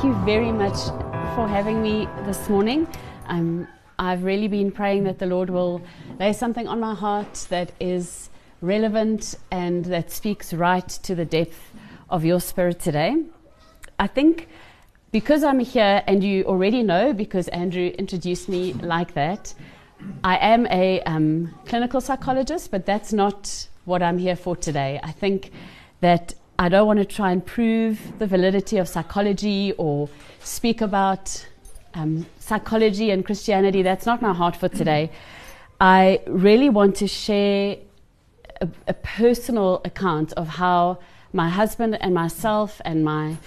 thank 0.00 0.16
you 0.16 0.24
very 0.24 0.50
much 0.50 0.86
for 1.34 1.46
having 1.46 1.82
me 1.82 2.08
this 2.24 2.48
morning. 2.48 2.88
Um, 3.26 3.68
I've 3.98 4.24
really 4.24 4.48
been 4.48 4.72
praying 4.72 5.04
that 5.04 5.18
the 5.18 5.26
Lord 5.26 5.50
will 5.50 5.82
lay 6.18 6.32
something 6.32 6.66
on 6.66 6.80
my 6.80 6.94
heart 6.94 7.46
that 7.50 7.72
is 7.80 8.30
relevant 8.62 9.34
and 9.50 9.84
that 9.84 10.10
speaks 10.10 10.54
right 10.54 10.88
to 10.88 11.14
the 11.14 11.26
depth 11.26 11.74
of 12.08 12.24
your 12.24 12.40
spirit 12.40 12.80
today. 12.80 13.14
I 13.98 14.06
think 14.06 14.48
because 15.12 15.44
I'm 15.44 15.60
here 15.60 16.02
and 16.06 16.24
you 16.24 16.44
already 16.44 16.82
know, 16.82 17.12
because 17.12 17.48
Andrew 17.48 17.88
introduced 17.98 18.48
me 18.48 18.72
like 18.72 19.12
that, 19.12 19.52
I 20.24 20.38
am 20.38 20.66
a 20.68 21.02
um, 21.02 21.54
clinical 21.66 22.00
psychologist, 22.00 22.70
but 22.70 22.86
that's 22.86 23.12
not 23.12 23.68
what 23.84 24.02
I'm 24.02 24.16
here 24.16 24.36
for 24.36 24.56
today. 24.56 24.98
I 25.02 25.12
think 25.12 25.50
that 26.00 26.32
I 26.60 26.68
don't 26.68 26.86
want 26.86 26.98
to 26.98 27.06
try 27.06 27.32
and 27.32 27.44
prove 27.44 28.18
the 28.18 28.26
validity 28.26 28.76
of 28.76 28.86
psychology 28.86 29.72
or 29.78 30.10
speak 30.40 30.82
about 30.82 31.46
um, 31.94 32.26
psychology 32.38 33.10
and 33.10 33.24
Christianity. 33.24 33.80
That's 33.80 34.04
not 34.04 34.20
my 34.20 34.34
heart 34.34 34.56
for 34.56 34.68
today. 34.68 35.10
I 35.80 36.20
really 36.26 36.68
want 36.68 36.96
to 36.96 37.08
share 37.08 37.78
a, 38.60 38.68
a 38.86 38.92
personal 38.92 39.80
account 39.86 40.34
of 40.34 40.48
how 40.48 40.98
my 41.32 41.48
husband 41.48 41.96
and 41.98 42.12
myself 42.12 42.78
and 42.84 43.06
my 43.06 43.38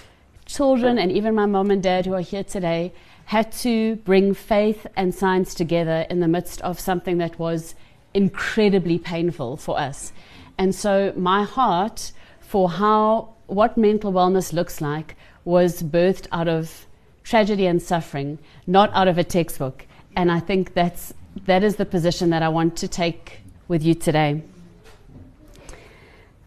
children 0.47 0.97
and 0.97 1.11
even 1.11 1.35
my 1.35 1.45
mom 1.45 1.69
and 1.69 1.83
dad 1.83 2.07
who 2.07 2.15
are 2.15 2.21
here 2.21 2.43
today 2.43 2.93
had 3.25 3.51
to 3.51 3.97
bring 3.97 4.33
faith 4.33 4.87
and 4.95 5.13
science 5.13 5.53
together 5.53 6.07
in 6.09 6.19
the 6.19 6.27
midst 6.27 6.61
of 6.61 6.79
something 6.79 7.19
that 7.19 7.37
was 7.37 7.75
incredibly 8.15 8.97
painful 8.97 9.55
for 9.55 9.79
us. 9.79 10.13
And 10.57 10.73
so 10.73 11.13
my 11.15 11.43
heart 11.43 12.11
for 12.53 12.69
how 12.69 13.33
what 13.47 13.75
mental 13.79 14.13
wellness 14.13 14.53
looks 14.53 14.79
like 14.79 15.15
was 15.43 15.81
birthed 15.81 16.27
out 16.31 16.47
of 16.47 16.85
tragedy 17.23 17.65
and 17.65 17.81
suffering, 17.81 18.37
not 18.67 18.91
out 18.93 19.07
of 19.07 19.17
a 19.17 19.23
textbook. 19.23 19.87
And 20.15 20.31
I 20.31 20.39
think 20.39 20.75
that's 20.75 21.15
that 21.47 21.63
is 21.63 21.77
the 21.77 21.85
position 21.85 22.29
that 22.29 22.43
I 22.43 22.49
want 22.49 22.77
to 22.77 22.87
take 22.87 23.39
with 23.67 23.81
you 23.81 23.95
today. 23.95 24.43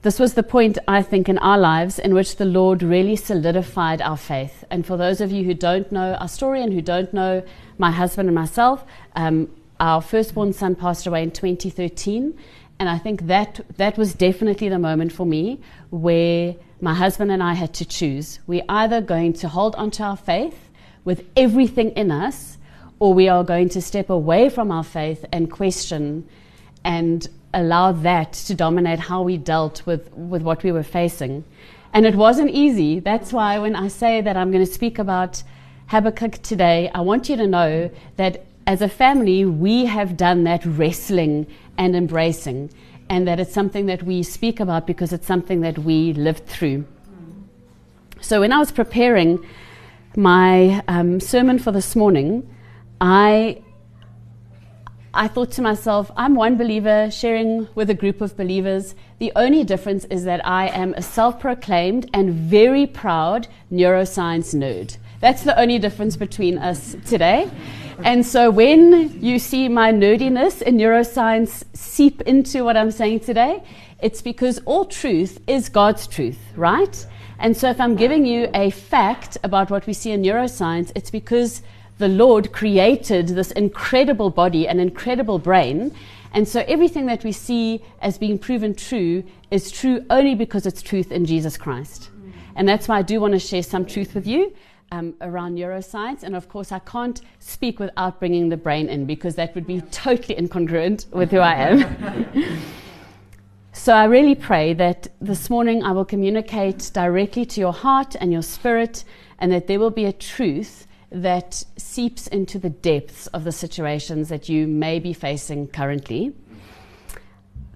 This 0.03 0.21
was 0.21 0.35
the 0.35 0.45
point, 0.45 0.79
I 0.87 1.03
think, 1.03 1.29
in 1.29 1.39
our 1.39 1.59
lives 1.59 1.99
in 1.99 2.15
which 2.15 2.37
the 2.37 2.45
Lord 2.45 2.85
really 2.85 3.17
solidified 3.17 4.01
our 4.01 4.17
faith. 4.17 4.63
And 4.71 4.87
for 4.87 4.97
those 4.97 5.21
of 5.21 5.33
you 5.33 5.43
who 5.43 5.55
don't 5.55 5.91
know 5.91 6.15
our 6.15 6.29
story 6.29 6.63
and 6.63 6.73
who 6.73 6.83
don't 6.83 7.13
know 7.13 7.43
my 7.79 7.91
husband 7.91 8.29
and 8.29 8.37
myself, 8.37 8.85
um, 9.17 9.49
our 9.81 10.01
firstborn 10.01 10.53
son 10.53 10.77
passed 10.77 11.09
away 11.09 11.25
in 11.25 11.33
2013. 11.33 12.39
And 12.79 12.89
I 12.89 12.99
think 12.99 13.27
that 13.27 13.61
that 13.77 13.97
was 13.97 14.13
definitely 14.13 14.69
the 14.69 14.79
moment 14.79 15.13
for 15.13 15.25
me 15.25 15.61
where 15.91 16.55
my 16.81 16.95
husband 16.95 17.33
and 17.33 17.43
I 17.43 17.55
had 17.55 17.73
to 17.75 17.85
choose. 17.85 18.41
We're 18.47 18.65
either 18.69 19.01
going 19.01 19.33
to 19.35 19.49
hold 19.49 19.75
onto 19.77 20.03
our 20.03 20.17
faith 20.17 20.69
with 21.05 21.25
everything 21.37 21.91
in 21.93 22.11
us, 22.11 22.59
or 22.99 23.15
we 23.15 23.29
are 23.29 23.45
going 23.45 23.69
to 23.71 23.81
step 23.81 24.11
away 24.11 24.51
from 24.51 24.71
our 24.71 24.85
faith 24.85 25.25
and 25.33 25.51
question 25.51 26.29
and 26.85 27.27
allow 27.55 27.93
that 27.93 28.33
to 28.35 28.55
dominate 28.55 28.99
how 28.99 29.23
we 29.23 29.39
dealt 29.39 29.87
with, 29.87 30.13
with 30.13 30.43
what 30.43 30.63
we 30.63 30.71
were 30.71 30.83
facing. 30.83 31.45
And 31.95 32.05
it 32.05 32.15
wasn't 32.15 32.51
easy. 32.51 33.01
That's 33.01 33.33
why 33.33 33.59
when 33.59 33.75
I 33.75 33.89
say 33.89 34.21
that 34.21 34.37
I'm 34.37 34.51
going 34.51 34.65
to 34.65 34.73
speak 34.73 34.99
about 34.99 35.43
Habakkuk 35.87 36.43
today, 36.43 36.91
I 36.95 37.01
want 37.01 37.29
you 37.31 37.37
to 37.37 37.47
know 37.47 37.91
that 38.17 38.45
as 38.67 38.83
a 38.83 38.89
family, 38.89 39.45
we 39.45 39.87
have 39.87 40.17
done 40.17 40.45
that 40.45 40.67
wrestling 40.67 41.47
and 41.79 41.97
embracing, 41.97 42.71
and 43.09 43.27
that 43.29 43.41
it's 43.41 43.53
something 43.53 43.87
that 43.87 44.03
we 44.03 44.23
speak 44.23 44.61
about 44.61 44.87
because 44.87 45.13
it's 45.13 45.27
something 45.27 45.61
that 45.61 45.79
we 45.79 46.13
lived 46.13 46.47
through. 46.47 46.85
So, 48.21 48.41
when 48.41 48.53
I 48.53 48.59
was 48.59 48.73
preparing 48.73 49.45
my 50.17 50.83
um, 50.89 51.21
sermon 51.21 51.59
for 51.59 51.71
this 51.71 51.95
morning, 51.95 52.49
I 53.01 53.63
I 55.17 55.29
thought 55.29 55.51
to 55.53 55.63
myself, 55.63 56.11
I'm 56.15 56.35
one 56.35 56.59
believer 56.59 57.11
sharing 57.11 57.69
with 57.75 57.89
a 57.89 57.95
group 57.95 58.21
of 58.21 58.37
believers. 58.37 58.95
The 59.19 59.33
only 59.35 59.65
difference 59.65 60.05
is 60.07 60.25
that 60.25 60.47
I 60.47 60.69
am 60.69 60.93
a 60.93 61.01
self 61.01 61.41
proclaimed 61.41 62.11
and 62.13 62.35
very 62.35 62.87
proud 62.87 63.49
neuroscience 63.73 64.55
nerd. 64.55 64.99
That's 65.21 65.43
the 65.43 65.59
only 65.59 65.79
difference 65.79 66.17
between 66.17 66.59
us 66.59 66.97
today. 67.07 67.51
And 68.05 68.25
so 68.25 68.51
when 68.51 69.23
you 69.23 69.39
see 69.39 69.69
my 69.69 69.93
nerdiness 69.93 70.63
in 70.63 70.77
neuroscience 70.77 71.65
seep 71.73 72.21
into 72.23 72.63
what 72.65 72.77
I'm 72.77 72.91
saying 72.91 73.21
today, 73.21 73.63
it's 74.01 74.21
because 74.21 74.61
all 74.67 74.85
truth 74.85 75.41
is 75.47 75.69
God's 75.69 76.07
truth, 76.07 76.39
right? 76.57 77.07
And 77.39 77.57
so 77.57 77.71
if 77.71 77.81
I'm 77.81 77.97
giving 77.97 78.27
you 78.27 78.49
a 78.55 78.71
fact 78.71 79.39
about 79.43 79.71
what 79.71 79.87
we 79.87 79.93
see 79.93 80.11
in 80.11 80.23
neuroscience, 80.23 80.93
it's 80.95 81.11
because 81.11 81.63
the 81.99 82.09
Lord 82.09 82.53
created 82.53 83.29
this 83.29 83.51
incredible 83.53 84.29
body, 84.29 84.69
an 84.69 84.79
incredible 84.79 85.39
brain. 85.39 85.95
And 86.33 86.47
so 86.47 86.65
everything 86.69 87.07
that 87.07 87.25
we 87.25 87.33
see 87.33 87.83
as 88.03 88.19
being 88.19 88.39
proven 88.39 88.75
true 88.75 89.25
is 89.51 89.71
true 89.71 90.05
only 90.11 90.35
because 90.35 90.67
it's 90.67 90.83
truth 90.83 91.11
in 91.11 91.25
Jesus 91.25 91.57
Christ. 91.57 92.11
And 92.57 92.69
that's 92.69 92.89
why 92.89 92.99
I 92.99 93.03
do 93.03 93.21
want 93.21 93.33
to 93.33 93.39
share 93.39 93.63
some 93.63 93.87
truth 93.87 94.15
with 94.15 94.27
you 94.27 94.55
um, 94.93 95.15
around 95.21 95.57
neuroscience. 95.57 96.23
And 96.23 96.37
of 96.37 96.49
course, 96.49 96.73
I 96.73 96.79
can't 96.81 97.21
speak 97.39 97.79
without 97.79 98.19
bringing 98.19 98.49
the 98.49 98.57
brain 98.57 98.89
in 98.89 99.07
because 99.07 99.35
that 99.37 99.55
would 99.55 99.67
be 99.67 99.81
totally 99.91 100.35
incongruent 100.35 101.11
with 101.13 101.31
who 101.31 101.39
I 101.39 101.55
am. 101.55 102.37
so 103.73 103.93
I 103.95 104.05
really 104.05 104.35
pray 104.35 104.75
that 104.75 105.09
this 105.21 105.51
morning 105.51 105.83
I 105.83 105.93
will 105.93 106.05
communicate 106.05 106.91
directly 106.93 107.45
to 107.47 107.61
your 107.61 107.73
heart 107.73 108.17
and 108.21 108.33
your 108.33 108.43
spirit, 108.43 109.05
and 109.39 109.53
that 109.53 109.67
there 109.67 109.79
will 109.79 109.91
be 109.91 110.07
a 110.07 110.13
truth 110.13 110.87
that 111.11 111.65
seeps 111.77 112.27
into 112.29 112.59
the 112.59 112.71
depths 112.71 113.27
of 113.29 113.45
the 113.45 113.53
situations 113.53 114.29
that 114.29 114.49
you 114.49 114.67
may 114.67 114.99
be 114.99 115.13
facing 115.13 115.69
currently. 115.69 116.35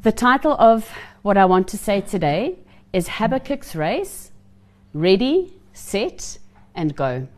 The 0.02 0.12
title 0.12 0.56
of 0.58 0.90
what 1.22 1.36
I 1.36 1.44
want 1.44 1.68
to 1.68 1.78
say 1.78 2.00
today 2.00 2.58
is 2.92 3.06
Habakkuk's 3.06 3.76
Race 3.76 4.30
Ready, 4.92 5.54
Set, 5.72 6.38
and 6.74 6.94
go. 6.96 7.28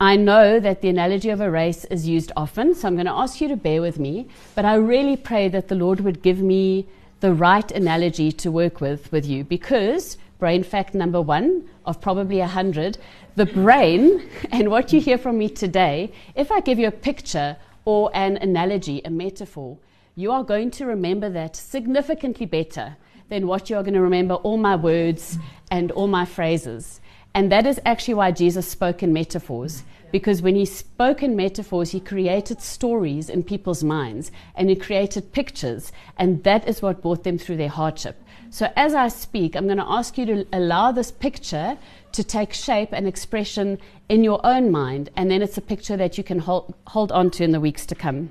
I 0.00 0.14
know 0.14 0.60
that 0.60 0.80
the 0.80 0.88
analogy 0.88 1.30
of 1.30 1.40
a 1.40 1.50
race 1.50 1.84
is 1.86 2.06
used 2.06 2.30
often, 2.36 2.74
so 2.74 2.86
I'm 2.86 2.94
going 2.94 3.06
to 3.06 3.12
ask 3.12 3.40
you 3.40 3.48
to 3.48 3.56
bear 3.56 3.82
with 3.82 3.98
me, 3.98 4.28
but 4.54 4.64
I 4.64 4.74
really 4.74 5.16
pray 5.16 5.48
that 5.48 5.66
the 5.66 5.74
Lord 5.74 6.00
would 6.00 6.22
give 6.22 6.40
me 6.40 6.86
the 7.20 7.34
right 7.34 7.68
analogy 7.72 8.30
to 8.30 8.52
work 8.52 8.80
with 8.80 9.10
with 9.10 9.26
you 9.26 9.42
because 9.42 10.16
brain 10.38 10.62
fact 10.62 10.94
number 10.94 11.20
1 11.20 11.68
of 11.84 12.00
probably 12.00 12.38
a 12.38 12.42
100, 12.42 12.98
the 13.34 13.46
brain 13.46 14.22
and 14.52 14.70
what 14.70 14.92
you 14.92 15.00
hear 15.00 15.18
from 15.18 15.36
me 15.36 15.48
today, 15.48 16.12
if 16.36 16.52
I 16.52 16.60
give 16.60 16.78
you 16.78 16.86
a 16.86 16.92
picture 16.92 17.56
or 17.84 18.10
an 18.14 18.36
analogy, 18.36 19.02
a 19.04 19.10
metaphor, 19.10 19.78
you 20.14 20.30
are 20.30 20.44
going 20.44 20.70
to 20.72 20.86
remember 20.86 21.28
that 21.30 21.56
significantly 21.56 22.46
better 22.46 22.96
than 23.28 23.46
what 23.46 23.68
you 23.68 23.76
are 23.76 23.82
going 23.82 23.94
to 23.94 24.00
remember 24.00 24.34
all 24.34 24.56
my 24.56 24.76
words 24.76 25.38
and 25.70 25.90
all 25.92 26.06
my 26.06 26.24
phrases. 26.24 27.00
And 27.38 27.52
that 27.52 27.68
is 27.68 27.78
actually 27.86 28.14
why 28.14 28.32
Jesus 28.32 28.66
spoke 28.66 29.00
in 29.00 29.12
metaphors. 29.12 29.84
Because 30.10 30.42
when 30.42 30.56
he 30.56 30.64
spoke 30.64 31.22
in 31.22 31.36
metaphors, 31.36 31.92
he 31.92 32.00
created 32.00 32.60
stories 32.60 33.30
in 33.30 33.44
people's 33.44 33.84
minds 33.84 34.32
and 34.56 34.68
he 34.68 34.74
created 34.74 35.30
pictures. 35.30 35.92
And 36.16 36.42
that 36.42 36.66
is 36.66 36.82
what 36.82 37.00
brought 37.00 37.22
them 37.22 37.38
through 37.38 37.58
their 37.58 37.68
hardship. 37.68 38.20
So 38.50 38.72
as 38.74 38.92
I 38.92 39.06
speak, 39.06 39.54
I'm 39.54 39.66
going 39.66 39.78
to 39.78 39.88
ask 39.88 40.18
you 40.18 40.26
to 40.26 40.46
allow 40.52 40.90
this 40.90 41.12
picture 41.12 41.78
to 42.10 42.24
take 42.24 42.52
shape 42.52 42.88
and 42.90 43.06
expression 43.06 43.78
in 44.08 44.24
your 44.24 44.40
own 44.42 44.72
mind. 44.72 45.10
And 45.14 45.30
then 45.30 45.40
it's 45.40 45.56
a 45.56 45.60
picture 45.60 45.96
that 45.96 46.18
you 46.18 46.24
can 46.24 46.40
hold, 46.40 46.74
hold 46.88 47.12
on 47.12 47.30
to 47.30 47.44
in 47.44 47.52
the 47.52 47.60
weeks 47.60 47.86
to 47.86 47.94
come. 47.94 48.30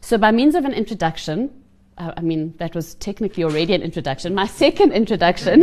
So, 0.00 0.16
by 0.16 0.30
means 0.30 0.54
of 0.54 0.64
an 0.64 0.72
introduction, 0.72 1.50
uh, 1.98 2.14
I 2.16 2.22
mean, 2.22 2.54
that 2.56 2.74
was 2.74 2.94
technically 2.94 3.44
already 3.44 3.74
an 3.74 3.82
introduction. 3.82 4.34
My 4.34 4.46
second 4.64 4.92
introduction. 4.92 5.60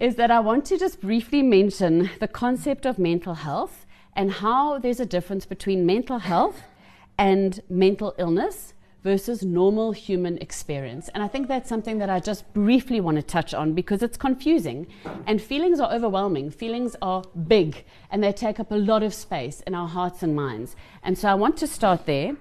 Is 0.00 0.16
that 0.16 0.30
I 0.30 0.40
want 0.40 0.64
to 0.66 0.78
just 0.78 1.00
briefly 1.00 1.42
mention 1.42 2.10
the 2.20 2.28
concept 2.28 2.86
of 2.86 2.98
mental 2.98 3.34
health 3.34 3.86
and 4.14 4.30
how 4.30 4.78
there's 4.78 5.00
a 5.00 5.06
difference 5.06 5.46
between 5.46 5.86
mental 5.86 6.18
health 6.18 6.62
and 7.18 7.60
mental 7.68 8.14
illness 8.18 8.74
versus 9.02 9.42
normal 9.44 9.92
human 9.92 10.38
experience. 10.38 11.10
And 11.14 11.22
I 11.22 11.28
think 11.28 11.46
that's 11.46 11.68
something 11.68 11.98
that 11.98 12.08
I 12.08 12.20
just 12.20 12.50
briefly 12.54 13.00
want 13.00 13.16
to 13.16 13.22
touch 13.22 13.52
on 13.52 13.74
because 13.74 14.02
it's 14.02 14.16
confusing. 14.16 14.86
And 15.26 15.40
feelings 15.40 15.78
are 15.78 15.92
overwhelming, 15.92 16.50
feelings 16.50 16.96
are 17.02 17.22
big, 17.46 17.84
and 18.10 18.24
they 18.24 18.32
take 18.32 18.58
up 18.58 18.72
a 18.72 18.76
lot 18.76 19.02
of 19.02 19.12
space 19.12 19.60
in 19.66 19.74
our 19.74 19.88
hearts 19.88 20.22
and 20.22 20.34
minds. 20.34 20.74
And 21.02 21.18
so 21.18 21.28
I 21.28 21.34
want 21.34 21.58
to 21.58 21.66
start 21.66 22.06
there. 22.06 22.36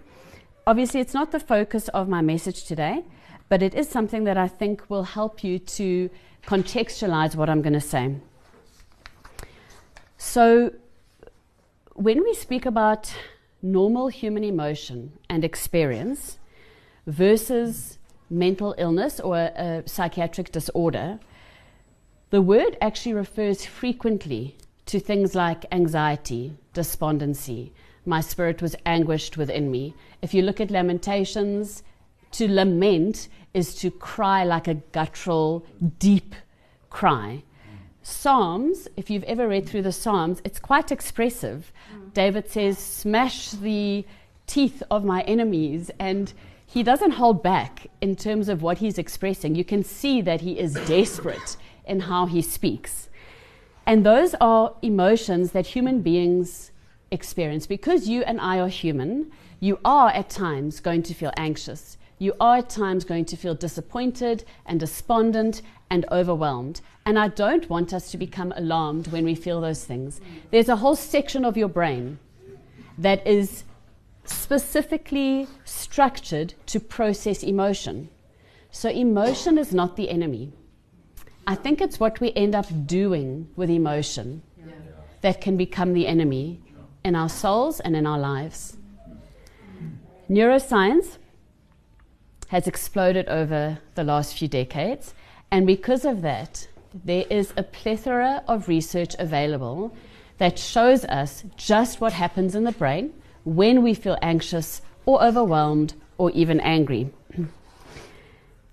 Obviously, 0.65 1.01
it's 1.01 1.13
not 1.13 1.31
the 1.31 1.39
focus 1.41 1.89
of 1.89 2.07
my 2.07 2.21
message 2.21 2.63
today, 2.63 3.03
but 3.49 3.61
it 3.61 3.75
is 3.75 3.89
something 3.89 4.23
that 4.23 4.37
I 4.37 4.47
think 4.47 4.89
will 4.89 5.03
help 5.03 5.43
you 5.43 5.59
to 5.59 6.09
contextualize 6.45 7.35
what 7.35 7.49
I'm 7.49 7.61
going 7.61 7.73
to 7.73 7.81
say. 7.81 8.15
So, 10.17 10.73
when 11.95 12.23
we 12.23 12.33
speak 12.33 12.65
about 12.65 13.13
normal 13.61 14.07
human 14.07 14.43
emotion 14.43 15.13
and 15.29 15.43
experience 15.43 16.39
versus 17.05 17.97
mental 18.29 18.73
illness 18.77 19.19
or 19.19 19.37
a, 19.37 19.83
psychiatric 19.85 20.51
disorder, 20.51 21.19
the 22.31 22.41
word 22.41 22.77
actually 22.81 23.13
refers 23.13 23.65
frequently 23.65 24.57
to 24.85 24.99
things 24.99 25.35
like 25.35 25.65
anxiety, 25.71 26.57
despondency. 26.73 27.71
My 28.05 28.21
spirit 28.21 28.61
was 28.61 28.75
anguished 28.85 29.37
within 29.37 29.71
me. 29.71 29.93
If 30.21 30.33
you 30.33 30.41
look 30.41 30.59
at 30.59 30.71
Lamentations, 30.71 31.83
to 32.33 32.51
lament 32.51 33.29
is 33.53 33.75
to 33.75 33.91
cry 33.91 34.43
like 34.43 34.67
a 34.67 34.75
guttural, 34.75 35.65
deep 35.99 36.35
cry. 36.89 37.43
Psalms, 38.01 38.87
if 38.97 39.09
you've 39.09 39.23
ever 39.23 39.47
read 39.47 39.67
through 39.67 39.83
the 39.83 39.91
Psalms, 39.91 40.41
it's 40.43 40.59
quite 40.59 40.91
expressive. 40.91 41.71
David 42.13 42.49
says, 42.49 42.77
Smash 42.77 43.51
the 43.51 44.05
teeth 44.47 44.83
of 44.91 45.05
my 45.05 45.21
enemies. 45.21 45.89
And 45.99 46.33
he 46.65 46.83
doesn't 46.83 47.11
hold 47.11 47.43
back 47.43 47.87
in 48.01 48.15
terms 48.15 48.49
of 48.49 48.61
what 48.61 48.79
he's 48.79 48.97
expressing. 48.97 49.55
You 49.55 49.63
can 49.63 49.83
see 49.83 50.21
that 50.21 50.41
he 50.41 50.59
is 50.59 50.73
desperate 50.73 51.55
in 51.85 52.01
how 52.01 52.25
he 52.25 52.41
speaks. 52.41 53.09
And 53.85 54.05
those 54.05 54.33
are 54.41 54.73
emotions 54.81 55.51
that 55.51 55.67
human 55.67 56.01
beings 56.01 56.71
experience. 57.11 57.67
Because 57.67 58.09
you 58.09 58.23
and 58.23 58.41
I 58.41 58.59
are 58.59 58.69
human, 58.69 59.31
you 59.59 59.79
are 59.85 60.09
at 60.09 60.29
times 60.29 60.79
going 60.79 61.03
to 61.03 61.13
feel 61.13 61.31
anxious. 61.37 61.97
You 62.19 62.33
are 62.39 62.57
at 62.57 62.69
times 62.69 63.03
going 63.03 63.25
to 63.25 63.37
feel 63.37 63.55
disappointed 63.55 64.45
and 64.65 64.79
despondent 64.79 65.61
and 65.89 66.05
overwhelmed. 66.11 66.81
And 67.05 67.19
I 67.19 67.27
don't 67.27 67.69
want 67.69 67.93
us 67.93 68.11
to 68.11 68.17
become 68.17 68.53
alarmed 68.55 69.07
when 69.07 69.25
we 69.25 69.35
feel 69.35 69.61
those 69.61 69.83
things. 69.83 70.21
There's 70.51 70.69
a 70.69 70.77
whole 70.77 70.95
section 70.95 71.43
of 71.43 71.57
your 71.57 71.67
brain 71.67 72.19
that 72.97 73.25
is 73.27 73.63
specifically 74.25 75.47
structured 75.65 76.53
to 76.67 76.79
process 76.79 77.43
emotion. 77.43 78.09
So, 78.71 78.89
emotion 78.89 79.57
is 79.57 79.73
not 79.73 79.97
the 79.97 80.09
enemy. 80.09 80.53
I 81.45 81.55
think 81.55 81.81
it's 81.81 81.99
what 81.99 82.19
we 82.19 82.31
end 82.33 82.55
up 82.55 82.67
doing 82.87 83.49
with 83.55 83.69
emotion 83.69 84.41
yeah. 84.57 84.73
that 85.21 85.41
can 85.41 85.57
become 85.57 85.93
the 85.93 86.07
enemy 86.07 86.61
in 87.03 87.15
our 87.15 87.29
souls 87.29 87.79
and 87.81 87.95
in 87.95 88.07
our 88.07 88.17
lives. 88.17 88.77
Neuroscience 90.29 91.17
has 92.53 92.67
exploded 92.67 93.27
over 93.29 93.79
the 93.95 94.03
last 94.03 94.37
few 94.37 94.47
decades, 94.47 95.15
and 95.49 95.65
because 95.65 96.05
of 96.05 96.21
that, 96.21 96.67
there 97.03 97.25
is 97.27 97.51
a 97.57 97.63
plethora 97.63 98.43
of 98.47 98.67
research 98.67 99.15
available 99.17 99.91
that 100.37 100.59
shows 100.59 101.03
us 101.05 101.43
just 101.57 101.99
what 101.99 102.13
happens 102.13 102.53
in 102.53 102.63
the 102.63 102.71
brain 102.71 103.11
when 103.43 103.81
we 103.81 103.95
feel 103.95 104.19
anxious 104.21 104.83
or 105.07 105.23
overwhelmed 105.23 105.95
or 106.19 106.29
even 106.31 106.59
angry. 106.59 107.09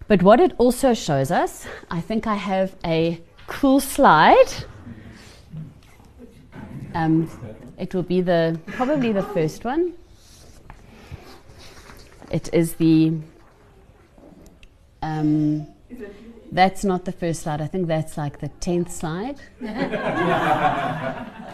But 0.09 0.23
what 0.23 0.41
it 0.41 0.53
also 0.59 0.93
shows 0.93 1.31
us, 1.31 1.67
I 1.91 2.03
think 2.03 2.27
I 2.27 2.35
have 2.35 2.77
a 2.85 3.19
cool 3.47 3.81
slide. 3.81 4.53
Um, 6.95 7.31
it 7.79 7.95
will 7.95 8.03
be 8.03 8.21
the 8.21 8.61
probably 8.67 9.13
the 9.13 9.23
first 9.23 9.65
one. 9.65 9.95
It 12.31 12.53
is 12.53 12.75
the. 12.75 13.13
Um, 15.03 15.67
that's 16.53 16.85
not 16.85 17.05
the 17.05 17.13
first 17.13 17.43
slide. 17.43 17.61
I 17.61 17.67
think 17.67 17.87
that's 17.87 18.17
like 18.17 18.41
the 18.41 18.49
tenth 18.61 18.91
slide. 18.91 19.37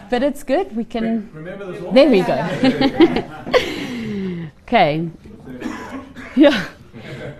but 0.09 0.23
it's 0.23 0.43
good. 0.43 0.75
We 0.75 0.85
can. 0.85 1.29
There 1.93 2.09
we 2.09 2.21
go. 2.21 2.33
okay. 4.63 5.09
Yeah. 6.35 6.67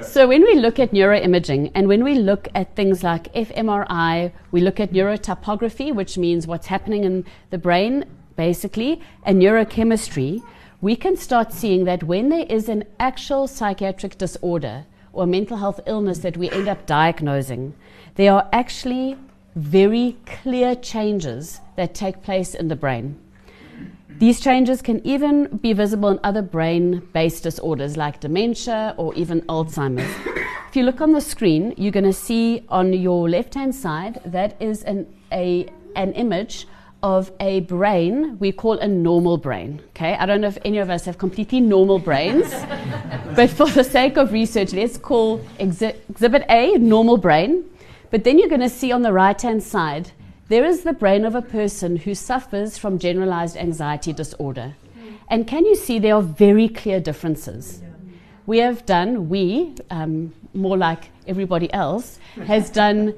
So 0.01 0.27
when 0.27 0.43
we 0.43 0.55
look 0.55 0.79
at 0.79 0.91
neuroimaging 0.91 1.71
and 1.73 1.87
when 1.87 2.03
we 2.03 2.15
look 2.15 2.47
at 2.53 2.75
things 2.75 3.03
like 3.03 3.33
fMRI, 3.33 4.31
we 4.51 4.61
look 4.61 4.79
at 4.79 4.91
neurotopography, 4.91 5.93
which 5.93 6.17
means 6.17 6.47
what's 6.47 6.67
happening 6.67 7.03
in 7.03 7.25
the 7.49 7.57
brain, 7.57 8.05
basically, 8.35 9.01
and 9.23 9.41
neurochemistry, 9.41 10.41
we 10.79 10.95
can 10.95 11.17
start 11.17 11.51
seeing 11.51 11.85
that 11.85 12.03
when 12.03 12.29
there 12.29 12.45
is 12.47 12.69
an 12.69 12.83
actual 12.99 13.47
psychiatric 13.47 14.17
disorder 14.17 14.85
or 15.17 15.25
mental 15.25 15.57
health 15.57 15.79
illness 15.87 16.19
that 16.19 16.37
we 16.37 16.49
end 16.51 16.67
up 16.67 16.85
diagnosing, 16.85 17.73
there 18.15 18.31
are 18.31 18.47
actually 18.53 19.17
very 19.55 20.15
clear 20.25 20.75
changes 20.75 21.59
that 21.75 21.95
take 21.95 22.21
place 22.21 22.53
in 22.53 22.67
the 22.67 22.75
brain. 22.75 23.17
These 24.19 24.39
changes 24.39 24.81
can 24.81 25.05
even 25.05 25.57
be 25.57 25.73
visible 25.73 26.09
in 26.09 26.19
other 26.23 26.41
brain 26.41 27.07
based 27.13 27.43
disorders 27.43 27.97
like 27.97 28.19
dementia 28.19 28.93
or 28.97 29.13
even 29.15 29.41
Alzheimer's. 29.43 30.11
if 30.69 30.75
you 30.75 30.83
look 30.83 31.01
on 31.01 31.13
the 31.13 31.21
screen, 31.21 31.73
you're 31.77 31.91
going 31.91 32.03
to 32.03 32.13
see 32.13 32.63
on 32.69 32.93
your 32.93 33.29
left 33.29 33.55
hand 33.55 33.75
side 33.75 34.21
that 34.25 34.59
is 34.59 34.83
an, 34.83 35.07
a, 35.31 35.67
an 35.95 36.13
image 36.13 36.67
of 37.07 37.31
a 37.39 37.61
brain 37.61 38.37
we 38.37 38.51
call 38.51 38.73
a 38.79 38.87
normal 38.87 39.37
brain. 39.37 39.81
Okay, 39.91 40.13
I 40.15 40.25
don't 40.25 40.41
know 40.41 40.49
if 40.49 40.57
any 40.65 40.79
of 40.79 40.89
us 40.89 41.05
have 41.05 41.17
completely 41.17 41.61
normal 41.61 41.99
brains, 41.99 42.51
but 43.35 43.49
for 43.49 43.69
the 43.69 43.83
sake 43.83 44.17
of 44.17 44.33
research, 44.33 44.73
let's 44.73 44.97
call 44.97 45.39
exhi- 45.57 45.95
exhibit 46.09 46.43
A 46.49 46.77
normal 46.77 47.15
brain. 47.15 47.63
But 48.11 48.25
then 48.25 48.37
you're 48.37 48.49
going 48.49 48.67
to 48.69 48.77
see 48.81 48.91
on 48.91 49.03
the 49.03 49.13
right 49.13 49.41
hand 49.41 49.63
side, 49.63 50.11
there 50.49 50.65
is 50.65 50.83
the 50.83 50.91
brain 50.91 51.23
of 51.23 51.33
a 51.33 51.41
person 51.41 51.95
who 51.95 52.13
suffers 52.13 52.77
from 52.77 52.99
generalized 52.99 53.55
anxiety 53.55 54.11
disorder. 54.11 54.75
And 55.29 55.47
can 55.47 55.65
you 55.65 55.75
see 55.75 55.99
there 55.99 56.15
are 56.15 56.21
very 56.21 56.67
clear 56.67 56.99
differences? 56.99 57.81
We 58.45 58.57
have 58.57 58.85
done, 58.85 59.29
we, 59.29 59.75
um, 59.89 60.33
more 60.53 60.77
like 60.77 61.09
everybody 61.25 61.71
else, 61.73 62.19
has 62.45 62.69
done 62.69 63.13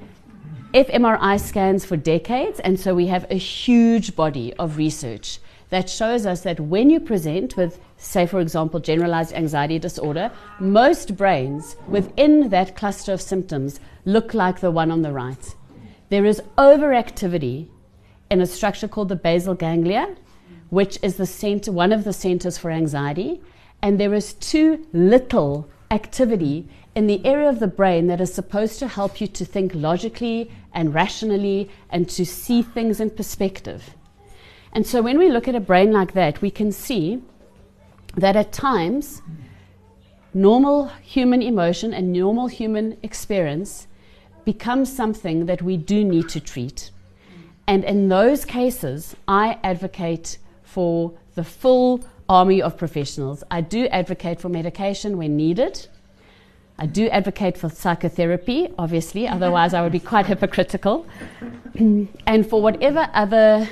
fMRI 0.73 1.39
scans 1.39 1.83
for 1.83 1.97
decades, 1.97 2.59
and 2.59 2.79
so 2.79 2.93
we 2.93 3.07
have 3.07 3.25
a 3.31 3.35
huge 3.35 4.15
body 4.15 4.53
of 4.55 4.77
research 4.77 5.39
that 5.69 5.89
shows 5.89 6.27
us 6.27 6.41
that 6.41 6.59
when 6.59 6.91
you 6.91 6.99
present 6.99 7.57
with, 7.57 7.79
say, 7.97 8.27
for 8.27 8.39
example, 8.39 8.79
generalized 8.79 9.33
anxiety 9.33 9.79
disorder, 9.79 10.31
most 10.59 11.17
brains 11.17 11.75
within 11.87 12.49
that 12.49 12.75
cluster 12.75 13.13
of 13.13 13.21
symptoms 13.21 13.79
look 14.05 14.35
like 14.35 14.59
the 14.59 14.69
one 14.69 14.91
on 14.91 15.01
the 15.01 15.11
right. 15.11 15.55
There 16.09 16.25
is 16.25 16.41
overactivity 16.57 17.67
in 18.29 18.39
a 18.39 18.45
structure 18.45 18.87
called 18.87 19.09
the 19.09 19.15
basal 19.15 19.55
ganglia, 19.55 20.15
which 20.69 20.99
is 21.01 21.15
the 21.15 21.25
center, 21.25 21.71
one 21.71 21.91
of 21.91 22.03
the 22.03 22.13
centers 22.13 22.59
for 22.59 22.69
anxiety, 22.69 23.41
and 23.81 23.99
there 23.99 24.13
is 24.13 24.33
too 24.33 24.85
little 24.93 25.67
activity 25.89 26.67
in 26.95 27.07
the 27.07 27.25
area 27.25 27.49
of 27.49 27.59
the 27.59 27.67
brain 27.67 28.07
that 28.07 28.19
is 28.19 28.33
supposed 28.33 28.79
to 28.79 28.87
help 28.87 29.21
you 29.21 29.27
to 29.27 29.45
think 29.45 29.73
logically 29.73 30.51
and 30.73 30.93
rationally 30.93 31.69
and 31.89 32.09
to 32.09 32.25
see 32.25 32.61
things 32.61 32.99
in 32.99 33.09
perspective. 33.09 33.95
And 34.73 34.85
so 34.85 35.01
when 35.01 35.17
we 35.17 35.29
look 35.29 35.47
at 35.47 35.55
a 35.55 35.59
brain 35.59 35.91
like 35.91 36.13
that, 36.13 36.41
we 36.41 36.51
can 36.51 36.71
see 36.71 37.21
that 38.15 38.35
at 38.35 38.51
times, 38.51 39.21
normal 40.33 40.87
human 41.01 41.41
emotion 41.41 41.93
and 41.93 42.11
normal 42.11 42.47
human 42.47 42.97
experience 43.03 43.87
becomes 44.45 44.95
something 44.95 45.45
that 45.45 45.61
we 45.61 45.77
do 45.77 46.03
need 46.03 46.29
to 46.29 46.39
treat. 46.39 46.91
And 47.67 47.83
in 47.83 48.09
those 48.09 48.45
cases, 48.45 49.15
I 49.27 49.59
advocate 49.63 50.37
for 50.63 51.13
the 51.35 51.43
full 51.43 52.03
army 52.27 52.61
of 52.61 52.77
professionals. 52.77 53.43
I 53.49 53.61
do 53.61 53.87
advocate 53.87 54.39
for 54.39 54.49
medication 54.49 55.17
when 55.17 55.35
needed. 55.35 55.87
I 56.81 56.85
do 56.85 57.09
advocate 57.09 57.57
for 57.57 57.69
psychotherapy, 57.69 58.69
obviously, 58.79 59.27
otherwise, 59.27 59.73
I 59.73 59.81
would 59.81 59.91
be 59.91 59.99
quite 59.99 60.27
hypocritical. 60.27 61.05
and 61.75 62.49
for 62.49 62.61
whatever 62.61 63.09
other 63.13 63.67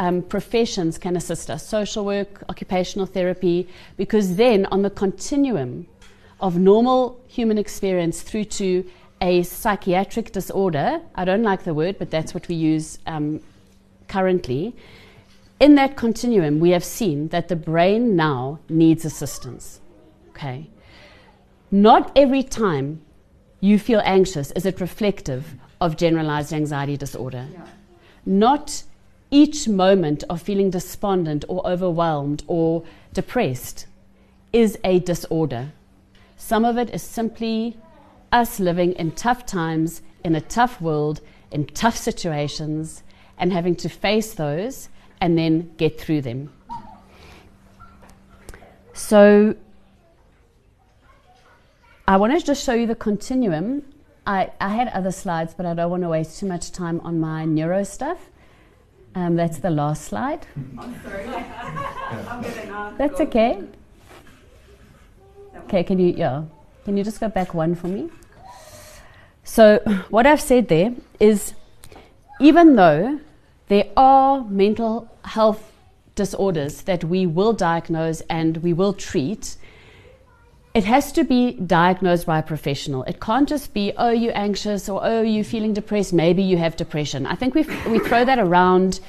um, 0.00 0.22
professions 0.22 0.98
can 0.98 1.14
assist 1.14 1.48
us 1.50 1.64
social 1.64 2.04
work, 2.04 2.42
occupational 2.48 3.06
therapy 3.06 3.68
because 3.96 4.34
then 4.34 4.66
on 4.66 4.82
the 4.82 4.90
continuum 4.90 5.86
of 6.40 6.58
normal 6.58 7.20
human 7.28 7.58
experience 7.58 8.22
through 8.22 8.44
to 8.44 8.84
a 9.20 9.44
psychiatric 9.44 10.32
disorder, 10.32 11.00
I 11.14 11.24
don't 11.24 11.44
like 11.44 11.62
the 11.62 11.74
word, 11.74 11.96
but 11.96 12.10
that's 12.10 12.34
what 12.34 12.48
we 12.48 12.56
use 12.56 12.98
um, 13.06 13.40
currently. 14.08 14.74
In 15.60 15.76
that 15.76 15.96
continuum, 15.96 16.58
we 16.58 16.70
have 16.70 16.82
seen 16.82 17.28
that 17.28 17.46
the 17.46 17.54
brain 17.54 18.16
now 18.16 18.58
needs 18.68 19.04
assistance. 19.04 19.80
Okay. 20.30 20.71
Not 21.72 22.12
every 22.14 22.42
time 22.42 23.00
you 23.60 23.78
feel 23.78 24.02
anxious 24.04 24.50
is 24.52 24.66
it 24.66 24.78
reflective 24.78 25.54
of 25.80 25.96
generalized 25.96 26.52
anxiety 26.52 26.98
disorder. 26.98 27.48
Yeah. 27.50 27.66
Not 28.26 28.82
each 29.30 29.66
moment 29.66 30.22
of 30.28 30.42
feeling 30.42 30.68
despondent 30.68 31.46
or 31.48 31.66
overwhelmed 31.66 32.44
or 32.46 32.84
depressed 33.14 33.86
is 34.52 34.78
a 34.84 35.00
disorder. 35.00 35.72
Some 36.36 36.66
of 36.66 36.76
it 36.76 36.90
is 36.90 37.02
simply 37.02 37.78
us 38.30 38.60
living 38.60 38.92
in 38.92 39.12
tough 39.12 39.46
times, 39.46 40.02
in 40.22 40.34
a 40.34 40.40
tough 40.42 40.78
world, 40.78 41.22
in 41.50 41.64
tough 41.66 41.96
situations, 41.96 43.02
and 43.38 43.50
having 43.50 43.76
to 43.76 43.88
face 43.88 44.34
those 44.34 44.90
and 45.22 45.38
then 45.38 45.70
get 45.78 45.98
through 45.98 46.20
them. 46.20 46.52
So, 48.92 49.56
I 52.06 52.16
want 52.16 52.38
to 52.38 52.44
just 52.44 52.64
show 52.64 52.74
you 52.74 52.86
the 52.86 52.96
continuum. 52.96 53.84
I, 54.26 54.50
I 54.60 54.70
had 54.70 54.88
other 54.88 55.12
slides, 55.12 55.54
but 55.54 55.66
I 55.66 55.74
don't 55.74 55.90
want 55.90 56.02
to 56.02 56.08
waste 56.08 56.38
too 56.40 56.46
much 56.46 56.72
time 56.72 57.00
on 57.00 57.20
my 57.20 57.44
neuro 57.44 57.84
stuff. 57.84 58.18
Um, 59.14 59.36
that's 59.36 59.58
the 59.58 59.70
last 59.70 60.04
slide. 60.04 60.46
I'm 60.78 61.00
sorry. 61.02 61.26
I'm 61.28 62.96
That's 62.96 63.20
okay. 63.20 63.62
Okay, 65.64 65.84
can 65.84 65.98
you 65.98 66.14
yeah? 66.16 66.44
Can 66.84 66.96
you 66.96 67.04
just 67.04 67.20
go 67.20 67.28
back 67.28 67.54
one 67.54 67.74
for 67.74 67.86
me? 67.86 68.10
So 69.44 69.78
what 70.10 70.26
I've 70.26 70.40
said 70.40 70.68
there 70.68 70.94
is, 71.20 71.54
even 72.40 72.74
though 72.74 73.20
there 73.68 73.86
are 73.96 74.44
mental 74.44 75.08
health 75.24 75.72
disorders 76.14 76.82
that 76.82 77.04
we 77.04 77.26
will 77.26 77.52
diagnose 77.52 78.22
and 78.22 78.56
we 78.58 78.72
will 78.72 78.92
treat, 78.92 79.56
it 80.74 80.84
has 80.84 81.12
to 81.12 81.24
be 81.24 81.52
diagnosed 81.52 82.26
by 82.26 82.38
a 82.38 82.42
professional. 82.42 83.02
It 83.04 83.20
can't 83.20 83.48
just 83.48 83.74
be, 83.74 83.92
oh, 83.96 84.10
you're 84.10 84.36
anxious 84.36 84.88
or 84.88 85.00
oh, 85.04 85.22
you're 85.22 85.44
feeling 85.44 85.74
depressed, 85.74 86.12
maybe 86.12 86.42
you 86.42 86.56
have 86.56 86.76
depression. 86.76 87.26
I 87.26 87.34
think 87.34 87.54
we 87.54 87.62
we 87.88 87.98
throw 87.98 88.24
that 88.24 88.38
around 88.38 89.00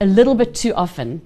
a 0.00 0.06
little 0.06 0.34
bit 0.34 0.54
too 0.54 0.74
often 0.74 1.20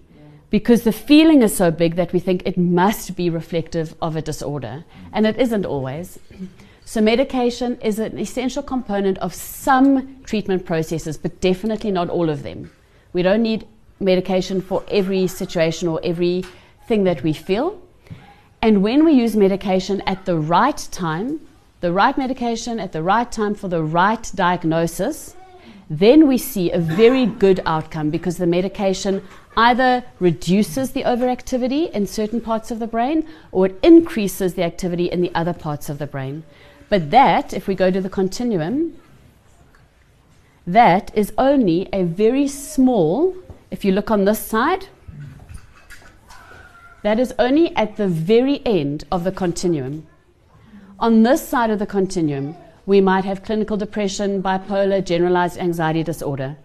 because 0.50 0.82
the 0.82 0.92
feeling 0.92 1.42
is 1.42 1.56
so 1.56 1.70
big 1.70 1.94
that 1.94 2.12
we 2.12 2.18
think 2.18 2.42
it 2.44 2.58
must 2.58 3.16
be 3.16 3.30
reflective 3.30 3.94
of 4.02 4.16
a 4.16 4.22
disorder, 4.22 4.84
and 5.12 5.26
it 5.26 5.38
isn't 5.38 5.64
always. 5.64 6.18
So, 6.84 7.00
medication 7.00 7.78
is 7.80 8.00
an 8.00 8.18
essential 8.18 8.64
component 8.64 9.18
of 9.18 9.32
some 9.32 10.22
treatment 10.24 10.66
processes, 10.66 11.16
but 11.16 11.40
definitely 11.40 11.92
not 11.92 12.10
all 12.10 12.28
of 12.28 12.42
them. 12.42 12.72
We 13.12 13.22
don't 13.22 13.42
need 13.42 13.64
medication 14.00 14.60
for 14.60 14.82
every 14.88 15.28
situation 15.28 15.86
or 15.86 16.00
every 16.02 16.44
thing 16.88 17.04
that 17.04 17.22
we 17.22 17.32
feel. 17.32 17.80
And 18.62 18.82
when 18.82 19.04
we 19.04 19.12
use 19.12 19.36
medication 19.36 20.02
at 20.06 20.26
the 20.26 20.38
right 20.38 20.88
time, 20.90 21.40
the 21.80 21.92
right 21.92 22.16
medication 22.18 22.78
at 22.78 22.92
the 22.92 23.02
right 23.02 23.30
time 23.30 23.54
for 23.54 23.68
the 23.68 23.82
right 23.82 24.30
diagnosis, 24.34 25.34
then 25.88 26.28
we 26.28 26.36
see 26.36 26.70
a 26.70 26.78
very 26.78 27.26
good 27.26 27.60
outcome 27.64 28.10
because 28.10 28.36
the 28.36 28.46
medication 28.46 29.26
either 29.56 30.04
reduces 30.20 30.92
the 30.92 31.02
overactivity 31.02 31.90
in 31.90 32.06
certain 32.06 32.40
parts 32.40 32.70
of 32.70 32.78
the 32.78 32.86
brain 32.86 33.26
or 33.50 33.66
it 33.66 33.78
increases 33.82 34.54
the 34.54 34.62
activity 34.62 35.06
in 35.06 35.20
the 35.20 35.34
other 35.34 35.54
parts 35.54 35.88
of 35.88 35.98
the 35.98 36.06
brain. 36.06 36.44
But 36.88 37.10
that, 37.10 37.54
if 37.54 37.66
we 37.66 37.74
go 37.74 37.90
to 37.90 38.00
the 38.00 38.10
continuum, 38.10 38.96
that 40.66 41.10
is 41.16 41.32
only 41.38 41.88
a 41.92 42.04
very 42.04 42.46
small, 42.46 43.34
if 43.70 43.84
you 43.84 43.92
look 43.92 44.10
on 44.10 44.24
this 44.24 44.38
side, 44.38 44.86
that 47.02 47.19
is 47.19 47.35
only 47.38 47.75
at 47.76 47.97
the 47.97 48.09
very 48.09 48.61
end 48.66 49.04
of 49.11 49.25
the 49.25 49.33
continuum. 49.33 50.07
On 50.99 51.23
this 51.23 51.47
side 51.47 51.71
of 51.71 51.78
the 51.78 51.87
continuum, 51.87 52.54
we 52.87 53.00
might 53.00 53.25
have 53.25 53.42
clinical 53.42 53.76
depression, 53.76 54.42
bipolar, 54.42 55.04
generalized 55.04 55.59
anxiety 55.59 56.02
disorder. 56.02 56.57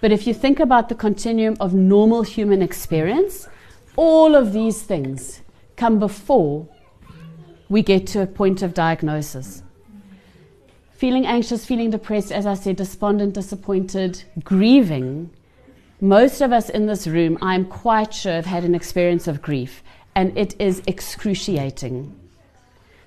But 0.00 0.12
if 0.12 0.26
you 0.26 0.34
think 0.34 0.60
about 0.60 0.88
the 0.88 0.94
continuum 0.94 1.56
of 1.60 1.74
normal 1.74 2.22
human 2.22 2.62
experience, 2.62 3.48
all 3.96 4.34
of 4.34 4.52
these 4.52 4.82
things 4.82 5.40
come 5.76 5.98
before 5.98 6.68
we 7.68 7.82
get 7.82 8.06
to 8.08 8.22
a 8.22 8.26
point 8.26 8.62
of 8.62 8.74
diagnosis. 8.74 9.62
Feeling 10.92 11.24
anxious, 11.24 11.64
feeling 11.64 11.90
depressed, 11.90 12.32
as 12.32 12.44
I 12.44 12.54
said, 12.54 12.76
despondent, 12.76 13.34
disappointed, 13.34 14.24
grieving 14.44 15.30
most 16.00 16.40
of 16.40 16.52
us 16.52 16.70
in 16.70 16.86
this 16.86 17.06
room, 17.06 17.36
I'm 17.42 17.66
quite 17.66 18.14
sure, 18.14 18.32
have 18.32 18.46
had 18.46 18.64
an 18.64 18.74
experience 18.74 19.28
of 19.28 19.42
grief, 19.42 19.82
and 20.14 20.36
it 20.36 20.54
is 20.58 20.82
excruciating. 20.86 22.18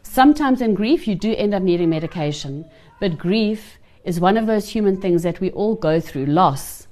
Sometimes 0.03 0.61
in 0.61 0.75
grief, 0.75 1.07
you 1.07 1.15
do 1.15 1.33
end 1.35 1.53
up 1.53 1.63
needing 1.63 1.89
medication, 1.89 2.65
but 2.99 3.17
grief 3.17 3.77
is 4.03 4.19
one 4.19 4.37
of 4.37 4.45
those 4.45 4.69
human 4.69 5.01
things 5.01 5.23
that 5.23 5.39
we 5.39 5.49
all 5.51 5.75
go 5.75 5.99
through 5.99 6.27
loss, 6.27 6.87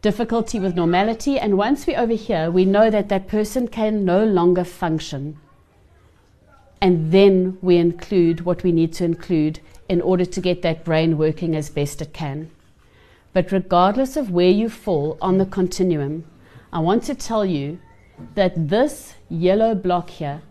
difficulty 0.00 0.58
with 0.58 0.74
normality, 0.74 1.38
and 1.38 1.58
once 1.58 1.86
we're 1.86 1.98
over 1.98 2.14
here, 2.14 2.50
we 2.50 2.64
know 2.64 2.90
that 2.90 3.08
that 3.08 3.28
person 3.28 3.68
can 3.68 4.04
no 4.04 4.24
longer 4.24 4.64
function. 4.64 5.38
And 6.80 7.12
then 7.12 7.58
we 7.62 7.76
include 7.76 8.40
what 8.40 8.64
we 8.64 8.72
need 8.72 8.92
to 8.94 9.04
include 9.04 9.60
in 9.88 10.00
order 10.00 10.24
to 10.24 10.40
get 10.40 10.62
that 10.62 10.84
brain 10.84 11.18
working 11.18 11.54
as 11.54 11.70
best 11.70 12.02
it 12.02 12.12
can. 12.12 12.50
But 13.32 13.50
regardless 13.50 14.16
of 14.16 14.30
where 14.30 14.50
you 14.50 14.68
fall 14.68 15.16
on 15.20 15.38
the 15.38 15.46
continuum, 15.46 16.24
I 16.72 16.80
want 16.80 17.04
to 17.04 17.14
tell 17.14 17.44
you 17.46 17.78
that 18.34 18.68
this 18.68 19.14
yellow 19.28 19.74
block 19.74 20.10
here, 20.10 20.42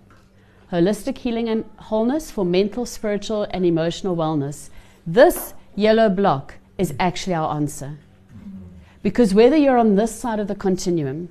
holistic 0.71 1.19
healing 1.19 1.47
and 1.47 1.65
wholeness 1.77 2.31
for 2.31 2.43
mental, 2.43 2.85
spiritual, 2.85 3.47
and 3.51 3.65
emotional 3.65 4.15
wellness, 4.15 4.69
this 5.05 5.53
yellow 5.75 6.09
block 6.09 6.55
is 6.77 6.93
actually 6.99 7.35
our 7.35 7.53
answer. 7.55 7.97
Because 9.03 9.33
whether 9.33 9.55
you're 9.55 9.77
on 9.77 9.95
this 9.95 10.13
side 10.13 10.39
of 10.39 10.47
the 10.47 10.55
continuum, 10.55 11.29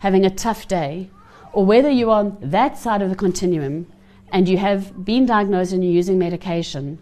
having 0.00 0.24
a 0.24 0.30
tough 0.30 0.66
day, 0.66 1.10
or 1.52 1.64
whether 1.64 1.90
you're 1.90 2.10
on 2.10 2.36
that 2.40 2.78
side 2.78 3.02
of 3.02 3.10
the 3.10 3.16
continuum 3.16 3.86
and 4.30 4.48
you 4.48 4.58
have 4.58 5.04
been 5.04 5.26
diagnosed 5.26 5.72
and 5.72 5.82
you're 5.82 5.92
using 5.92 6.18
medication, 6.18 6.98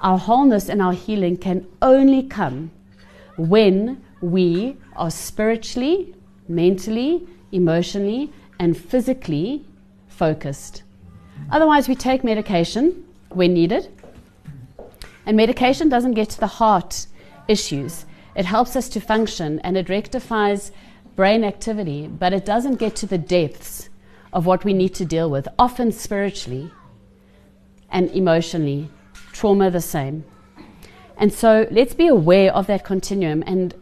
our 0.00 0.18
wholeness 0.18 0.68
and 0.68 0.82
our 0.82 0.92
healing 0.92 1.36
can 1.36 1.66
only 1.80 2.22
come 2.22 2.70
when 3.36 4.02
we 4.20 4.76
are 4.94 5.10
spiritually, 5.10 6.14
mentally, 6.48 7.26
emotionally, 7.52 8.32
and 8.58 8.76
physically 8.76 9.64
focused. 10.08 10.82
Otherwise, 11.50 11.88
we 11.88 11.94
take 11.94 12.24
medication 12.24 13.04
when 13.30 13.52
needed, 13.52 13.88
and 15.26 15.36
medication 15.36 15.88
doesn't 15.88 16.14
get 16.14 16.30
to 16.30 16.40
the 16.40 16.46
heart 16.46 17.06
issues. 17.48 18.06
It 18.34 18.44
helps 18.44 18.76
us 18.76 18.88
to 18.90 19.00
function 19.00 19.60
and 19.60 19.76
it 19.76 19.88
rectifies 19.88 20.72
brain 21.14 21.44
activity, 21.44 22.06
but 22.06 22.32
it 22.32 22.44
doesn't 22.44 22.76
get 22.76 22.94
to 22.96 23.06
the 23.06 23.18
depths 23.18 23.88
of 24.32 24.46
what 24.46 24.64
we 24.64 24.72
need 24.72 24.94
to 24.94 25.04
deal 25.04 25.30
with, 25.30 25.48
often 25.58 25.90
spiritually 25.92 26.70
and 27.90 28.10
emotionally. 28.10 28.90
Trauma, 29.32 29.70
the 29.70 29.80
same. 29.80 30.24
And 31.16 31.32
so 31.32 31.66
let's 31.70 31.94
be 31.94 32.08
aware 32.08 32.52
of 32.54 32.66
that 32.66 32.84
continuum 32.84 33.42
and, 33.46 33.74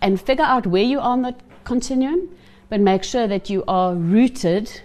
and 0.00 0.20
figure 0.20 0.44
out 0.44 0.66
where 0.66 0.84
you 0.84 1.00
are 1.00 1.12
on 1.12 1.22
the 1.22 1.34
continuum, 1.64 2.28
but 2.68 2.80
make 2.80 3.02
sure 3.02 3.26
that 3.26 3.50
you 3.50 3.64
are 3.66 3.94
rooted 3.94 4.80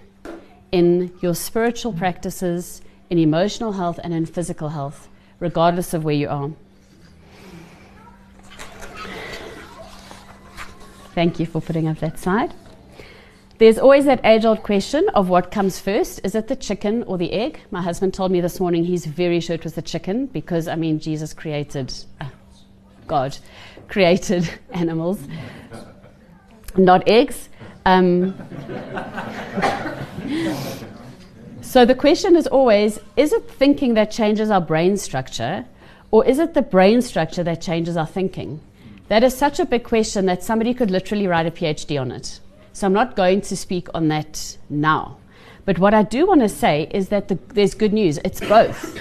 in 0.71 1.13
your 1.21 1.35
spiritual 1.35 1.93
practices, 1.93 2.81
in 3.09 3.19
emotional 3.19 3.73
health, 3.73 3.99
and 4.03 4.13
in 4.13 4.25
physical 4.25 4.69
health, 4.69 5.07
regardless 5.39 5.93
of 5.93 6.03
where 6.03 6.15
you 6.15 6.27
are. 6.27 6.51
Thank 11.13 11.39
you 11.39 11.45
for 11.45 11.61
putting 11.61 11.87
up 11.87 11.99
that 11.99 12.19
slide. 12.19 12.53
There's 13.57 13.77
always 13.77 14.03
that 14.03 14.19
age 14.25 14.43
old 14.43 14.63
question 14.63 15.07
of 15.15 15.29
what 15.29 15.49
comes 15.49 15.79
first. 15.79 16.19
Is 16.25 16.35
it 16.35 16.49
the 16.49 16.57
chicken 16.57 17.03
or 17.03 17.17
the 17.17 17.31
egg? 17.31 17.61
My 17.71 17.81
husband 17.81 18.13
told 18.13 18.29
me 18.29 18.41
this 18.41 18.59
morning 18.59 18.83
he's 18.83 19.05
very 19.05 19.39
sure 19.39 19.55
it 19.55 19.63
was 19.63 19.75
the 19.75 19.81
chicken 19.81 20.25
because, 20.25 20.67
I 20.67 20.75
mean, 20.75 20.99
Jesus 20.99 21.33
created, 21.33 21.93
uh, 22.19 22.27
God 23.07 23.37
created 23.87 24.49
animals, 24.71 25.21
not 26.75 27.07
eggs. 27.07 27.47
Um, 27.85 28.33
so 31.61 31.85
the 31.85 31.95
question 31.95 32.35
is 32.35 32.47
always 32.47 32.99
is 33.15 33.31
it 33.31 33.49
thinking 33.49 33.93
that 33.93 34.11
changes 34.11 34.49
our 34.49 34.59
brain 34.59 34.97
structure, 34.97 35.63
or 36.11 36.25
is 36.25 36.39
it 36.39 36.55
the 36.55 36.61
brain 36.61 37.01
structure 37.01 37.43
that 37.43 37.61
changes 37.61 37.95
our 37.95 38.07
thinking? 38.07 38.59
That 39.07 39.23
is 39.23 39.37
such 39.37 39.61
a 39.61 39.65
big 39.65 39.85
question 39.85 40.25
that 40.25 40.43
somebody 40.43 40.73
could 40.73 40.91
literally 40.91 41.27
write 41.27 41.45
a 41.45 41.51
PhD 41.51 42.01
on 42.01 42.11
it. 42.11 42.41
So 42.75 42.85
I'm 42.85 42.91
not 42.91 43.15
going 43.15 43.39
to 43.39 43.55
speak 43.55 43.87
on 43.93 44.09
that 44.09 44.57
now. 44.69 45.15
But 45.63 45.79
what 45.79 45.93
I 45.93 46.03
do 46.03 46.27
want 46.27 46.41
to 46.41 46.49
say 46.49 46.89
is 46.91 47.07
that 47.07 47.29
the, 47.29 47.39
there's 47.53 47.73
good 47.73 47.93
news. 47.93 48.19
It's 48.25 48.41
both. 48.41 48.99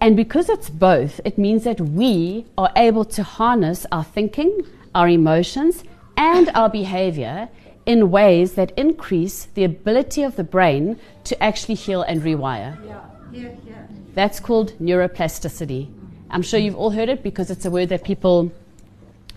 And 0.00 0.16
because 0.16 0.48
it's 0.48 0.68
both, 0.68 1.20
it 1.24 1.38
means 1.38 1.62
that 1.62 1.80
we 1.80 2.46
are 2.58 2.72
able 2.74 3.04
to 3.04 3.22
harness 3.22 3.86
our 3.92 4.02
thinking, 4.02 4.66
our 4.92 5.08
emotions, 5.08 5.84
and 6.16 6.50
our 6.56 6.68
behavior 6.68 7.48
in 7.86 8.10
ways 8.10 8.54
that 8.54 8.72
increase 8.76 9.44
the 9.54 9.62
ability 9.62 10.24
of 10.24 10.34
the 10.34 10.42
brain 10.42 10.98
to 11.24 11.40
actually 11.40 11.76
heal 11.76 12.02
and 12.02 12.22
rewire. 12.22 12.76
Yeah. 12.84 13.00
Yeah, 13.30 13.50
yeah. 13.68 13.86
That's 14.14 14.40
called 14.40 14.72
neuroplasticity. 14.80 15.88
I'm 16.28 16.42
sure 16.42 16.58
you've 16.58 16.74
all 16.74 16.90
heard 16.90 17.08
it 17.08 17.22
because 17.22 17.52
it's 17.52 17.66
a 17.66 17.70
word 17.70 17.90
that 17.90 18.02
people 18.02 18.50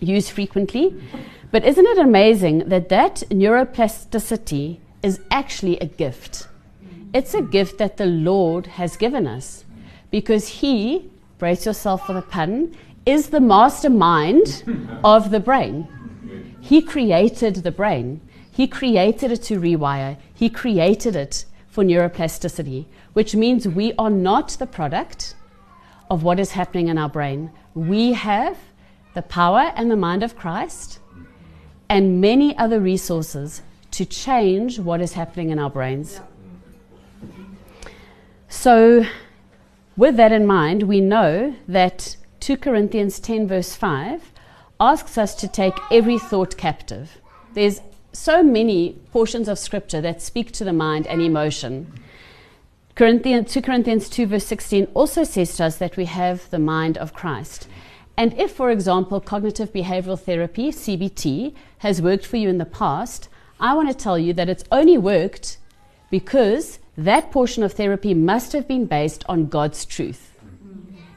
use 0.00 0.28
frequently. 0.28 1.00
But 1.52 1.66
isn't 1.66 1.86
it 1.86 1.98
amazing 1.98 2.70
that 2.70 2.88
that 2.88 3.16
neuroplasticity 3.28 4.78
is 5.02 5.20
actually 5.30 5.78
a 5.78 5.86
gift? 5.86 6.48
It's 7.12 7.34
a 7.34 7.42
gift 7.42 7.76
that 7.76 7.98
the 7.98 8.06
Lord 8.06 8.66
has 8.78 8.96
given 8.96 9.26
us 9.26 9.66
because 10.10 10.48
He, 10.48 11.10
brace 11.38 11.66
yourself 11.66 12.06
for 12.06 12.14
the 12.14 12.22
pun, 12.22 12.74
is 13.04 13.28
the 13.28 13.40
mastermind 13.40 14.64
of 15.04 15.30
the 15.30 15.40
brain. 15.40 15.86
He 16.62 16.80
created 16.80 17.56
the 17.56 17.70
brain. 17.70 18.22
He 18.50 18.66
created 18.66 19.30
it 19.32 19.42
to 19.42 19.60
rewire. 19.60 20.16
He 20.32 20.48
created 20.48 21.14
it 21.14 21.44
for 21.68 21.84
neuroplasticity, 21.84 22.86
which 23.12 23.34
means 23.34 23.68
we 23.68 23.92
are 23.98 24.10
not 24.10 24.50
the 24.58 24.66
product 24.66 25.34
of 26.10 26.22
what 26.22 26.40
is 26.40 26.52
happening 26.52 26.88
in 26.88 26.96
our 26.96 27.10
brain. 27.10 27.50
We 27.74 28.14
have 28.14 28.56
the 29.12 29.22
power 29.22 29.72
and 29.76 29.90
the 29.90 29.96
mind 29.96 30.22
of 30.22 30.36
Christ, 30.36 30.98
and 31.88 32.20
many 32.20 32.56
other 32.56 32.80
resources 32.80 33.62
to 33.92 34.04
change 34.04 34.78
what 34.78 35.00
is 35.00 35.12
happening 35.12 35.50
in 35.50 35.58
our 35.58 35.70
brains. 35.70 36.20
So, 38.48 39.04
with 39.96 40.16
that 40.16 40.32
in 40.32 40.46
mind, 40.46 40.84
we 40.84 41.00
know 41.00 41.54
that 41.68 42.16
2 42.40 42.56
Corinthians 42.56 43.20
10, 43.20 43.46
verse 43.46 43.74
5, 43.74 44.32
asks 44.80 45.16
us 45.16 45.34
to 45.36 45.48
take 45.48 45.74
every 45.90 46.18
thought 46.18 46.56
captive. 46.56 47.20
There's 47.54 47.80
so 48.12 48.42
many 48.42 48.98
portions 49.12 49.48
of 49.48 49.58
scripture 49.58 50.00
that 50.00 50.20
speak 50.20 50.52
to 50.52 50.64
the 50.64 50.72
mind 50.72 51.06
and 51.06 51.22
emotion. 51.22 51.92
Corinthians, 52.94 53.52
2 53.52 53.62
Corinthians 53.62 54.08
2, 54.08 54.26
verse 54.26 54.44
16 54.44 54.86
also 54.92 55.24
says 55.24 55.56
to 55.56 55.64
us 55.64 55.76
that 55.78 55.96
we 55.96 56.04
have 56.04 56.50
the 56.50 56.58
mind 56.58 56.98
of 56.98 57.14
Christ. 57.14 57.68
And 58.16 58.34
if, 58.38 58.52
for 58.52 58.70
example, 58.70 59.20
cognitive 59.20 59.72
behavioral 59.72 60.20
therapy, 60.20 60.70
CBT, 60.70 61.54
has 61.78 62.02
worked 62.02 62.26
for 62.26 62.36
you 62.36 62.48
in 62.48 62.58
the 62.58 62.64
past, 62.64 63.28
I 63.58 63.74
want 63.74 63.88
to 63.88 63.94
tell 63.94 64.18
you 64.18 64.32
that 64.34 64.48
it's 64.48 64.64
only 64.70 64.98
worked 64.98 65.58
because 66.10 66.78
that 66.96 67.30
portion 67.30 67.62
of 67.62 67.72
therapy 67.72 68.12
must 68.12 68.52
have 68.52 68.68
been 68.68 68.86
based 68.86 69.24
on 69.28 69.46
God's 69.46 69.84
truth. 69.84 70.32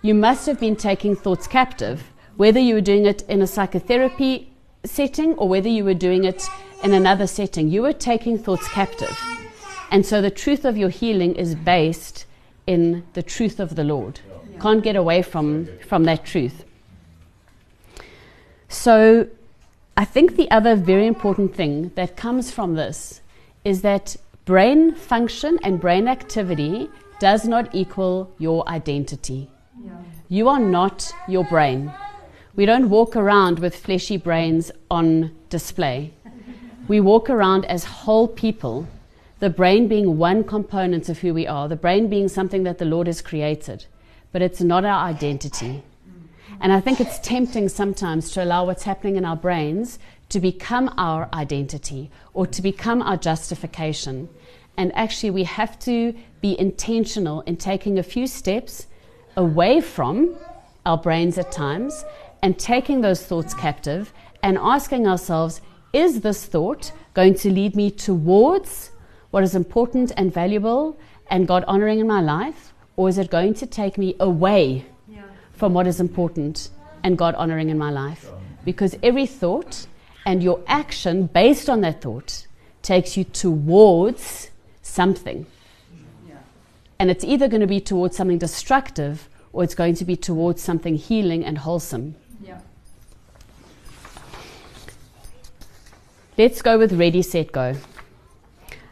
You 0.02 0.14
must 0.14 0.46
have 0.46 0.60
been 0.60 0.76
taking 0.76 1.16
thoughts 1.16 1.48
captive, 1.48 2.12
whether 2.38 2.60
you 2.60 2.76
were 2.76 2.82
doing 2.82 3.06
it 3.06 3.24
in 3.24 3.42
a 3.42 3.48
psychotherapy 3.48 4.52
setting 4.84 5.34
or 5.34 5.50
whether 5.50 5.70
you 5.70 5.84
were 5.84 5.96
doing 5.96 6.24
it 6.24 6.48
in 6.84 6.94
another 6.94 7.28
setting. 7.28 7.70
You 7.70 7.82
were 7.82 7.94
taking 7.94 8.38
thoughts 8.38 8.68
captive. 8.68 9.18
And 9.92 10.06
so 10.06 10.22
the 10.22 10.30
truth 10.30 10.66
of 10.66 10.78
your 10.78 10.90
healing 10.90 11.36
is 11.36 11.56
based 11.56 12.26
in 12.68 13.04
the 13.14 13.24
truth 13.24 13.60
of 13.60 13.76
the 13.76 13.84
Lord. 13.84 14.20
Can't 14.62 14.84
get 14.84 14.96
away 14.96 15.22
from, 15.22 15.68
from 15.88 16.04
that 16.04 16.26
truth. 16.26 16.65
So 18.76 19.28
I 19.98 20.06
think 20.06 20.36
the 20.36 20.52
other 20.52 20.76
very 20.76 21.08
important 21.08 21.56
thing 21.56 21.92
that 21.96 22.18
comes 22.18 22.52
from 22.52 22.76
this 22.76 23.22
is 23.64 23.82
that 23.82 24.16
brain 24.44 24.94
function 24.94 25.58
and 25.64 25.80
brain 25.80 26.08
activity 26.08 26.90
does 27.20 27.46
not 27.46 27.74
equal 27.74 28.32
your 28.38 28.68
identity. 28.70 29.50
Yeah. 29.84 29.92
You 30.28 30.50
are 30.50 30.60
not 30.60 31.12
your 31.28 31.46
brain. 31.46 31.92
We 32.56 32.66
don't 32.66 32.90
walk 32.90 33.16
around 33.16 33.60
with 33.60 33.76
fleshy 33.76 34.18
brains 34.18 34.72
on 34.92 35.32
display. 35.50 36.14
we 36.88 37.00
walk 37.00 37.30
around 37.30 37.66
as 37.66 37.86
whole 37.86 38.28
people, 38.28 38.88
the 39.40 39.50
brain 39.50 39.88
being 39.88 40.18
one 40.18 40.44
component 40.44 41.10
of 41.10 41.20
who 41.20 41.34
we 41.34 41.48
are, 41.48 41.68
the 41.68 41.76
brain 41.76 42.08
being 42.08 42.28
something 42.28 42.64
that 42.64 42.78
the 42.78 42.86
Lord 42.86 43.08
has 43.08 43.22
created, 43.22 43.86
but 44.32 44.42
it's 44.42 44.62
not 44.62 44.86
our 44.86 45.08
identity. 45.08 45.82
And 46.60 46.72
I 46.74 46.80
think 46.80 47.00
it's 47.00 47.20
tempting 47.20 47.70
sometimes 47.70 48.32
to 48.32 48.44
allow 48.44 48.66
what's 48.66 48.84
happening 48.84 49.16
in 49.16 49.26
our 49.26 49.36
brains 49.36 50.00
to 50.30 50.40
become 50.40 50.94
our 50.98 51.30
identity 51.34 52.10
or 52.34 52.48
to 52.48 52.62
become 52.62 53.02
our 53.02 53.18
justification. 53.18 54.30
And 54.78 54.94
actually, 54.96 55.30
we 55.30 55.44
have 55.44 55.78
to 55.80 56.14
be 56.42 56.60
intentional 56.60 57.42
in 57.42 57.58
taking 57.58 57.98
a 57.98 58.04
few 58.04 58.28
steps 58.28 58.88
away 59.38 59.82
from 59.82 60.36
our 60.86 60.98
brains 60.98 61.38
at 61.38 61.52
times 61.52 62.04
and 62.42 62.58
taking 62.60 63.02
those 63.02 63.26
thoughts 63.26 63.54
captive 63.54 64.14
and 64.44 64.58
asking 64.58 65.08
ourselves 65.08 65.62
is 65.94 66.22
this 66.22 66.46
thought 66.46 66.92
going 67.14 67.34
to 67.36 67.50
lead 67.50 67.76
me 67.76 67.90
towards 67.90 68.92
what 69.32 69.44
is 69.44 69.56
important 69.56 70.12
and 70.18 70.34
valuable 70.34 70.98
and 71.28 71.48
God 71.48 71.64
honoring 71.68 72.00
in 72.00 72.08
my 72.08 72.22
life? 72.22 72.74
Or 72.98 73.10
is 73.10 73.18
it 73.18 73.30
going 73.30 73.54
to 73.56 73.66
take 73.66 73.98
me 73.98 74.16
away. 74.20 74.86
From 75.56 75.74
what 75.74 75.88
is 75.88 76.00
important 76.00 76.70
and 77.04 77.18
God 77.18 77.36
honoring 77.36 77.70
in 77.70 77.78
my 77.78 77.92
life? 77.92 78.30
Because 78.64 78.98
every 79.02 79.26
thought 79.26 79.88
and 80.26 80.42
your 80.42 80.60
action 80.68 81.28
based 81.28 81.70
on 81.70 81.82
that 81.82 82.02
thought 82.02 82.48
takes 82.82 83.16
you 83.18 83.24
towards 83.24 84.50
something. 84.82 85.46
And 86.98 87.12
it's 87.12 87.24
either 87.24 87.48
going 87.48 87.62
to 87.62 87.68
be 87.68 87.82
towards 87.82 88.16
something 88.16 88.38
destructive 88.38 89.28
or 89.52 89.64
it's 89.64 89.76
going 89.76 89.96
to 89.96 90.06
be 90.06 90.16
towards 90.16 90.62
something 90.62 90.96
healing 90.96 91.44
and 91.44 91.58
wholesome. 91.58 92.16
Yeah. 92.42 92.60
Let's 96.38 96.62
go 96.62 96.78
with 96.78 96.94
ready, 96.94 97.22
set, 97.22 97.52
go. 97.52 97.76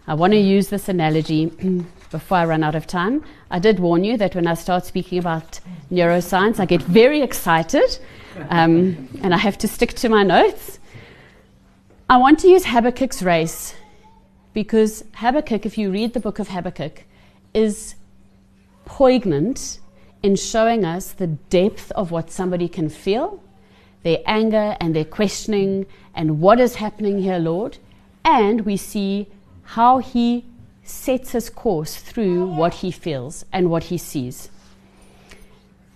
I 0.06 0.13
want 0.15 0.34
to 0.34 0.39
use 0.39 0.67
this 0.67 0.89
analogy 0.89 1.45
before 2.12 2.38
I 2.38 2.45
run 2.45 2.63
out 2.63 2.76
of 2.76 2.88
time. 2.88 3.23
I 3.54 3.60
did 3.60 3.80
warn 3.80 4.04
you 4.04 4.18
that 4.18 4.34
when 4.34 4.48
I 4.48 4.56
start 4.56 4.84
speaking 4.84 5.20
about 5.20 5.60
neuroscience, 5.92 6.60
I 6.60 6.66
get 6.66 6.82
very 6.82 7.22
excited 7.22 8.00
um, 8.50 9.08
and 9.22 9.32
I 9.32 9.38
have 9.38 9.60
to 9.60 9.68
stick 9.68 9.94
to 9.94 10.10
my 10.10 10.24
notes. 10.24 10.80
I 12.10 12.18
want 12.18 12.39
to 12.39 12.48
use 12.48 12.66
Habakkuk's 12.66 13.22
race 13.22 13.76
because 14.54 15.04
Habakkuk, 15.13 15.68
if 15.68 15.78
you 15.78 15.92
read 15.92 16.13
the 16.13 16.20
book 16.20 16.39
of 16.39 16.48
Habakkuk, 16.48 17.04
is 17.54 17.94
poignant 18.86 19.80
in 20.24 20.36
showing 20.36 20.84
us 20.84 21.12
the 21.12 21.28
depth 21.28 21.92
of 21.92 22.10
what 22.10 22.32
somebody 22.32 22.68
can 22.68 22.89
feel, 22.89 23.39
their 24.02 24.18
anger 24.26 24.76
and 24.80 24.96
their 24.96 25.06
questioning, 25.06 25.86
and 26.16 26.42
what 26.42 26.60
is 26.60 26.76
happening 26.76 27.22
here, 27.22 27.38
Lord. 27.38 27.78
And 28.26 28.62
we 28.62 28.78
see 28.78 29.28
how 29.62 30.00
he 30.00 30.44
sets 30.84 31.32
his 31.32 31.50
course 31.50 31.96
through 31.96 32.46
what 32.46 32.76
he 32.76 32.91
feels 32.91 33.46
and 33.52 33.69
what 33.69 33.86
he 33.86 33.98
sees. 33.98 34.50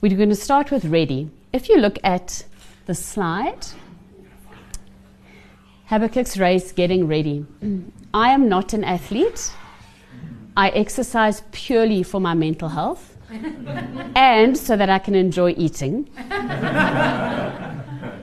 We're 0.01 0.15
going 0.15 0.29
to 0.29 0.35
start 0.35 0.71
with 0.71 0.85
ready. 0.85 1.29
If 1.51 1.69
you 1.69 1.77
look 1.77 1.97
at 2.03 2.45
the 2.85 2.95
slide, 2.95 3.65
Habakkuk's 5.89 6.37
race 6.37 6.71
getting 6.71 7.07
ready. 7.07 7.45
I 8.13 8.29
am 8.29 8.47
not 8.47 8.73
an 8.73 8.83
athlete. 8.83 9.51
I 10.55 10.69
exercise 10.69 11.43
purely 11.51 12.03
for 12.03 12.19
my 12.19 12.33
mental 12.33 12.69
health 12.69 13.17
and 14.15 14.57
so 14.57 14.75
that 14.77 14.89
I 14.89 14.99
can 14.99 15.15
enjoy 15.15 15.53
eating. 15.57 16.09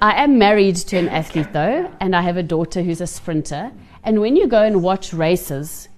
I 0.02 0.22
am 0.22 0.38
married 0.38 0.76
to 0.76 0.96
an 0.96 1.08
athlete 1.08 1.52
though, 1.52 1.90
and 2.00 2.16
I 2.16 2.22
have 2.22 2.36
a 2.36 2.42
daughter 2.42 2.82
who's 2.82 3.00
a 3.00 3.06
sprinter. 3.06 3.72
And 4.02 4.20
when 4.20 4.36
you 4.36 4.46
go 4.46 4.62
and 4.62 4.82
watch 4.82 5.14
races, 5.14 5.88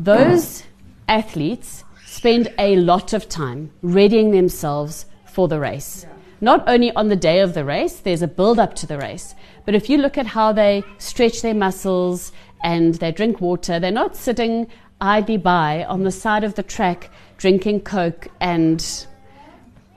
those 0.00 0.62
athletes 1.08 1.84
spend 2.06 2.52
a 2.58 2.76
lot 2.76 3.12
of 3.12 3.28
time 3.28 3.70
readying 3.82 4.30
themselves 4.30 5.06
for 5.24 5.48
the 5.48 5.58
race. 5.58 6.06
Not 6.40 6.68
only 6.68 6.92
on 6.92 7.08
the 7.08 7.16
day 7.16 7.40
of 7.40 7.54
the 7.54 7.64
race, 7.64 7.98
there's 7.98 8.22
a 8.22 8.28
build 8.28 8.58
up 8.58 8.74
to 8.76 8.86
the 8.86 8.98
race, 8.98 9.34
but 9.64 9.74
if 9.74 9.90
you 9.90 9.98
look 9.98 10.16
at 10.16 10.26
how 10.26 10.52
they 10.52 10.84
stretch 10.98 11.42
their 11.42 11.54
muscles 11.54 12.32
and 12.62 12.94
they 12.94 13.10
drink 13.10 13.40
water, 13.40 13.80
they're 13.80 13.90
not 13.90 14.16
sitting 14.16 14.68
idly 15.00 15.36
by 15.36 15.84
on 15.84 16.04
the 16.04 16.10
side 16.10 16.44
of 16.44 16.54
the 16.54 16.62
track 16.62 17.10
drinking 17.36 17.80
Coke 17.80 18.28
and, 18.40 19.06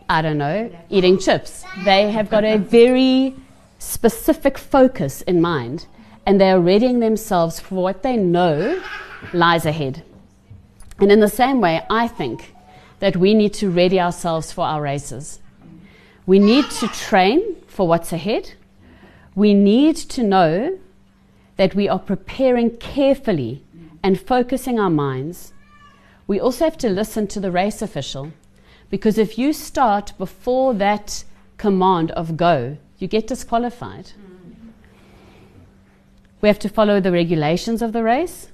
I 0.10 0.22
don't 0.22 0.38
know, 0.38 0.72
eating 0.90 1.20
chips. 1.20 1.64
They 1.86 2.12
have 2.12 2.30
got 2.30 2.44
a 2.44 2.58
very 2.58 3.36
specific 3.78 4.58
focus 4.58 5.22
in 5.24 5.42
mind 5.42 5.86
and 6.26 6.40
they 6.40 6.52
are 6.52 6.60
readying 6.60 7.00
themselves 7.00 7.60
for 7.60 7.84
what 7.84 8.04
they 8.04 8.18
know 8.18 8.82
lies 9.34 9.66
ahead. 9.66 10.04
And 11.00 11.12
in 11.12 11.20
the 11.20 11.30
same 11.30 11.62
way, 11.62 11.86
I 11.90 12.08
think 12.08 12.54
that 13.00 13.18
we 13.18 13.34
need 13.34 13.54
to 13.56 13.70
ready 13.70 14.00
ourselves 14.00 14.52
for 14.52 14.66
our 14.66 14.82
races. 14.82 15.40
We 16.26 16.40
need 16.40 16.70
to 16.72 16.88
train 16.88 17.56
for 17.68 17.88
what's 17.88 18.14
ahead 18.14 18.54
we 19.36 19.54
need 19.54 19.96
to 19.96 20.24
know 20.24 20.78
that 21.58 21.76
we 21.76 21.88
are 21.88 22.00
preparing 22.00 22.78
carefully 22.78 23.64
and 24.04 24.20
focusing 24.20 24.80
our 24.80 24.90
minds. 24.90 25.54
We 26.28 26.40
also 26.40 26.66
have 26.66 26.78
to 26.80 26.90
listen 26.90 27.28
to 27.28 27.40
the 27.40 27.52
race 27.52 27.82
official 27.82 28.32
because 28.90 29.18
if 29.18 29.38
you 29.38 29.54
start 29.54 30.14
before 30.18 30.74
that 30.76 31.24
command 31.58 32.12
of 32.12 32.36
go, 32.36 32.78
you 32.98 33.08
get 33.08 33.28
disqualified. 33.28 34.12
We 36.42 36.50
have 36.50 36.60
to 36.60 36.70
follow 36.70 37.00
the 37.00 37.12
regulations 37.12 37.82
of 37.82 37.94
the 37.94 38.04
race. 38.04 38.50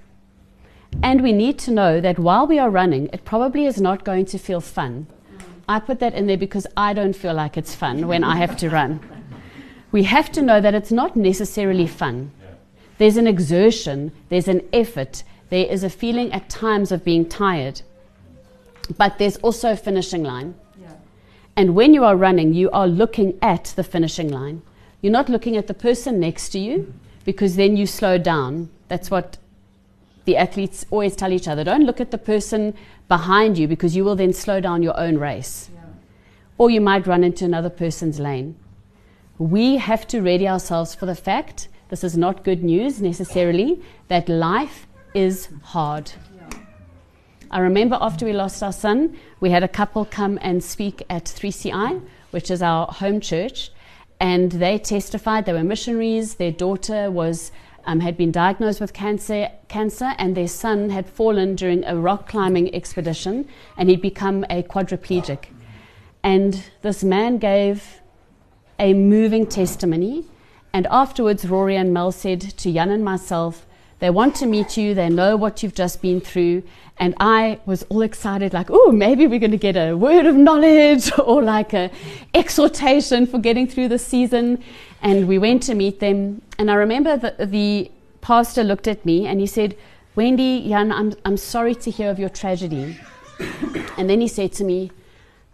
And 1.04 1.22
we 1.22 1.34
need 1.34 1.60
to 1.60 1.72
know 1.72 2.02
that 2.02 2.20
while 2.20 2.48
we 2.48 2.60
are 2.60 2.70
running, 2.70 3.10
it 3.14 3.26
probably 3.26 3.66
is 3.66 3.80
not 3.80 4.04
going 4.04 4.26
to 4.26 4.38
feel 4.38 4.62
fun. 4.62 5.08
I 5.68 5.80
put 5.80 6.00
that 6.00 6.14
in 6.14 6.28
there 6.28 6.38
because 6.38 6.66
I 6.76 6.94
don't 6.94 7.16
feel 7.16 7.34
like 7.34 7.58
it's 7.58 7.76
fun 7.76 8.08
when 8.08 8.24
I 8.24 8.38
have 8.38 8.56
to 8.58 8.70
run 8.70 9.00
we 9.92 10.04
have 10.04 10.32
to 10.34 10.42
know 10.42 10.60
that 10.62 10.76
it's 10.76 10.92
not 10.92 11.16
necessarily 11.16 11.88
fun. 11.88 12.32
There's 12.98 13.18
an 13.18 13.28
exertion, 13.28 14.12
there's 14.30 14.48
an 14.48 14.62
effort, 14.74 15.24
there 15.50 15.66
is 15.66 15.84
a 15.84 15.90
feeling 15.90 16.32
at 16.34 16.50
times 16.50 16.92
of 16.92 17.04
being 17.04 17.28
tired. 17.28 17.82
But 18.98 19.18
there's 19.18 19.38
also 19.38 19.72
a 19.72 19.78
finishing 19.78 20.24
line. 20.24 20.56
And 21.56 21.74
when 21.74 21.94
you 21.94 22.04
are 22.04 22.16
running, 22.16 22.54
you 22.54 22.70
are 22.70 22.88
looking 22.88 23.38
at 23.42 23.74
the 23.76 23.84
finishing 23.84 24.30
line. 24.30 24.62
You're 25.02 25.12
not 25.12 25.30
looking 25.30 25.58
at 25.58 25.66
the 25.66 25.74
person 25.74 26.20
next 26.20 26.50
to 26.50 26.60
you 26.60 26.94
because 27.24 27.56
then 27.56 27.76
you 27.76 27.88
slow 27.88 28.20
down. 28.20 28.70
That's 28.90 29.10
what 29.10 29.38
the 30.28 30.38
athletes 30.38 30.86
always 30.92 31.16
tell 31.16 31.34
each 31.34 31.48
other. 31.48 31.64
Don't 31.64 31.86
look 31.86 32.00
at 32.00 32.12
the 32.12 32.20
person 32.20 32.76
behind 33.08 33.58
you 33.58 33.68
because 33.68 33.96
you 33.96 34.04
will 34.06 34.16
then 34.16 34.34
slow 34.34 34.60
down 34.62 34.84
your 34.84 34.98
own 35.00 35.18
race. 35.18 35.72
Yeah. 35.74 35.82
Or 36.60 36.70
you 36.70 36.82
might 36.82 37.08
run 37.08 37.24
into 37.24 37.44
another 37.46 37.72
person's 37.72 38.20
lane 38.20 38.56
we 39.38 39.78
have 39.78 40.08
to 40.08 40.22
ready 40.22 40.48
ourselves 40.48 40.96
for 40.96 41.06
the 41.06 41.16
fact 41.16 41.68
this 41.90 42.04
is 42.04 42.18
not 42.18 42.44
good 42.44 42.64
news 42.64 43.02
necessarily 43.02 43.82
that 44.08 44.28
life 44.28 44.88
is 45.14 45.50
hard. 45.64 46.12
I 47.50 47.60
remember 47.60 47.98
after 48.02 48.26
we 48.26 48.34
lost 48.34 48.62
our 48.62 48.74
son, 48.74 49.16
we 49.40 49.52
had 49.52 49.64
a 49.64 49.70
couple 49.70 50.04
come 50.04 50.38
and 50.42 50.62
speak 50.62 51.04
at 51.10 51.26
3CI, 51.26 52.02
which 52.32 52.52
is 52.52 52.62
our 52.62 52.88
home 52.88 53.22
church, 53.22 53.72
and 54.20 54.52
they 54.52 54.80
testified 54.80 55.46
they 55.46 55.54
were 55.54 55.64
missionaries. 55.64 56.36
Their 56.36 56.52
daughter 56.52 57.10
was 57.10 57.52
um, 57.88 58.02
had 58.02 58.18
been 58.18 58.32
diagnosed 58.32 58.82
with 58.82 58.94
cancer, 58.94 59.50
cancer, 59.70 60.14
and 60.18 60.36
their 60.36 60.48
son 60.48 60.90
had 60.90 61.10
fallen 61.10 61.56
during 61.56 61.84
a 61.86 61.96
rock 61.96 62.28
climbing 62.28 62.74
expedition, 62.76 63.48
and 63.78 63.90
he'd 63.90 64.02
become 64.02 64.44
a 64.50 64.62
quadriplegic. 64.62 65.46
And 66.22 66.64
this 66.82 67.04
man 67.04 67.38
gave 67.38 68.02
a 68.78 68.94
moving 68.94 69.48
testimony. 69.48 70.26
And 70.74 70.86
afterwards, 70.88 71.48
Rory 71.48 71.78
and 71.78 71.94
Mel 71.94 72.12
said 72.12 72.42
to 72.42 72.72
Jan 72.72 72.92
and 72.92 73.06
myself, 73.06 73.66
they 74.00 74.10
want 74.10 74.36
to 74.38 74.46
meet 74.46 74.78
you. 74.78 74.94
They 74.94 75.10
know 75.10 75.36
what 75.36 75.64
you've 75.64 75.74
just 75.74 76.02
been 76.02 76.22
through. 76.22 76.64
And 77.00 77.16
I 77.20 77.60
was 77.66 77.84
all 77.90 78.02
excited, 78.02 78.54
like, 78.54 78.68
oh, 78.70 78.92
maybe 78.92 79.28
we're 79.28 79.40
going 79.40 79.52
to 79.52 79.58
get 79.58 79.76
a 79.76 79.94
word 79.96 80.26
of 80.26 80.36
knowledge 80.36 81.12
or 81.24 81.44
like 81.44 81.74
a 81.74 81.92
exhortation 82.34 83.28
for 83.28 83.40
getting 83.40 83.68
through 83.68 83.90
the 83.90 84.00
season. 84.00 84.64
And 85.02 85.28
we 85.28 85.38
went 85.38 85.64
to 85.64 85.76
meet 85.76 86.00
them. 86.00 86.42
And 86.58 86.72
I 86.72 86.76
remember 86.76 87.18
that 87.18 87.52
the 87.52 87.92
pastor 88.22 88.64
looked 88.64 88.88
at 88.88 89.06
me 89.06 89.28
and 89.28 89.40
he 89.40 89.48
said, 89.48 89.76
Wendy, 90.16 90.68
Jan, 90.68 90.92
I'm, 90.92 91.14
I'm 91.26 91.38
sorry 91.38 91.76
to 91.76 91.92
hear 91.92 92.10
of 92.10 92.18
your 92.18 92.30
tragedy. 92.30 92.98
and 93.98 94.10
then 94.10 94.20
he 94.20 94.28
said 94.28 94.52
to 94.54 94.64
me, 94.64 94.92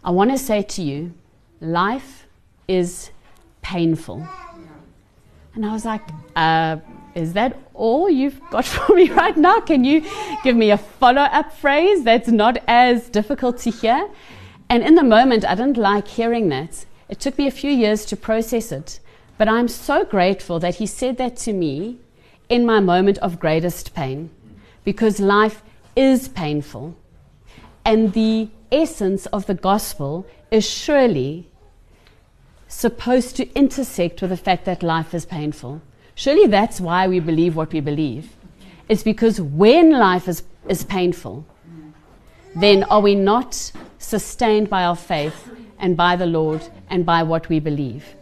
I 0.02 0.10
want 0.10 0.30
to 0.30 0.38
say 0.38 0.62
to 0.62 0.82
you, 0.82 1.12
life 1.60 2.26
is 2.68 3.10
painful. 3.60 4.26
And 5.54 5.64
I 5.64 5.72
was 5.72 5.84
like, 5.84 6.02
uh, 6.34 6.78
is 7.14 7.32
that 7.34 7.56
all 7.74 8.10
you've 8.10 8.40
got 8.50 8.64
for 8.74 8.94
me 8.94 9.10
right 9.10 9.36
now? 9.36 9.60
Can 9.60 9.84
you 9.84 10.04
give 10.42 10.56
me 10.56 10.70
a 10.70 10.78
follow 10.78 11.22
up 11.22 11.52
phrase 11.52 12.04
that's 12.04 12.28
not 12.28 12.58
as 12.66 13.08
difficult 13.08 13.58
to 13.58 13.70
hear? 13.70 14.08
And 14.68 14.82
in 14.82 14.94
the 14.94 15.04
moment, 15.04 15.44
I 15.44 15.54
didn't 15.54 15.76
like 15.76 16.08
hearing 16.08 16.48
that. 16.48 16.84
It 17.08 17.20
took 17.20 17.38
me 17.38 17.46
a 17.46 17.50
few 17.50 17.70
years 17.70 18.04
to 18.06 18.16
process 18.16 18.72
it. 18.72 19.00
But 19.36 19.48
I'm 19.48 19.68
so 19.68 20.04
grateful 20.04 20.58
that 20.60 20.76
he 20.76 20.86
said 20.86 21.16
that 21.18 21.36
to 21.38 21.52
me 21.52 21.98
in 22.48 22.64
my 22.64 22.80
moment 22.80 23.18
of 23.18 23.40
greatest 23.40 23.94
pain 23.94 24.30
because 24.84 25.18
life 25.20 25.62
is 25.96 26.28
painful. 26.28 26.96
And 27.84 28.12
the 28.12 28.48
essence 28.70 29.26
of 29.26 29.46
the 29.46 29.54
gospel 29.54 30.26
is 30.50 30.68
surely 30.68 31.48
supposed 32.68 33.36
to 33.36 33.52
intersect 33.54 34.20
with 34.20 34.30
the 34.30 34.36
fact 34.36 34.64
that 34.64 34.82
life 34.82 35.14
is 35.14 35.26
painful. 35.26 35.82
Surely 36.14 36.46
that's 36.46 36.80
why 36.80 37.08
we 37.08 37.20
believe 37.20 37.56
what 37.56 37.72
we 37.72 37.80
believe. 37.80 38.30
It's 38.88 39.02
because 39.02 39.40
when 39.40 39.90
life 39.92 40.28
is, 40.28 40.42
is 40.68 40.84
painful, 40.84 41.44
then 42.54 42.84
are 42.84 43.00
we 43.00 43.14
not 43.14 43.72
sustained 43.98 44.70
by 44.70 44.84
our 44.84 44.96
faith 44.96 45.50
and 45.78 45.96
by 45.96 46.14
the 46.16 46.26
Lord 46.26 46.62
and 46.88 47.04
by 47.04 47.22
what 47.22 47.48
we 47.48 47.58
believe? 47.58 48.14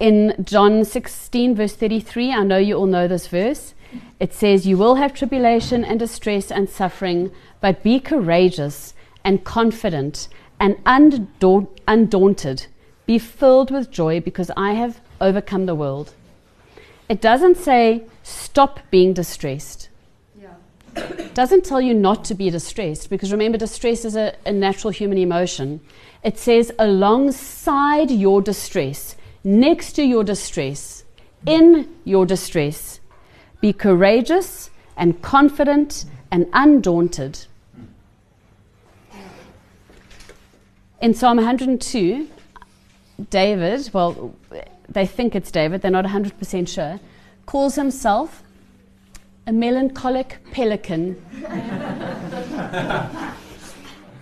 In 0.00 0.34
John 0.44 0.84
16, 0.84 1.54
verse 1.54 1.74
33, 1.74 2.32
I 2.32 2.42
know 2.42 2.58
you 2.58 2.76
all 2.76 2.86
know 2.86 3.08
this 3.08 3.26
verse. 3.26 3.74
It 4.20 4.34
says, 4.34 4.66
You 4.66 4.76
will 4.76 4.96
have 4.96 5.14
tribulation 5.14 5.84
and 5.84 5.98
distress 5.98 6.50
and 6.50 6.68
suffering, 6.68 7.30
but 7.60 7.82
be 7.82 8.00
courageous 8.00 8.92
and 9.24 9.44
confident 9.44 10.28
and 10.60 10.76
undaunted 10.84 12.66
be 13.06 13.18
filled 13.18 13.70
with 13.70 13.90
joy 13.90 14.20
because 14.20 14.50
I 14.56 14.72
have 14.72 15.00
overcome 15.20 15.66
the 15.66 15.74
world. 15.74 16.14
It 17.08 17.20
doesn't 17.20 17.56
say 17.56 18.04
stop 18.22 18.80
being 18.90 19.12
distressed. 19.12 19.88
Yeah. 20.40 20.54
It 20.96 21.34
doesn't 21.34 21.64
tell 21.64 21.80
you 21.80 21.92
not 21.92 22.24
to 22.26 22.34
be 22.34 22.48
distressed 22.50 23.10
because 23.10 23.30
remember, 23.30 23.58
distress 23.58 24.04
is 24.04 24.16
a, 24.16 24.34
a 24.46 24.52
natural 24.52 24.90
human 24.90 25.18
emotion. 25.18 25.80
It 26.22 26.38
says 26.38 26.72
alongside 26.78 28.10
your 28.10 28.40
distress, 28.40 29.16
next 29.42 29.92
to 29.94 30.02
your 30.02 30.24
distress, 30.24 31.04
in 31.46 31.94
your 32.04 32.24
distress, 32.24 33.00
be 33.60 33.74
courageous 33.74 34.70
and 34.96 35.20
confident 35.20 36.06
and 36.30 36.46
undaunted. 36.54 37.46
In 41.02 41.12
Psalm 41.12 41.36
102, 41.36 42.28
David, 43.30 43.90
well, 43.92 44.34
they 44.88 45.06
think 45.06 45.34
it's 45.34 45.50
David, 45.50 45.82
they're 45.82 45.90
not 45.90 46.04
100% 46.04 46.68
sure, 46.68 47.00
calls 47.46 47.76
himself 47.76 48.42
a 49.46 49.52
melancholic 49.52 50.38
pelican. 50.52 51.22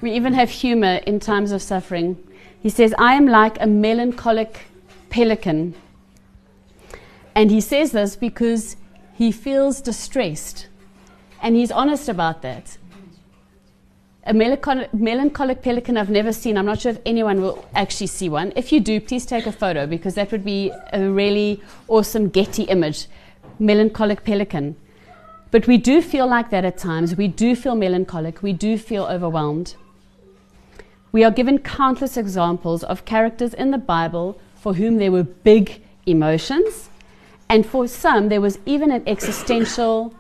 we 0.01 0.13
even 0.13 0.33
have 0.35 0.51
humor 0.51 1.01
in 1.07 1.21
times 1.21 1.53
of 1.53 1.63
suffering. 1.63 2.17
He 2.61 2.69
says, 2.69 2.95
I 2.99 3.15
am 3.15 3.27
like 3.27 3.57
a 3.61 3.67
melancholic 3.67 4.67
pelican. 5.11 5.75
And 7.35 7.51
he 7.51 7.61
says 7.61 7.93
this 7.93 8.17
because 8.17 8.77
he 9.15 9.33
feels 9.33 9.81
distressed. 9.81 10.69
And 11.41 11.57
he's 11.57 11.71
honest 11.71 12.09
about 12.09 12.43
that 12.43 12.77
a 14.25 14.33
melancholic, 14.33 15.63
pelican 15.63 15.97
I've 15.97 16.11
never 16.11 16.33
seen. 16.33 16.57
I'm 16.57 16.67
not 16.67 16.81
sure 16.81 16.93
if 16.93 17.01
anyone 17.05 17.41
will 17.41 17.65
actually 17.75 18.07
see 18.07 18.29
one. 18.29 18.53
If 18.55 18.71
you 18.71 18.79
do, 18.81 19.01
please 19.01 19.27
take 19.27 19.47
a 19.47 19.53
photo 19.53 19.87
because 19.87 20.15
that 20.15 20.31
would 20.31 20.45
be 20.45 20.71
a 20.93 21.11
really 21.11 21.61
awesome 21.89 22.29
Getty 22.29 22.65
image. 22.65 23.07
Melancholic 23.59 24.25
pelican. 24.25 24.77
But 25.51 25.67
we 25.67 25.77
do 25.77 26.01
feel 26.01 26.27
like 26.27 26.51
that 26.51 26.65
at 26.65 26.79
times. 26.79 27.17
We 27.17 27.29
do 27.29 27.57
feel 27.57 27.75
melancholic. 27.75 28.43
We 28.43 28.53
do 28.53 28.79
feel 28.79 29.05
overwhelmed. 29.05 29.75
We 31.11 31.25
are 31.25 31.31
given 31.31 31.59
countless 31.59 32.17
examples 32.17 32.83
of 32.85 33.05
characters 33.05 33.53
in 33.53 33.71
the 33.71 33.79
Bible 33.79 34.41
for 34.55 34.75
whom 34.75 34.97
there 34.97 35.13
were 35.13 35.25
big 35.25 35.83
emotions, 36.07 36.89
and 37.49 37.67
for 37.67 37.87
some, 37.87 38.29
there 38.31 38.41
was 38.41 38.59
even 38.65 38.91
an 38.91 39.03
existential 39.07 40.15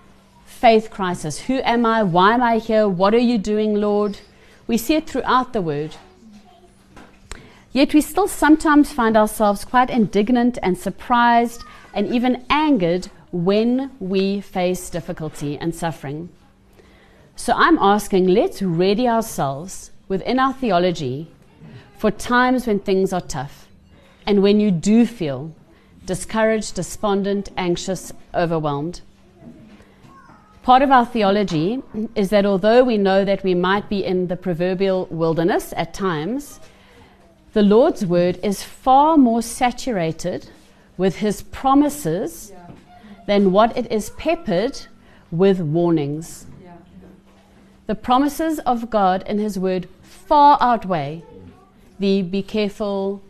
faith 0.62 0.90
crisis. 0.90 1.40
Who 1.40 1.60
am 1.64 1.84
I? 1.84 2.04
Why 2.04 2.34
am 2.34 2.40
I 2.40 2.58
here? 2.58 2.86
What 2.86 3.14
are 3.14 3.26
you 3.30 3.36
doing, 3.36 3.74
Lord? 3.74 4.20
We 4.68 4.78
see 4.78 4.94
it 4.94 5.10
throughout 5.10 5.52
the 5.52 5.60
word. 5.60 5.96
Yet 7.72 7.92
we 7.92 8.00
still 8.00 8.28
sometimes 8.28 8.92
find 8.92 9.16
ourselves 9.16 9.64
quite 9.64 9.90
indignant 9.90 10.58
and 10.62 10.78
surprised 10.78 11.64
and 11.92 12.06
even 12.14 12.44
angered 12.48 13.10
when 13.32 13.90
we 13.98 14.40
face 14.40 14.88
difficulty 14.88 15.58
and 15.58 15.74
suffering. 15.74 16.28
So 17.34 17.54
I'm 17.56 17.78
asking, 17.80 18.28
let's 18.28 18.62
ready 18.62 19.08
ourselves 19.08 19.90
within 20.06 20.38
our 20.38 20.52
theology 20.52 21.26
for 21.98 22.12
times 22.12 22.68
when 22.68 22.78
things 22.78 23.12
are 23.12 23.20
tough 23.20 23.66
and 24.28 24.44
when 24.44 24.60
you 24.60 24.70
do 24.70 25.06
feel 25.06 25.52
discouraged, 26.06 26.76
despondent, 26.76 27.50
anxious, 27.56 28.12
overwhelmed. 28.32 29.00
Part 30.62 30.82
of 30.82 30.92
our 30.92 31.04
theology 31.04 31.82
is 32.14 32.30
that 32.30 32.46
although 32.46 32.84
we 32.84 32.96
know 32.96 33.24
that 33.24 33.42
we 33.42 33.52
might 33.52 33.88
be 33.88 34.04
in 34.04 34.28
the 34.28 34.36
proverbial 34.36 35.06
wilderness 35.10 35.74
at 35.76 35.92
times, 35.92 36.60
the 37.52 37.62
Lord's 37.62 38.06
word 38.06 38.38
is 38.44 38.62
far 38.62 39.16
more 39.16 39.42
saturated 39.42 40.48
with 40.96 41.16
his 41.16 41.42
promises 41.42 42.52
than 43.26 43.50
what 43.50 43.76
it 43.76 43.90
is 43.90 44.10
peppered 44.10 44.86
with 45.32 45.58
warnings. 45.58 46.46
The 47.88 47.96
promises 47.96 48.60
of 48.60 48.88
God 48.88 49.24
in 49.26 49.38
his 49.38 49.58
word 49.58 49.88
far 50.02 50.58
outweigh 50.60 51.24
the 51.98 52.22
be 52.22 52.42
careful, 52.42 53.20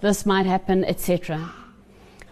this 0.00 0.26
might 0.26 0.46
happen, 0.46 0.84
etc. 0.84 1.52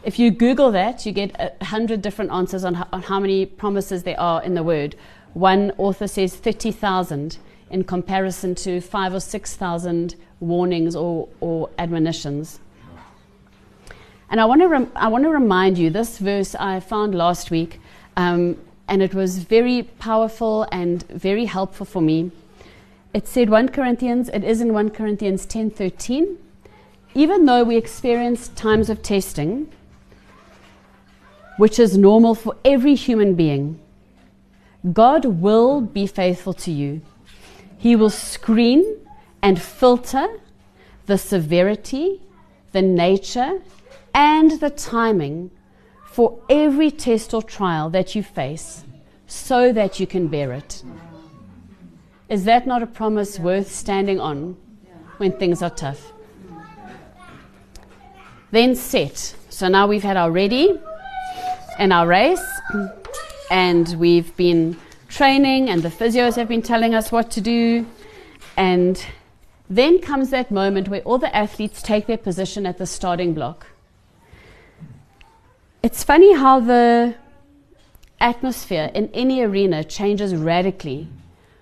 If 0.04 0.18
you 0.18 0.30
Google 0.30 0.70
that, 0.72 1.06
you 1.06 1.12
get 1.12 1.34
a 1.38 1.64
hundred 1.64 2.02
different 2.02 2.30
answers 2.30 2.62
on 2.62 2.74
how, 2.74 2.86
on 2.92 3.02
how 3.02 3.18
many 3.18 3.46
promises 3.46 4.02
there 4.02 4.20
are 4.20 4.42
in 4.42 4.52
the 4.54 4.62
Word. 4.62 4.96
One 5.32 5.72
author 5.78 6.06
says 6.06 6.36
30,000 6.36 7.38
in 7.70 7.84
comparison 7.84 8.54
to 8.56 8.82
five 8.82 9.14
or 9.14 9.20
6,000 9.20 10.14
warnings 10.40 10.94
or, 10.94 11.28
or 11.40 11.70
admonitions. 11.78 12.60
And 14.30 14.40
I 14.40 14.44
want 14.44 14.60
to 14.60 14.68
rem- 14.68 14.92
I 14.94 15.08
want 15.08 15.24
to 15.24 15.30
remind 15.30 15.78
you 15.78 15.88
this 15.88 16.18
verse 16.18 16.54
I 16.54 16.80
found 16.80 17.14
last 17.14 17.50
week, 17.50 17.80
um, 18.16 18.58
and 18.88 19.02
it 19.02 19.14
was 19.14 19.38
very 19.38 19.84
powerful 19.98 20.66
and 20.70 21.02
very 21.08 21.46
helpful 21.46 21.86
for 21.86 22.02
me. 22.02 22.30
It 23.14 23.26
said 23.26 23.48
1 23.48 23.68
Corinthians. 23.68 24.28
It 24.30 24.44
is 24.44 24.60
in 24.60 24.74
1 24.74 24.90
Corinthians 24.90 25.46
10:13. 25.46 26.36
Even 27.14 27.46
though 27.46 27.64
we 27.64 27.76
experience 27.76 28.48
times 28.48 28.90
of 28.90 29.02
testing, 29.02 29.68
which 31.56 31.78
is 31.78 31.96
normal 31.96 32.34
for 32.34 32.56
every 32.64 32.94
human 32.94 33.34
being. 33.34 33.78
God 34.92 35.24
will 35.24 35.80
be 35.80 36.06
faithful 36.06 36.52
to 36.54 36.70
you. 36.70 37.00
He 37.78 37.96
will 37.96 38.10
screen 38.10 38.98
and 39.42 39.60
filter 39.60 40.26
the 41.06 41.18
severity, 41.18 42.20
the 42.72 42.82
nature, 42.82 43.62
and 44.14 44.60
the 44.60 44.70
timing 44.70 45.50
for 46.06 46.38
every 46.48 46.90
test 46.90 47.34
or 47.34 47.42
trial 47.42 47.90
that 47.90 48.14
you 48.14 48.22
face 48.22 48.84
so 49.26 49.72
that 49.72 49.98
you 49.98 50.06
can 50.06 50.28
bear 50.28 50.52
it. 50.52 50.82
Is 52.28 52.44
that 52.44 52.66
not 52.66 52.82
a 52.82 52.86
promise 52.86 53.38
worth 53.38 53.70
standing 53.70 54.18
on 54.20 54.56
when 55.18 55.32
things 55.32 55.62
are 55.62 55.70
tough? 55.70 56.12
Then 58.50 58.74
set. 58.74 59.34
So 59.50 59.68
now 59.68 59.86
we've 59.86 60.02
had 60.02 60.16
our 60.16 60.30
ready 60.30 60.78
and 61.78 61.92
our 61.92 62.06
race, 62.06 62.44
and 63.50 63.88
we've 63.98 64.34
been 64.36 64.76
training, 65.08 65.68
and 65.70 65.82
the 65.82 65.88
physios 65.88 66.36
have 66.36 66.48
been 66.48 66.62
telling 66.62 66.94
us 66.94 67.12
what 67.12 67.30
to 67.32 67.40
do. 67.40 67.86
And 68.56 69.04
then 69.68 70.00
comes 70.00 70.30
that 70.30 70.50
moment 70.50 70.88
where 70.88 71.00
all 71.02 71.18
the 71.18 71.34
athletes 71.34 71.82
take 71.82 72.06
their 72.06 72.18
position 72.18 72.66
at 72.66 72.78
the 72.78 72.86
starting 72.86 73.34
block. 73.34 73.66
It's 75.82 76.02
funny 76.02 76.34
how 76.34 76.60
the 76.60 77.14
atmosphere 78.20 78.90
in 78.94 79.10
any 79.12 79.42
arena 79.42 79.84
changes 79.84 80.34
radically 80.34 81.08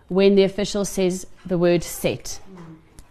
when 0.08 0.34
the 0.34 0.44
official 0.44 0.84
says 0.84 1.26
the 1.44 1.58
word 1.58 1.82
set. 1.82 2.40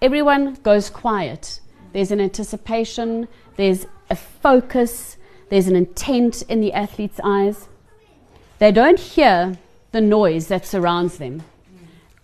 Everyone 0.01 0.53
goes 0.63 0.89
quiet. 0.89 1.59
There's 1.93 2.11
an 2.11 2.21
anticipation, 2.21 3.27
there's 3.57 3.85
a 4.09 4.15
focus, 4.15 5.17
there's 5.51 5.67
an 5.67 5.75
intent 5.75 6.43
in 6.43 6.61
the 6.61 6.71
athlete's 6.71 7.19
eyes. 7.25 7.67
They 8.59 8.71
don't 8.71 8.97
hear 8.97 9.57
the 9.91 9.99
noise 9.99 10.47
that 10.47 10.65
surrounds 10.65 11.17
them. 11.17 11.43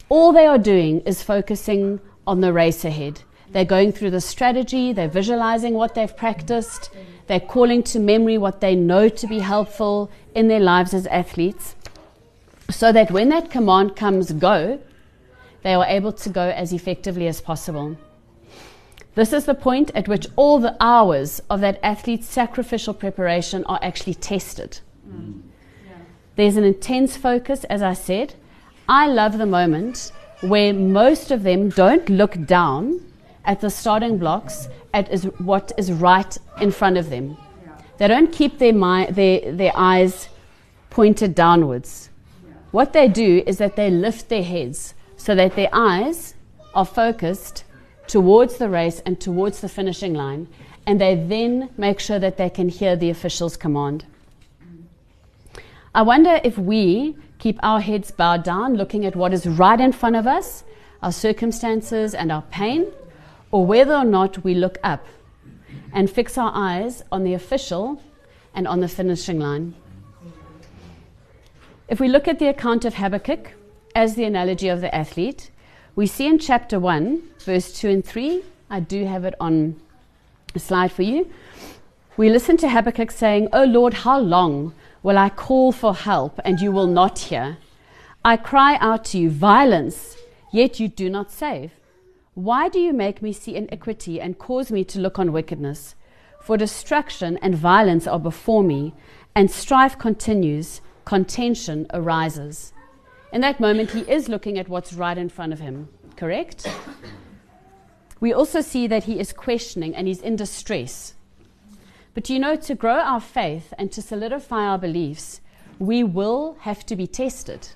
All 0.08 0.32
they 0.32 0.46
are 0.46 0.58
doing 0.58 1.02
is 1.02 1.22
focusing 1.22 2.00
on 2.26 2.40
the 2.40 2.54
race 2.54 2.86
ahead. 2.86 3.24
They're 3.52 3.66
going 3.66 3.92
through 3.92 4.12
the 4.12 4.22
strategy, 4.22 4.94
they're 4.94 5.10
visualizing 5.10 5.74
what 5.74 5.94
they've 5.94 6.16
practiced, 6.16 6.90
they're 7.28 7.42
calling 7.42 7.84
to 7.84 8.00
memory 8.00 8.38
what 8.38 8.62
they 8.62 8.76
know 8.76 9.10
to 9.10 9.28
be 9.28 9.40
helpful 9.40 10.10
in 10.34 10.48
their 10.48 10.62
lives 10.62 10.94
as 10.94 11.06
athletes, 11.08 11.76
so 12.70 12.94
that 12.94 13.12
when 13.12 13.28
that 13.28 13.52
command 13.52 13.98
comes 13.98 14.32
go, 14.32 14.80
they 15.64 15.74
are 15.74 15.86
able 15.86 16.14
to 16.14 16.30
go 16.30 16.50
as 16.50 16.72
effectively 16.72 17.28
as 17.28 17.42
possible. 17.42 17.98
This 19.18 19.34
is 19.34 19.46
the 19.46 19.56
point 19.56 19.90
at 19.96 20.08
which 20.08 20.28
all 20.36 20.60
the 20.60 20.78
hours 20.80 21.42
of 21.50 21.60
that 21.62 21.80
athlete's 21.82 22.28
sacrificial 22.28 22.94
preparation 22.94 23.64
are 23.64 23.80
actually 23.82 24.14
tested. 24.14 24.80
Mm. 25.10 25.42
Yeah. 25.88 25.96
There's 26.36 26.56
an 26.56 26.64
intense 26.64 27.18
focus, 27.18 27.64
as 27.64 27.82
I 27.82 27.94
said. 27.94 28.36
I 28.88 29.08
love 29.08 29.40
the 29.40 29.48
moment 29.48 30.12
where 30.42 30.72
most 30.72 31.32
of 31.32 31.42
them 31.42 31.70
don't 31.70 32.08
look 32.10 32.46
down 32.46 33.02
at 33.44 33.60
the 33.60 33.72
starting 33.72 34.20
blocks 34.20 34.68
at 34.94 35.12
is 35.12 35.24
what 35.40 35.72
is 35.80 35.92
right 35.92 36.38
in 36.62 36.70
front 36.70 36.98
of 36.98 37.10
them. 37.10 37.38
Yeah. 37.66 37.76
They 37.98 38.08
don't 38.08 38.32
keep 38.32 38.60
their, 38.60 38.72
mi- 38.72 39.10
their, 39.10 39.52
their 39.52 39.72
eyes 39.74 40.30
pointed 40.92 41.34
downwards. 41.34 42.12
Yeah. 42.46 42.54
What 42.70 42.94
they 42.94 43.08
do 43.08 43.42
is 43.48 43.58
that 43.58 43.78
they 43.78 43.90
lift 43.90 44.30
their 44.30 44.44
heads 44.44 44.94
so 45.16 45.34
that 45.34 45.56
their 45.56 45.70
eyes 45.74 46.36
are 46.76 46.86
focused 46.86 47.64
towards 48.08 48.58
the 48.58 48.70
race 48.70 49.02
and 49.06 49.20
towards 49.20 49.62
the 49.62 49.70
finishing 49.70 50.14
line, 50.14 50.48
and 50.86 51.00
they 51.00 51.16
then 51.16 51.70
make 51.78 52.00
sure 52.00 52.20
that 52.20 52.38
they 52.38 52.50
can 52.50 52.70
hear 52.70 52.96
the 52.96 53.10
official's 53.10 53.58
command. 53.58 54.06
I 55.94 56.02
wonder 56.02 56.40
if 56.44 56.58
we 56.58 57.18
keep 57.40 57.60
our 57.62 57.82
heads 57.82 58.12
bowed 58.12 58.44
down, 58.44 58.76
looking 58.76 59.06
at 59.06 59.16
what 59.16 59.34
is 59.34 59.46
right 59.46 59.80
in 59.80 59.92
front 59.92 60.16
of 60.16 60.26
us, 60.26 60.64
our 61.02 61.12
circumstances 61.12 62.14
and 62.14 62.32
our 62.32 62.44
pain, 62.44 62.88
or 63.52 63.66
whether 63.66 63.94
or 63.94 64.06
not 64.06 64.44
we 64.44 64.56
look 64.56 64.78
up 64.84 65.06
and 65.94 66.10
fix 66.10 66.38
our 66.38 66.52
eyes 66.54 67.04
on 67.12 67.24
the 67.24 67.34
official 67.34 68.02
and 68.54 68.68
on 68.68 68.80
the 68.80 68.88
finishing 68.88 69.40
line. 69.40 69.76
If 71.88 72.00
we 72.00 72.08
look 72.08 72.28
at 72.28 72.40
the 72.40 72.48
account 72.48 72.86
of 72.86 72.96
Habakkuk 72.96 73.52
as 73.96 74.16
the 74.16 74.26
analogy 74.26 74.68
of 74.68 74.82
the 74.82 74.94
athlete, 74.94 75.52
we 75.98 76.06
see 76.06 76.28
in 76.28 76.38
chapter 76.38 76.80
1, 76.80 77.24
verse 77.40 77.74
2 77.74 77.90
and 77.90 78.06
3, 78.06 78.44
I 78.70 78.80
do 78.80 79.06
have 79.06 79.26
it 79.26 79.34
on 79.40 79.82
a 80.54 80.60
slide 80.60 80.92
for 80.92 81.02
you. 81.02 81.28
We 82.18 82.30
listen 82.30 82.56
to 82.58 82.70
Habakkuk 82.70 83.10
saying, 83.10 83.48
O 83.52 83.64
Lord, 83.64 83.96
how 83.96 84.20
long 84.20 84.76
will 85.02 85.18
I 85.18 85.30
call 85.30 85.72
for 85.72 85.96
help 85.96 86.40
and 86.46 86.62
you 86.62 86.72
will 86.72 86.86
not 86.86 87.18
hear? 87.18 87.58
I 88.24 88.38
cry 88.38 88.76
out 88.76 89.06
to 89.06 89.18
you, 89.18 89.32
violence, 89.32 90.16
yet 90.52 90.80
you 90.80 90.88
do 90.88 91.10
not 91.10 91.32
save. 91.32 91.72
Why 92.36 92.70
do 92.70 92.80
you 92.80 92.94
make 92.94 93.24
me 93.24 93.34
see 93.34 93.56
iniquity 93.56 94.22
and 94.22 94.38
cause 94.38 94.72
me 94.72 94.84
to 94.84 95.00
look 95.00 95.18
on 95.18 95.34
wickedness? 95.34 95.96
For 96.44 96.58
destruction 96.58 97.40
and 97.42 97.56
violence 97.56 98.06
are 98.06 98.20
before 98.20 98.62
me, 98.62 98.94
and 99.34 99.50
strife 99.50 99.98
continues, 99.98 100.80
contention 101.06 101.88
arises. 101.92 102.72
In 103.38 103.42
that 103.42 103.60
moment, 103.60 103.92
he 103.92 104.00
is 104.12 104.30
looking 104.30 104.58
at 104.58 104.68
what's 104.68 104.94
right 104.94 105.16
in 105.16 105.30
front 105.30 105.54
of 105.54 105.60
him, 105.60 105.90
correct? 106.16 106.68
We 108.20 108.34
also 108.34 108.62
see 108.62 108.88
that 108.88 109.04
he 109.04 109.20
is 109.20 109.32
questioning 109.32 109.94
and 109.96 110.08
he's 110.08 110.22
in 110.22 110.38
distress. 110.38 111.14
But 112.16 112.32
you 112.32 112.40
know, 112.40 112.56
to 112.56 112.74
grow 112.74 112.96
our 112.96 113.22
faith 113.22 113.76
and 113.78 113.92
to 113.92 114.02
solidify 114.02 114.66
our 114.66 114.80
beliefs, 114.80 115.40
we 115.78 116.04
will 116.04 116.58
have 116.62 116.84
to 116.88 116.96
be 116.96 117.06
tested. 117.06 117.68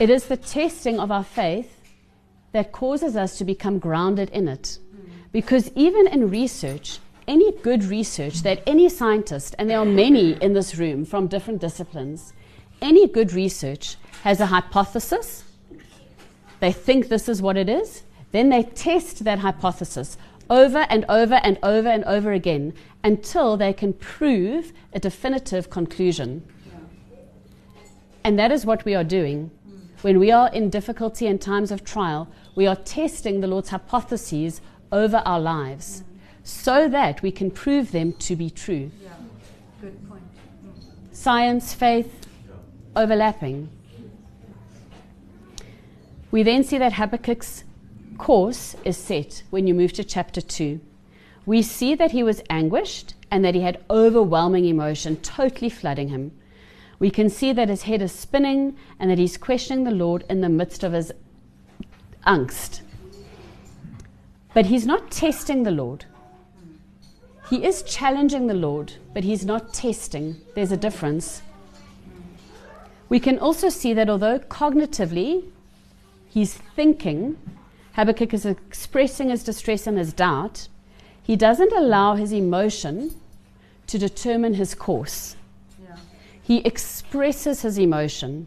It 0.00 0.10
is 0.10 0.26
the 0.26 0.36
testing 0.36 0.98
of 0.98 1.12
our 1.12 1.22
faith 1.22 1.88
that 2.50 2.72
causes 2.72 3.14
us 3.14 3.38
to 3.38 3.44
become 3.44 3.78
grounded 3.78 4.30
in 4.30 4.48
it. 4.48 4.80
Because 5.30 5.70
even 5.76 6.08
in 6.08 6.28
research, 6.28 6.98
any 7.28 7.52
good 7.58 7.84
research 7.84 8.42
that 8.42 8.64
any 8.66 8.88
scientist, 8.88 9.54
and 9.60 9.70
there 9.70 9.78
are 9.78 9.84
many 9.84 10.32
in 10.42 10.54
this 10.54 10.74
room 10.74 11.04
from 11.04 11.28
different 11.28 11.60
disciplines, 11.60 12.32
any 12.82 13.08
good 13.08 13.32
research 13.32 13.96
has 14.22 14.40
a 14.40 14.46
hypothesis. 14.46 15.44
They 16.60 16.72
think 16.72 17.08
this 17.08 17.28
is 17.28 17.40
what 17.40 17.56
it 17.56 17.68
is. 17.68 18.02
Then 18.32 18.48
they 18.48 18.62
test 18.62 19.24
that 19.24 19.38
hypothesis 19.38 20.16
over 20.50 20.86
and 20.90 21.04
over 21.08 21.36
and 21.36 21.58
over 21.62 21.88
and 21.88 22.04
over 22.04 22.32
again 22.32 22.74
until 23.02 23.56
they 23.56 23.72
can 23.72 23.92
prove 23.94 24.72
a 24.92 25.00
definitive 25.00 25.70
conclusion. 25.70 26.42
And 28.24 28.38
that 28.38 28.52
is 28.52 28.64
what 28.64 28.84
we 28.84 28.94
are 28.94 29.04
doing. 29.04 29.50
When 30.02 30.18
we 30.18 30.30
are 30.30 30.48
in 30.52 30.70
difficulty 30.70 31.26
and 31.26 31.40
times 31.40 31.70
of 31.70 31.84
trial, 31.84 32.28
we 32.54 32.66
are 32.66 32.76
testing 32.76 33.40
the 33.40 33.46
Lord's 33.46 33.70
hypotheses 33.70 34.60
over 34.90 35.22
our 35.24 35.40
lives 35.40 36.04
so 36.44 36.88
that 36.88 37.22
we 37.22 37.30
can 37.30 37.50
prove 37.50 37.92
them 37.92 38.12
to 38.14 38.36
be 38.36 38.50
true. 38.50 38.90
Yeah. 39.02 39.10
Good 39.80 40.08
point. 40.08 40.22
Mm. 40.66 41.14
Science, 41.14 41.72
faith, 41.72 42.26
overlapping. 42.96 43.68
We 46.30 46.42
then 46.42 46.64
see 46.64 46.78
that 46.78 46.94
Habakkuk's 46.94 47.64
course 48.18 48.76
is 48.84 48.96
set 48.96 49.42
when 49.50 49.66
you 49.66 49.74
move 49.74 49.92
to 49.94 50.04
chapter 50.04 50.40
2. 50.40 50.80
We 51.44 51.62
see 51.62 51.94
that 51.94 52.12
he 52.12 52.22
was 52.22 52.42
anguished 52.48 53.14
and 53.30 53.44
that 53.44 53.54
he 53.54 53.62
had 53.62 53.82
overwhelming 53.90 54.64
emotion 54.64 55.16
totally 55.16 55.68
flooding 55.68 56.08
him. 56.08 56.32
We 56.98 57.10
can 57.10 57.28
see 57.28 57.52
that 57.52 57.68
his 57.68 57.82
head 57.82 58.00
is 58.00 58.12
spinning 58.12 58.76
and 58.98 59.10
that 59.10 59.18
he's 59.18 59.36
questioning 59.36 59.84
the 59.84 59.90
Lord 59.90 60.24
in 60.30 60.40
the 60.40 60.48
midst 60.48 60.84
of 60.84 60.92
his 60.92 61.12
angst. 62.26 62.82
But 64.54 64.66
he's 64.66 64.86
not 64.86 65.10
testing 65.10 65.64
the 65.64 65.70
Lord. 65.70 66.04
He 67.50 67.64
is 67.64 67.82
challenging 67.82 68.46
the 68.46 68.54
Lord, 68.54 68.94
but 69.12 69.24
he's 69.24 69.44
not 69.44 69.74
testing. 69.74 70.40
There's 70.54 70.72
a 70.72 70.76
difference. 70.76 71.42
We 73.12 73.20
can 73.20 73.38
also 73.38 73.68
see 73.68 73.92
that 73.92 74.08
although 74.08 74.38
cognitively 74.38 75.44
he's 76.30 76.54
thinking, 76.54 77.36
Habakkuk 77.92 78.32
is 78.32 78.46
expressing 78.46 79.28
his 79.28 79.44
distress 79.44 79.86
and 79.86 79.98
his 79.98 80.14
doubt, 80.14 80.68
he 81.22 81.36
doesn't 81.36 81.74
allow 81.74 82.14
his 82.14 82.32
emotion 82.32 83.14
to 83.88 83.98
determine 83.98 84.54
his 84.54 84.74
course. 84.74 85.36
Yeah. 85.84 85.96
He 86.42 86.60
expresses 86.60 87.60
his 87.60 87.78
emotion. 87.78 88.46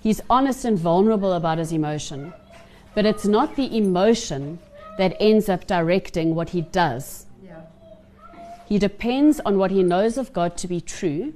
He's 0.00 0.20
honest 0.28 0.64
and 0.64 0.76
vulnerable 0.76 1.34
about 1.34 1.58
his 1.58 1.70
emotion. 1.70 2.32
But 2.96 3.06
it's 3.06 3.24
not 3.24 3.54
the 3.54 3.76
emotion 3.76 4.58
that 4.98 5.16
ends 5.20 5.48
up 5.48 5.68
directing 5.68 6.34
what 6.34 6.48
he 6.48 6.62
does. 6.62 7.26
Yeah. 7.40 7.60
He 8.66 8.80
depends 8.80 9.38
on 9.46 9.58
what 9.58 9.70
he 9.70 9.84
knows 9.84 10.18
of 10.18 10.32
God 10.32 10.56
to 10.56 10.66
be 10.66 10.80
true 10.80 11.34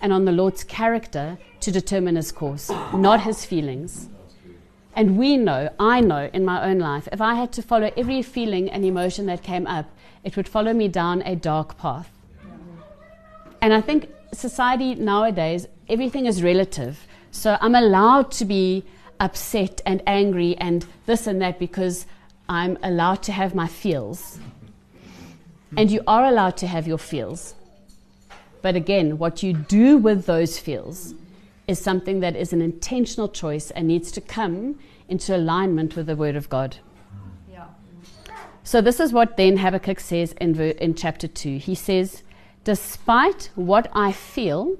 and 0.00 0.12
on 0.12 0.24
the 0.24 0.32
Lord's 0.32 0.64
character 0.64 1.38
to 1.60 1.70
determine 1.70 2.16
his 2.16 2.32
course, 2.32 2.70
not 2.92 3.20
his 3.20 3.44
feelings. 3.44 4.08
And 4.94 5.16
we 5.16 5.36
know, 5.36 5.70
I 5.78 6.00
know 6.00 6.28
in 6.32 6.44
my 6.44 6.68
own 6.68 6.78
life, 6.78 7.08
if 7.12 7.20
I 7.20 7.34
had 7.34 7.52
to 7.52 7.62
follow 7.62 7.90
every 7.96 8.22
feeling 8.22 8.68
and 8.70 8.84
emotion 8.84 9.26
that 9.26 9.42
came 9.42 9.66
up, 9.66 9.86
it 10.24 10.36
would 10.36 10.48
follow 10.48 10.72
me 10.72 10.88
down 10.88 11.22
a 11.22 11.36
dark 11.36 11.78
path. 11.78 12.10
And 13.60 13.72
I 13.72 13.80
think 13.80 14.10
society 14.32 14.94
nowadays, 14.94 15.66
everything 15.88 16.26
is 16.26 16.42
relative. 16.42 17.06
So 17.30 17.58
I'm 17.60 17.74
allowed 17.74 18.30
to 18.32 18.44
be 18.44 18.84
upset 19.20 19.80
and 19.84 20.02
angry 20.06 20.56
and 20.58 20.86
this 21.06 21.26
and 21.26 21.40
that 21.42 21.58
because 21.58 22.06
I'm 22.48 22.78
allowed 22.82 23.22
to 23.24 23.32
have 23.32 23.54
my 23.54 23.68
feels. 23.68 24.38
And 25.76 25.90
you 25.90 26.02
are 26.06 26.24
allowed 26.24 26.56
to 26.58 26.66
have 26.66 26.86
your 26.86 26.98
feels. 26.98 27.54
But 28.62 28.74
again, 28.74 29.18
what 29.18 29.42
you 29.42 29.52
do 29.52 29.96
with 29.96 30.26
those 30.26 30.58
feels 30.58 31.14
is 31.68 31.78
something 31.78 32.20
that 32.20 32.34
is 32.34 32.52
an 32.52 32.62
intentional 32.62 33.28
choice 33.28 33.70
and 33.70 33.86
needs 33.86 34.10
to 34.12 34.20
come 34.22 34.78
into 35.06 35.36
alignment 35.36 35.94
with 35.94 36.06
the 36.06 36.16
Word 36.16 36.34
of 36.34 36.48
God. 36.48 36.78
Yeah. 37.48 37.66
So, 38.64 38.80
this 38.80 38.98
is 38.98 39.12
what 39.12 39.36
then 39.36 39.58
Habakkuk 39.58 40.00
says 40.00 40.32
in, 40.40 40.54
ver- 40.54 40.78
in 40.80 40.94
chapter 40.94 41.28
2. 41.28 41.58
He 41.58 41.74
says, 41.74 42.22
Despite 42.64 43.50
what 43.54 43.88
I 43.92 44.12
feel, 44.12 44.76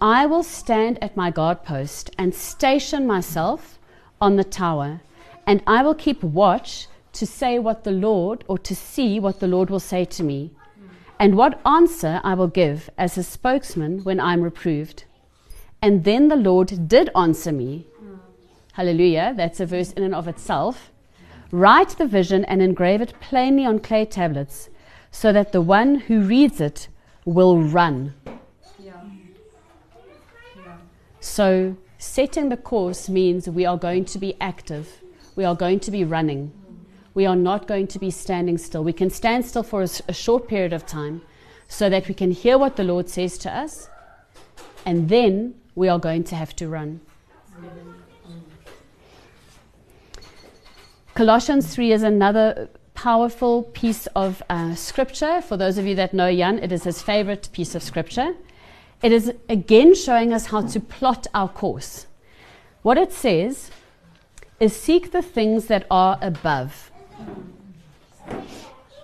I 0.00 0.26
will 0.26 0.42
stand 0.42 1.02
at 1.02 1.16
my 1.16 1.30
guard 1.30 1.62
post 1.62 2.10
and 2.18 2.34
station 2.34 3.06
myself 3.06 3.78
on 4.20 4.36
the 4.36 4.44
tower, 4.44 5.02
and 5.46 5.62
I 5.66 5.82
will 5.82 5.94
keep 5.94 6.22
watch 6.22 6.88
to 7.12 7.26
say 7.26 7.58
what 7.58 7.84
the 7.84 7.92
Lord, 7.92 8.42
or 8.48 8.58
to 8.58 8.74
see 8.74 9.20
what 9.20 9.40
the 9.40 9.46
Lord 9.46 9.70
will 9.70 9.80
say 9.80 10.04
to 10.06 10.22
me, 10.22 10.50
and 11.18 11.36
what 11.36 11.60
answer 11.64 12.20
I 12.24 12.34
will 12.34 12.48
give 12.48 12.90
as 12.98 13.14
his 13.14 13.28
spokesman 13.28 14.02
when 14.02 14.18
I'm 14.18 14.42
reproved. 14.42 15.04
And 15.84 16.02
then 16.02 16.28
the 16.28 16.36
Lord 16.36 16.88
did 16.88 17.10
answer 17.14 17.52
me. 17.52 17.84
Hallelujah. 18.72 19.34
That's 19.36 19.60
a 19.60 19.66
verse 19.66 19.92
in 19.92 20.02
and 20.02 20.14
of 20.14 20.26
itself. 20.26 20.90
Write 21.50 21.90
the 21.98 22.06
vision 22.06 22.42
and 22.46 22.62
engrave 22.62 23.02
it 23.02 23.12
plainly 23.20 23.66
on 23.66 23.80
clay 23.80 24.06
tablets, 24.06 24.70
so 25.10 25.30
that 25.30 25.52
the 25.52 25.60
one 25.60 25.96
who 25.96 26.22
reads 26.22 26.58
it 26.58 26.88
will 27.26 27.60
run. 27.60 28.14
So, 31.20 31.76
setting 31.98 32.48
the 32.48 32.56
course 32.56 33.10
means 33.10 33.46
we 33.46 33.66
are 33.66 33.76
going 33.76 34.06
to 34.06 34.18
be 34.18 34.34
active, 34.40 35.02
we 35.36 35.44
are 35.44 35.54
going 35.54 35.80
to 35.80 35.90
be 35.90 36.02
running, 36.02 36.50
we 37.12 37.26
are 37.26 37.36
not 37.36 37.68
going 37.68 37.88
to 37.88 37.98
be 37.98 38.10
standing 38.10 38.56
still. 38.56 38.82
We 38.82 38.94
can 38.94 39.10
stand 39.10 39.44
still 39.44 39.62
for 39.62 39.82
a 39.82 40.14
short 40.14 40.48
period 40.48 40.72
of 40.72 40.86
time 40.86 41.20
so 41.68 41.90
that 41.90 42.08
we 42.08 42.14
can 42.14 42.30
hear 42.30 42.56
what 42.56 42.76
the 42.76 42.84
Lord 42.84 43.10
says 43.10 43.36
to 43.38 43.54
us, 43.54 43.90
and 44.86 45.10
then 45.10 45.54
we 45.74 45.88
are 45.88 45.98
going 45.98 46.24
to 46.24 46.34
have 46.34 46.54
to 46.56 46.68
run. 46.68 47.00
Colossians 51.14 51.72
3 51.74 51.92
is 51.92 52.02
another 52.02 52.68
powerful 52.94 53.64
piece 53.74 54.06
of 54.16 54.42
uh, 54.48 54.74
scripture. 54.74 55.40
For 55.40 55.56
those 55.56 55.78
of 55.78 55.86
you 55.86 55.94
that 55.94 56.14
know 56.14 56.34
Jan, 56.34 56.58
it 56.58 56.72
is 56.72 56.84
his 56.84 57.02
favorite 57.02 57.48
piece 57.52 57.74
of 57.74 57.82
scripture. 57.82 58.34
It 59.02 59.12
is 59.12 59.32
again 59.48 59.94
showing 59.94 60.32
us 60.32 60.46
how 60.46 60.62
to 60.62 60.80
plot 60.80 61.26
our 61.34 61.48
course. 61.48 62.06
What 62.82 62.98
it 62.98 63.12
says 63.12 63.70
is 64.58 64.74
seek 64.74 65.12
the 65.12 65.22
things 65.22 65.66
that 65.66 65.86
are 65.90 66.18
above. 66.20 66.90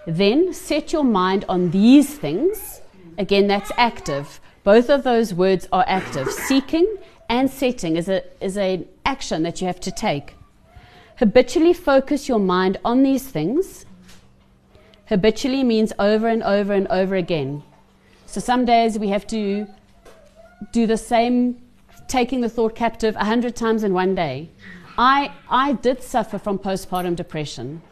Then 0.07 0.53
set 0.53 0.93
your 0.93 1.05
mind 1.05 1.45
on 1.49 1.71
these 1.71 2.19
things. 2.19 2.81
Again, 3.19 3.47
that's 3.47 3.71
active. 3.77 4.41
Both 4.75 4.89
of 4.89 5.03
those 5.03 5.35
words 5.35 5.67
are 5.73 5.85
active. 5.89 6.31
Seeking 6.31 6.87
and 7.29 7.51
setting 7.51 7.97
is 7.97 8.09
a 8.09 8.23
is 8.41 8.57
an 8.57 8.87
action 9.05 9.43
that 9.43 9.61
you 9.61 9.67
have 9.67 9.81
to 9.81 9.91
take. 9.91 10.37
Habitually 11.17 11.73
focus 11.73 12.29
your 12.29 12.39
mind 12.39 12.77
on 12.85 13.03
these 13.03 13.25
things. 13.37 13.85
Habitually 15.07 15.65
means 15.65 15.93
over 15.99 16.29
and 16.29 16.45
over 16.45 16.73
and 16.73 16.87
over 16.87 17.17
again. 17.17 17.65
So 18.27 18.39
some 18.41 18.65
days 18.65 18.97
we 18.97 19.09
have 19.09 19.27
to 19.39 19.67
do 20.71 20.87
the 20.87 20.97
same, 20.97 21.61
taking 22.07 22.41
the 22.41 22.49
thought 22.49 22.77
captive 22.77 23.17
a 23.17 23.25
hundred 23.25 23.57
times 23.57 23.83
in 23.83 23.93
one 23.93 24.15
day. 24.15 24.51
I, 24.97 25.33
I 25.49 25.73
did 25.73 26.01
suffer 26.01 26.39
from 26.39 26.61
postpartum 26.61 27.17
depression 27.17 27.83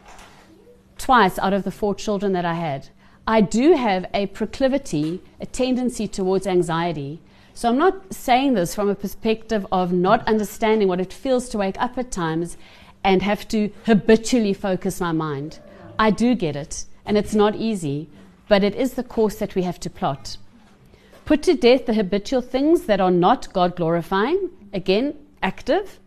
twice 0.97 1.37
out 1.39 1.51
of 1.51 1.65
the 1.65 1.71
four 1.71 1.93
children 1.93 2.31
that 2.31 2.45
I 2.45 2.53
had. 2.53 2.87
I 3.29 3.41
do 3.41 3.73
have 3.73 4.07
a 4.11 4.25
proclivity, 4.25 5.21
a 5.39 5.45
tendency 5.45 6.07
towards 6.07 6.47
anxiety. 6.47 7.19
So 7.53 7.69
I'm 7.69 7.77
not 7.77 8.11
saying 8.11 8.55
this 8.55 8.73
from 8.73 8.89
a 8.89 8.95
perspective 8.95 9.67
of 9.71 9.93
not 9.93 10.27
understanding 10.27 10.87
what 10.87 10.99
it 10.99 11.13
feels 11.13 11.47
to 11.49 11.59
wake 11.59 11.79
up 11.79 11.95
at 11.99 12.09
times 12.09 12.57
and 13.03 13.21
have 13.21 13.47
to 13.49 13.69
habitually 13.85 14.55
focus 14.55 14.99
my 14.99 15.11
mind. 15.11 15.59
I 15.99 16.09
do 16.09 16.33
get 16.33 16.55
it, 16.55 16.85
and 17.05 17.19
it's 17.19 17.35
not 17.35 17.55
easy, 17.55 18.09
but 18.47 18.63
it 18.63 18.73
is 18.73 18.95
the 18.95 19.03
course 19.03 19.35
that 19.35 19.53
we 19.53 19.61
have 19.61 19.79
to 19.81 19.91
plot. 19.91 20.37
Put 21.25 21.43
to 21.43 21.53
death 21.53 21.85
the 21.85 21.93
habitual 21.93 22.41
things 22.41 22.85
that 22.85 22.99
are 22.99 23.11
not 23.11 23.53
God 23.53 23.75
glorifying, 23.75 24.49
again, 24.73 25.13
active. 25.43 25.99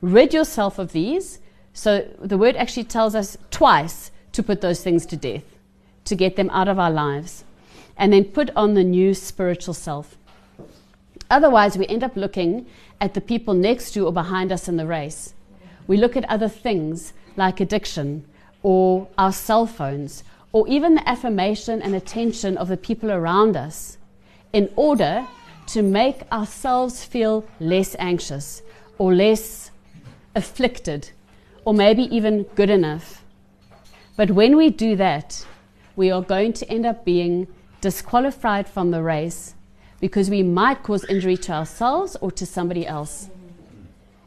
Rid 0.00 0.32
yourself 0.32 0.78
of 0.78 0.92
these. 0.92 1.38
So 1.74 2.08
the 2.18 2.38
word 2.38 2.56
actually 2.56 2.84
tells 2.84 3.14
us 3.14 3.36
twice 3.50 4.10
to 4.32 4.42
put 4.42 4.62
those 4.62 4.82
things 4.82 5.04
to 5.04 5.16
death, 5.16 5.44
to 6.04 6.14
get 6.14 6.36
them 6.36 6.50
out 6.50 6.68
of 6.68 6.78
our 6.78 6.90
lives. 6.90 7.44
And 7.96 8.12
then 8.12 8.24
put 8.24 8.50
on 8.56 8.74
the 8.74 8.84
new 8.84 9.14
spiritual 9.14 9.74
self. 9.74 10.16
Otherwise, 11.30 11.78
we 11.78 11.86
end 11.86 12.02
up 12.02 12.16
looking 12.16 12.66
at 13.00 13.14
the 13.14 13.20
people 13.20 13.54
next 13.54 13.92
to 13.92 14.06
or 14.06 14.12
behind 14.12 14.52
us 14.52 14.68
in 14.68 14.76
the 14.76 14.86
race. 14.86 15.34
We 15.86 15.96
look 15.96 16.16
at 16.16 16.28
other 16.28 16.48
things 16.48 17.12
like 17.36 17.60
addiction 17.60 18.24
or 18.62 19.08
our 19.18 19.32
cell 19.32 19.66
phones 19.66 20.24
or 20.52 20.68
even 20.68 20.94
the 20.94 21.08
affirmation 21.08 21.80
and 21.82 21.94
attention 21.94 22.56
of 22.56 22.68
the 22.68 22.76
people 22.76 23.10
around 23.10 23.56
us 23.56 23.98
in 24.52 24.70
order 24.76 25.26
to 25.68 25.82
make 25.82 26.30
ourselves 26.30 27.04
feel 27.04 27.44
less 27.58 27.96
anxious 27.98 28.62
or 28.98 29.14
less 29.14 29.70
afflicted 30.34 31.10
or 31.64 31.72
maybe 31.72 32.02
even 32.14 32.42
good 32.54 32.70
enough. 32.70 33.24
But 34.16 34.32
when 34.32 34.56
we 34.56 34.68
do 34.68 34.96
that, 34.96 35.46
we 35.96 36.10
are 36.10 36.22
going 36.22 36.52
to 36.54 36.68
end 36.70 36.86
up 36.86 37.04
being 37.04 37.46
disqualified 37.80 38.68
from 38.68 38.90
the 38.90 39.02
race 39.02 39.54
because 40.00 40.30
we 40.30 40.42
might 40.42 40.82
cause 40.82 41.04
injury 41.04 41.36
to 41.36 41.52
ourselves 41.52 42.16
or 42.20 42.30
to 42.32 42.44
somebody 42.44 42.86
else. 42.86 43.30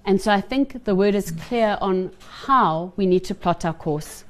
And 0.05 0.21
so 0.21 0.31
I 0.31 0.39
think 0.39 0.83
the 0.83 0.95
word 0.95 1.15
is 1.15 1.31
clear 1.31 1.77
on 1.81 2.11
how 2.45 2.93
we 2.95 3.05
need 3.05 3.23
to 3.25 3.35
plot 3.35 3.65
our 3.65 3.73
course. 3.73 4.23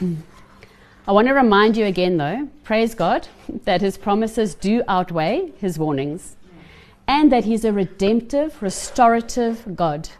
I 0.00 1.12
want 1.12 1.26
to 1.26 1.34
remind 1.34 1.76
you 1.76 1.86
again, 1.86 2.18
though, 2.18 2.48
praise 2.62 2.94
God, 2.94 3.26
that 3.64 3.80
his 3.80 3.98
promises 3.98 4.54
do 4.54 4.82
outweigh 4.86 5.52
his 5.58 5.78
warnings 5.78 6.36
and 7.08 7.32
that 7.32 7.44
he's 7.44 7.64
a 7.64 7.72
redemptive, 7.72 8.62
restorative 8.62 9.74
God. 9.74 10.10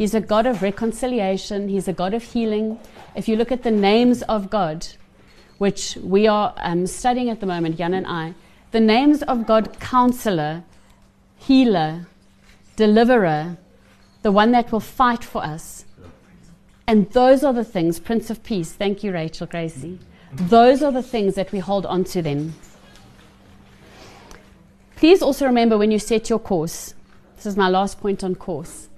He's 0.00 0.14
a 0.14 0.20
God 0.22 0.46
of 0.46 0.62
reconciliation, 0.62 1.68
he's 1.68 1.86
a 1.86 1.92
God 1.92 2.14
of 2.14 2.22
healing. 2.22 2.78
If 3.14 3.28
you 3.28 3.36
look 3.36 3.52
at 3.52 3.64
the 3.64 3.70
names 3.70 4.22
of 4.22 4.48
God, 4.48 4.86
which 5.58 5.98
we 6.02 6.26
are 6.26 6.54
um, 6.56 6.86
studying 6.86 7.28
at 7.28 7.40
the 7.40 7.46
moment, 7.46 7.76
Jan 7.76 7.92
and 7.92 8.06
I, 8.06 8.32
the 8.70 8.80
names 8.80 9.22
of 9.24 9.46
God, 9.46 9.78
counselor, 9.78 10.64
healer, 11.36 12.06
deliverer, 12.76 13.58
the 14.22 14.32
one 14.32 14.52
that 14.52 14.72
will 14.72 14.80
fight 14.80 15.22
for 15.22 15.44
us. 15.44 15.84
And 16.86 17.10
those 17.10 17.44
are 17.44 17.52
the 17.52 17.62
things, 17.62 18.00
Prince 18.00 18.30
of 18.30 18.42
Peace, 18.42 18.72
thank 18.72 19.04
you, 19.04 19.12
Rachel 19.12 19.46
Gracie. 19.46 19.98
Those 20.32 20.82
are 20.82 20.92
the 20.92 21.02
things 21.02 21.34
that 21.34 21.52
we 21.52 21.58
hold 21.58 21.84
on 21.84 22.04
to 22.04 22.22
then. 22.22 22.54
Please 24.96 25.20
also 25.20 25.44
remember 25.44 25.76
when 25.76 25.90
you 25.90 25.98
set 25.98 26.30
your 26.30 26.38
course, 26.38 26.94
this 27.36 27.44
is 27.44 27.54
my 27.54 27.68
last 27.68 28.00
point 28.00 28.24
on 28.24 28.34
course, 28.34 28.88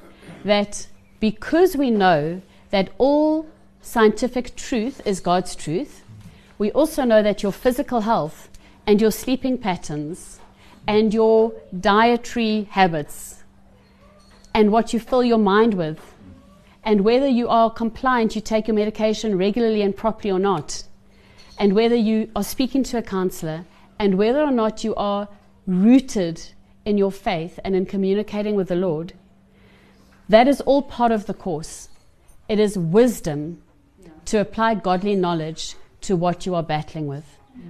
that 0.45 0.87
because 1.23 1.77
we 1.77 1.89
know 1.89 2.43
that 2.71 2.91
all 2.99 3.47
scientific 3.81 4.57
truth 4.57 5.01
is 5.07 5.21
God's 5.21 5.55
truth, 5.55 6.03
we 6.59 6.73
also 6.73 7.05
know 7.05 7.23
that 7.23 7.45
your 7.45 7.53
physical 7.53 8.01
health 8.01 8.49
and 8.89 9.01
your 9.01 9.13
sleeping 9.13 9.57
patterns 9.57 10.41
and 10.85 11.15
your 11.15 11.53
dietary 11.79 12.65
habits 12.71 13.45
and 14.53 14.73
what 14.73 14.93
you 14.93 14.99
fill 14.99 15.23
your 15.23 15.39
mind 15.39 15.75
with 15.75 16.01
and 16.83 17.03
whether 17.03 17.29
you 17.29 17.49
are 17.49 17.71
compliant, 17.71 18.35
you 18.35 18.43
take 18.43 18.67
your 18.67 18.75
medication 18.75 19.39
regularly 19.39 19.83
and 19.83 19.97
properly 19.97 20.33
or 20.33 20.41
not, 20.41 20.83
and 21.57 21.73
whether 21.73 21.95
you 21.95 22.33
are 22.35 22.43
speaking 22.43 22.83
to 22.83 22.99
a 22.99 23.03
counselor, 23.03 23.65
and 23.97 24.19
whether 24.19 24.43
or 24.43 24.51
not 24.51 24.83
you 24.83 24.93
are 24.97 25.29
rooted 25.69 26.43
in 26.85 26.99
your 26.99 27.13
faith 27.13 27.61
and 27.63 27.77
in 27.77 27.87
communicating 27.87 28.57
with 28.57 28.67
the 28.67 28.75
Lord, 28.75 29.13
that 30.33 30.49
is 30.49 30.61
all 30.63 30.83
part 30.83 31.13
of 31.13 31.27
the 31.27 31.35
course. 31.35 31.89
It 32.49 32.59
is 32.59 32.77
wisdom 32.79 33.63
to 34.27 34.41
apply 34.41 34.75
godly 34.75 35.15
knowledge 35.15 35.75
to 36.03 36.17
what 36.17 36.47
you 36.47 36.55
are 36.55 36.63
battling 36.63 37.07
with. 37.07 37.25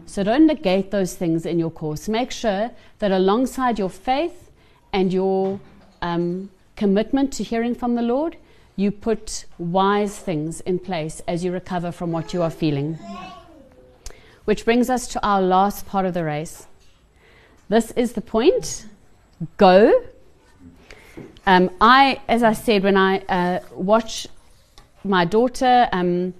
So 0.06 0.22
don't 0.22 0.46
negate 0.46 0.90
those 0.90 1.14
things 1.14 1.44
in 1.44 1.58
your 1.58 1.70
course. 1.70 2.08
Make 2.08 2.30
sure 2.30 2.70
that 2.98 3.10
alongside 3.10 3.78
your 3.78 3.90
faith 3.90 4.50
and 4.92 5.12
your 5.12 5.60
um, 6.00 6.50
commitment 6.76 7.32
to 7.34 7.44
hearing 7.44 7.74
from 7.74 7.94
the 7.94 8.02
Lord, 8.02 8.36
you 8.76 8.90
put 8.90 9.44
wise 9.58 10.18
things 10.18 10.60
in 10.60 10.78
place 10.78 11.20
as 11.26 11.44
you 11.44 11.52
recover 11.52 11.92
from 11.92 12.12
what 12.12 12.32
you 12.32 12.42
are 12.42 12.50
feeling. 12.50 12.98
Which 14.44 14.64
brings 14.64 14.88
us 14.88 15.06
to 15.08 15.26
our 15.26 15.42
last 15.42 15.86
part 15.86 16.06
of 16.06 16.14
the 16.14 16.24
race. 16.24 16.66
This 17.68 17.90
is 17.92 18.12
the 18.12 18.20
point. 18.20 18.86
Go. 19.56 20.04
Um, 21.46 21.70
I, 21.80 22.20
as 22.28 22.42
I 22.42 22.52
said, 22.52 22.84
when 22.84 22.96
I 22.96 23.18
uh, 23.28 23.60
watch 23.74 24.28
my 25.02 25.24
daughter 25.24 25.88
um, 25.92 26.34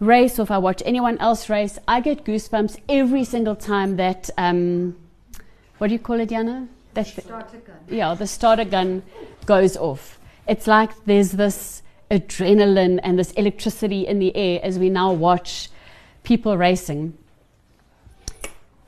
race 0.00 0.38
or 0.38 0.42
if 0.42 0.50
I 0.50 0.58
watch 0.58 0.82
anyone 0.86 1.18
else 1.18 1.50
race, 1.50 1.78
I 1.86 2.00
get 2.00 2.24
goosebumps 2.24 2.80
every 2.88 3.24
single 3.24 3.56
time 3.56 3.96
that, 3.96 4.30
um, 4.38 4.96
what 5.78 5.88
do 5.88 5.92
you 5.92 5.98
call 5.98 6.20
it, 6.20 6.30
Yana? 6.30 6.68
That 6.94 7.06
Starter 7.06 7.58
gun. 7.58 7.76
yeah, 7.88 8.14
the 8.14 8.26
starter 8.26 8.64
gun 8.64 9.02
goes 9.44 9.76
off. 9.76 10.18
It's 10.48 10.66
like 10.66 10.90
there's 11.04 11.32
this 11.32 11.82
adrenaline 12.10 12.98
and 13.02 13.18
this 13.18 13.32
electricity 13.32 14.06
in 14.06 14.18
the 14.18 14.34
air 14.34 14.60
as 14.62 14.78
we 14.78 14.88
now 14.88 15.12
watch 15.12 15.68
people 16.22 16.56
racing. 16.56 17.16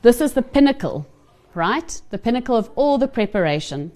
This 0.02 0.22
is 0.22 0.32
the 0.32 0.42
pinnacle, 0.42 1.06
right? 1.54 2.00
The 2.08 2.16
pinnacle 2.16 2.56
of 2.56 2.70
all 2.74 2.96
the 2.96 3.06
preparation. 3.06 3.92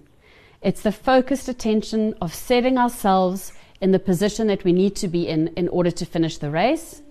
It's 0.64 0.80
the 0.80 0.92
focused 0.92 1.46
attention 1.46 2.14
of 2.22 2.32
setting 2.32 2.78
ourselves 2.78 3.52
in 3.82 3.92
the 3.92 3.98
position 3.98 4.46
that 4.46 4.64
we 4.64 4.72
need 4.72 4.96
to 4.96 5.08
be 5.08 5.28
in 5.28 5.48
in 5.48 5.68
order 5.68 5.90
to 5.90 6.06
finish 6.06 6.38
the 6.38 6.50
race. 6.50 7.02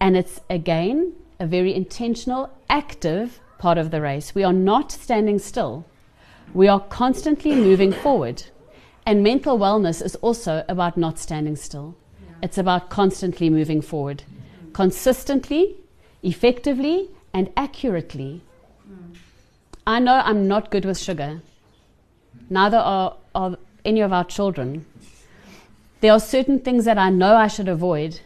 And 0.00 0.16
it's 0.16 0.40
again 0.48 1.14
a 1.40 1.46
very 1.46 1.74
intentional, 1.74 2.50
active 2.70 3.40
part 3.58 3.78
of 3.78 3.90
the 3.90 4.00
race. 4.00 4.32
We 4.32 4.44
are 4.44 4.52
not 4.52 4.92
standing 4.92 5.40
still, 5.40 5.86
we 6.54 6.68
are 6.68 6.78
constantly 6.78 7.52
moving 7.56 7.90
forward. 7.90 8.44
And 9.04 9.24
mental 9.24 9.58
wellness 9.58 10.00
is 10.00 10.14
also 10.16 10.64
about 10.68 10.96
not 10.96 11.18
standing 11.18 11.56
still, 11.56 11.96
it's 12.44 12.58
about 12.58 12.90
constantly 12.90 13.50
moving 13.50 13.82
forward, 13.82 14.22
consistently, 14.72 15.74
effectively, 16.22 17.08
and 17.34 17.50
accurately. 17.56 18.42
I 19.84 19.98
know 19.98 20.22
I'm 20.24 20.46
not 20.46 20.70
good 20.70 20.84
with 20.84 20.98
sugar. 20.98 21.40
Neither 22.50 22.78
are, 22.78 23.16
are 23.34 23.58
any 23.84 24.00
of 24.00 24.12
our 24.12 24.24
children. 24.24 24.86
There 26.00 26.12
are 26.12 26.20
certain 26.20 26.60
things 26.60 26.84
that 26.84 26.98
I 26.98 27.10
know 27.10 27.36
I 27.36 27.48
should 27.48 27.68
avoid. 27.68 28.20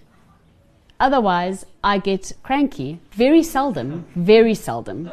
Otherwise, 1.01 1.67
I 1.83 1.99
get 1.99 2.33
cranky. 2.43 3.01
Very 3.13 3.43
seldom. 3.43 4.07
Very 4.15 4.55
seldom. 4.55 5.11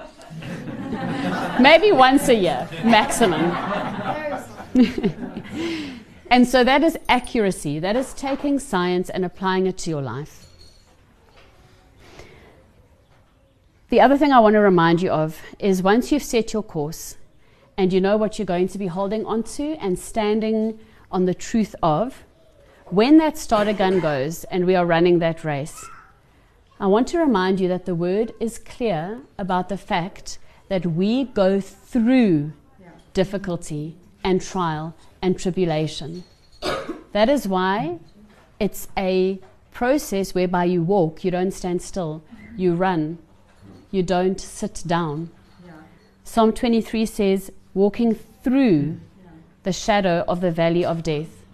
Maybe 1.60 1.91
once 1.91 2.28
a 2.28 2.36
year, 2.36 2.70
maximum. 2.84 3.41
and 6.30 6.47
so 6.47 6.64
that 6.64 6.84
is 6.84 6.97
accuracy. 7.07 7.80
That 7.80 7.95
is 7.95 8.14
taking 8.14 8.60
science 8.60 9.10
and 9.10 9.26
applying 9.26 9.66
it 9.66 9.78
to 9.80 9.89
your 9.89 10.01
life. 10.01 10.45
The 13.89 14.01
other 14.01 14.18
thing 14.18 14.32
I 14.32 14.39
want 14.39 14.53
to 14.53 14.60
remind 14.60 15.01
you 15.01 15.10
of 15.10 15.41
is 15.57 15.82
once 15.82 16.12
you've 16.12 16.22
set 16.22 16.53
your 16.53 16.62
course 16.62 17.16
and 17.80 17.94
you 17.94 18.02
know 18.02 18.18
what 18.18 18.38
you're 18.38 18.46
going 18.46 18.68
to 18.68 18.78
be 18.78 18.88
holding 18.88 19.26
onto 19.26 19.78
and 19.80 19.98
standing 19.98 20.78
on 21.14 21.24
the 21.24 21.34
truth 21.34 21.74
of, 21.82 22.26
when 22.88 23.18
that 23.20 23.38
starter 23.38 23.72
gun 23.72 24.02
goes 24.02 24.44
and 24.52 24.66
we 24.66 24.76
are 24.76 24.86
running 24.86 25.20
that 25.20 25.46
race, 25.46 25.86
I 26.78 26.88
want 26.88 27.08
to 27.08 27.20
remind 27.20 27.62
you 27.62 27.70
that 27.70 27.86
the 27.86 27.96
word 27.96 28.34
is 28.38 28.60
clear 28.60 29.22
about 29.38 29.70
the 29.70 29.78
fact 29.78 30.40
that 30.68 30.86
we 30.88 31.24
go 31.24 31.62
through 31.62 32.52
difficulty 33.14 33.96
and 34.26 34.42
trial 34.42 34.94
and 35.22 35.40
tribulation. 35.40 36.26
That 37.14 37.30
is 37.30 37.48
why 37.48 38.00
it's 38.60 38.90
a 38.98 39.40
process 39.72 40.36
whereby 40.36 40.66
you 40.66 40.84
walk, 40.84 41.24
you 41.24 41.32
don't 41.32 41.52
stand 41.52 41.82
still, 41.82 42.24
you 42.58 42.76
run, 42.76 43.20
you 43.90 44.04
don't 44.04 44.42
sit 44.42 44.84
down. 44.86 45.32
Psalm 46.26 46.54
23 46.54 47.06
says, 47.06 47.52
walking 47.80 48.14
through 48.44 49.00
the 49.64 49.72
shadow 49.72 50.26
of 50.28 50.42
the 50.42 50.52
valley 50.52 50.84
of 50.84 51.02
death. 51.02 51.46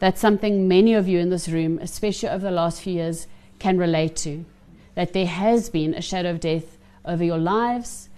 That's 0.00 0.20
something 0.20 0.68
many 0.68 0.92
of 0.92 1.08
you 1.08 1.18
in 1.18 1.30
this 1.30 1.48
room, 1.48 1.78
especially 1.80 2.28
over 2.28 2.44
the 2.44 2.50
last 2.50 2.82
few 2.82 2.92
years, 2.92 3.26
can 3.58 3.78
relate 3.78 4.16
to. 4.16 4.44
That 4.94 5.14
there 5.14 5.26
has 5.26 5.70
been 5.70 5.94
a 5.94 6.02
shadow 6.02 6.30
of 6.30 6.40
death 6.40 6.76
over 7.06 7.24
your 7.24 7.38
lives, 7.38 8.10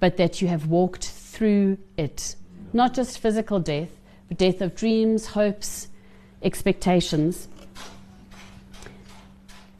but 0.00 0.16
that 0.16 0.42
you 0.42 0.48
have 0.48 0.66
walked 0.66 1.04
through 1.06 1.78
it. 1.96 2.34
Not 2.72 2.92
just 2.92 3.20
physical 3.20 3.60
death, 3.60 3.90
but 4.26 4.36
death 4.36 4.60
of 4.60 4.74
dreams, 4.74 5.28
hopes, 5.28 5.86
expectations. 6.42 7.46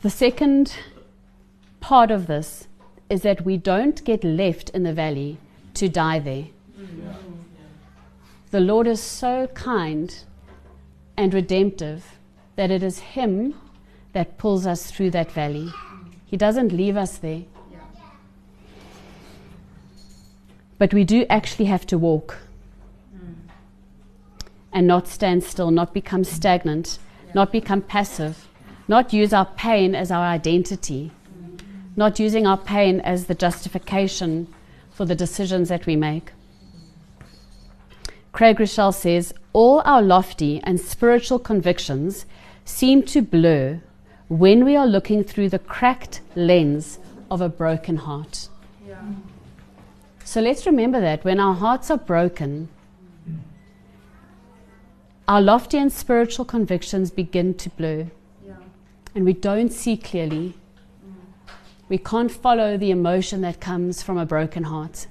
The 0.03 0.11
second 0.11 0.77
part 1.81 2.13
of 2.13 2.29
this 2.29 2.69
is 3.11 3.23
that 3.23 3.45
we 3.45 3.57
don't 3.57 4.05
get 4.05 4.23
left 4.23 4.71
in 4.71 4.85
the 4.85 4.93
valley 4.93 5.39
to 5.75 5.89
die 5.89 6.19
there. 6.19 6.47
The 8.51 8.61
Lord 8.61 8.87
is 8.87 9.01
so 9.01 9.49
kind 9.49 10.17
and 11.17 11.35
redemptive 11.35 12.05
that 12.57 12.71
it 12.71 12.83
is 12.83 13.01
Him 13.01 13.55
that 14.13 14.39
pulls 14.39 14.65
us 14.65 14.91
through 14.91 15.11
that 15.11 15.33
valley. 15.33 15.73
He 16.25 16.37
doesn't 16.37 16.73
leave 16.73 16.97
us 16.97 17.19
there. 17.19 17.43
Yeah. 17.73 17.79
But 20.79 20.95
we 20.95 21.03
do 21.03 21.27
actually 21.29 21.65
have 21.65 21.85
to 21.87 21.99
walk 21.99 22.39
and 24.73 24.87
not 24.87 25.09
stand 25.09 25.43
still, 25.43 25.73
not 25.73 25.93
become 25.93 26.23
stagnant, 26.23 26.99
not 27.35 27.51
become 27.51 27.83
passive, 27.83 28.49
not 28.87 29.13
use 29.13 29.33
our 29.33 29.47
pain 29.47 29.97
as 29.97 30.13
our 30.13 30.25
identity, 30.25 31.11
not 31.97 32.21
using 32.21 32.47
our 32.47 32.59
pain 32.59 33.01
as 33.01 33.27
the 33.27 33.35
justification 33.35 34.47
for 34.95 35.05
the 35.05 35.15
decisions 35.15 35.69
that 35.69 35.87
we 35.87 35.97
make. 35.97 36.33
Craig 38.33 38.57
Groeschel 38.57 38.95
says, 38.95 39.35
All 39.53 39.83
our 39.85 40.03
lofty 40.03 40.61
and 40.65 40.81
spiritual 40.81 41.39
convictions 41.39 42.27
seem 42.65 43.03
to 43.05 43.21
blur 43.21 43.81
when 44.29 44.65
we 44.65 44.75
are 44.75 44.87
looking 44.87 45.23
through 45.23 45.51
the 45.51 45.59
cracked 45.59 46.21
lens 46.35 46.99
of 47.31 47.41
a 47.41 47.49
broken 47.49 47.97
heart. 47.97 48.49
Yeah. 48.87 49.01
So 50.25 50.41
let's 50.41 50.65
remember 50.67 51.01
that 51.01 51.25
when 51.25 51.39
our 51.39 51.55
hearts 51.55 51.91
are 51.91 51.99
broken, 51.99 52.69
our 55.29 55.41
lofty 55.41 55.79
and 55.79 55.93
spiritual 55.93 56.45
convictions 56.45 57.11
begin 57.11 57.55
to 57.55 57.71
blur 57.71 58.07
Yeah. 58.47 58.55
and 59.15 59.25
we 59.25 59.33
don't 59.33 59.73
see 59.73 59.97
clearly. 59.97 60.55
We 61.95 61.99
can't 61.99 62.33
follow 62.33 62.77
the 62.77 62.91
emotion 62.91 63.43
that 63.43 63.61
comes 63.61 64.03
from 64.03 64.19
a 64.19 64.27
broken 64.27 64.65
heart. 64.65 65.07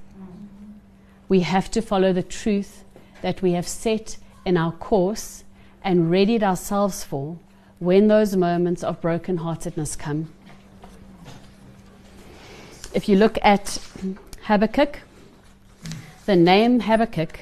We 1.30 1.40
have 1.40 1.72
to 1.72 1.82
follow 1.82 2.12
the 2.12 2.22
truth 2.22 2.84
that 3.22 3.42
we 3.42 3.54
have 3.54 3.66
set 3.66 4.18
in 4.44 4.58
our 4.58 4.74
course 4.74 5.46
and 5.82 6.12
readied 6.12 6.44
ourselves 6.44 7.02
for 7.02 7.38
when 7.80 8.10
those 8.10 8.36
moments 8.36 8.84
of 8.84 9.00
brokenheartedness 9.00 9.98
come. 9.98 10.34
If 12.94 13.08
you 13.08 13.16
look 13.16 13.40
at 13.42 13.78
Habakkuk, 14.42 15.00
the 16.26 16.36
name 16.36 16.82
Habakkuk 16.82 17.40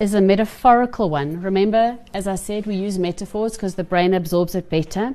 is 0.00 0.14
a 0.14 0.20
metaphorical 0.20 1.08
one. 1.10 1.40
Remember, 1.40 1.98
as 2.12 2.26
I 2.26 2.34
said, 2.34 2.66
we 2.66 2.74
use 2.74 2.98
metaphors 2.98 3.52
because 3.52 3.76
the 3.76 3.84
brain 3.84 4.12
absorbs 4.14 4.56
it 4.56 4.68
better. 4.68 5.14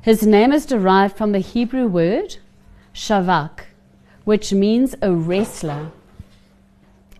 His 0.00 0.26
name 0.26 0.54
is 0.54 0.64
derived 0.64 1.18
from 1.18 1.32
the 1.32 1.40
Hebrew 1.40 1.86
word 1.86 2.38
shavak, 2.94 3.64
which 4.24 4.52
means 4.52 4.94
a 5.02 5.12
wrestler. 5.12 5.90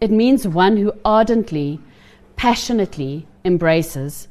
It 0.01 0.11
means 0.11 0.47
one 0.47 0.77
who 0.77 0.93
ardently, 1.05 1.81
passionately 2.37 3.27
embraces. 3.45 4.29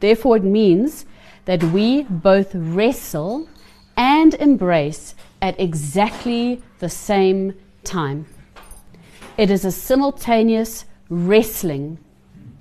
Therefore, 0.00 0.36
it 0.36 0.44
means 0.44 1.04
that 1.44 1.62
we 1.64 2.04
both 2.04 2.54
wrestle 2.54 3.48
and 3.96 4.34
embrace 4.34 5.14
at 5.40 5.58
exactly 5.58 6.62
the 6.78 6.88
same 6.88 7.54
time. 7.84 8.26
It 9.36 9.50
is 9.50 9.64
a 9.64 9.72
simultaneous 9.72 10.84
wrestling 11.08 11.98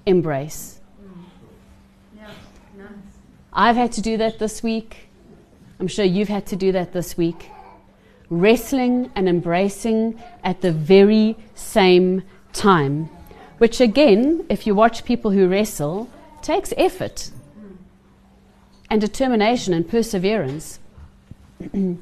embrace. 0.05 0.79
I've 3.53 3.75
had 3.75 3.91
to 3.93 4.01
do 4.01 4.17
that 4.17 4.39
this 4.39 4.63
week. 4.63 5.09
I'm 5.79 5.87
sure 5.87 6.05
you've 6.05 6.29
had 6.29 6.45
to 6.47 6.55
do 6.55 6.71
that 6.71 6.93
this 6.93 7.17
week. 7.17 7.50
Wrestling 8.31 9.11
and 9.15 9.29
embracing 9.29 10.19
at 10.43 10.61
the 10.61 10.71
very 10.71 11.37
same 11.53 12.23
time. 12.53 13.09
Which, 13.59 13.79
again, 13.79 14.45
if 14.49 14.65
you 14.65 14.73
watch 14.73 15.05
people 15.05 15.29
who 15.29 15.47
wrestle, 15.47 16.09
takes 16.41 16.73
effort 16.77 17.29
and 18.89 18.99
determination 18.99 19.73
and 19.73 19.87
perseverance. 19.87 20.79
In 21.73 22.01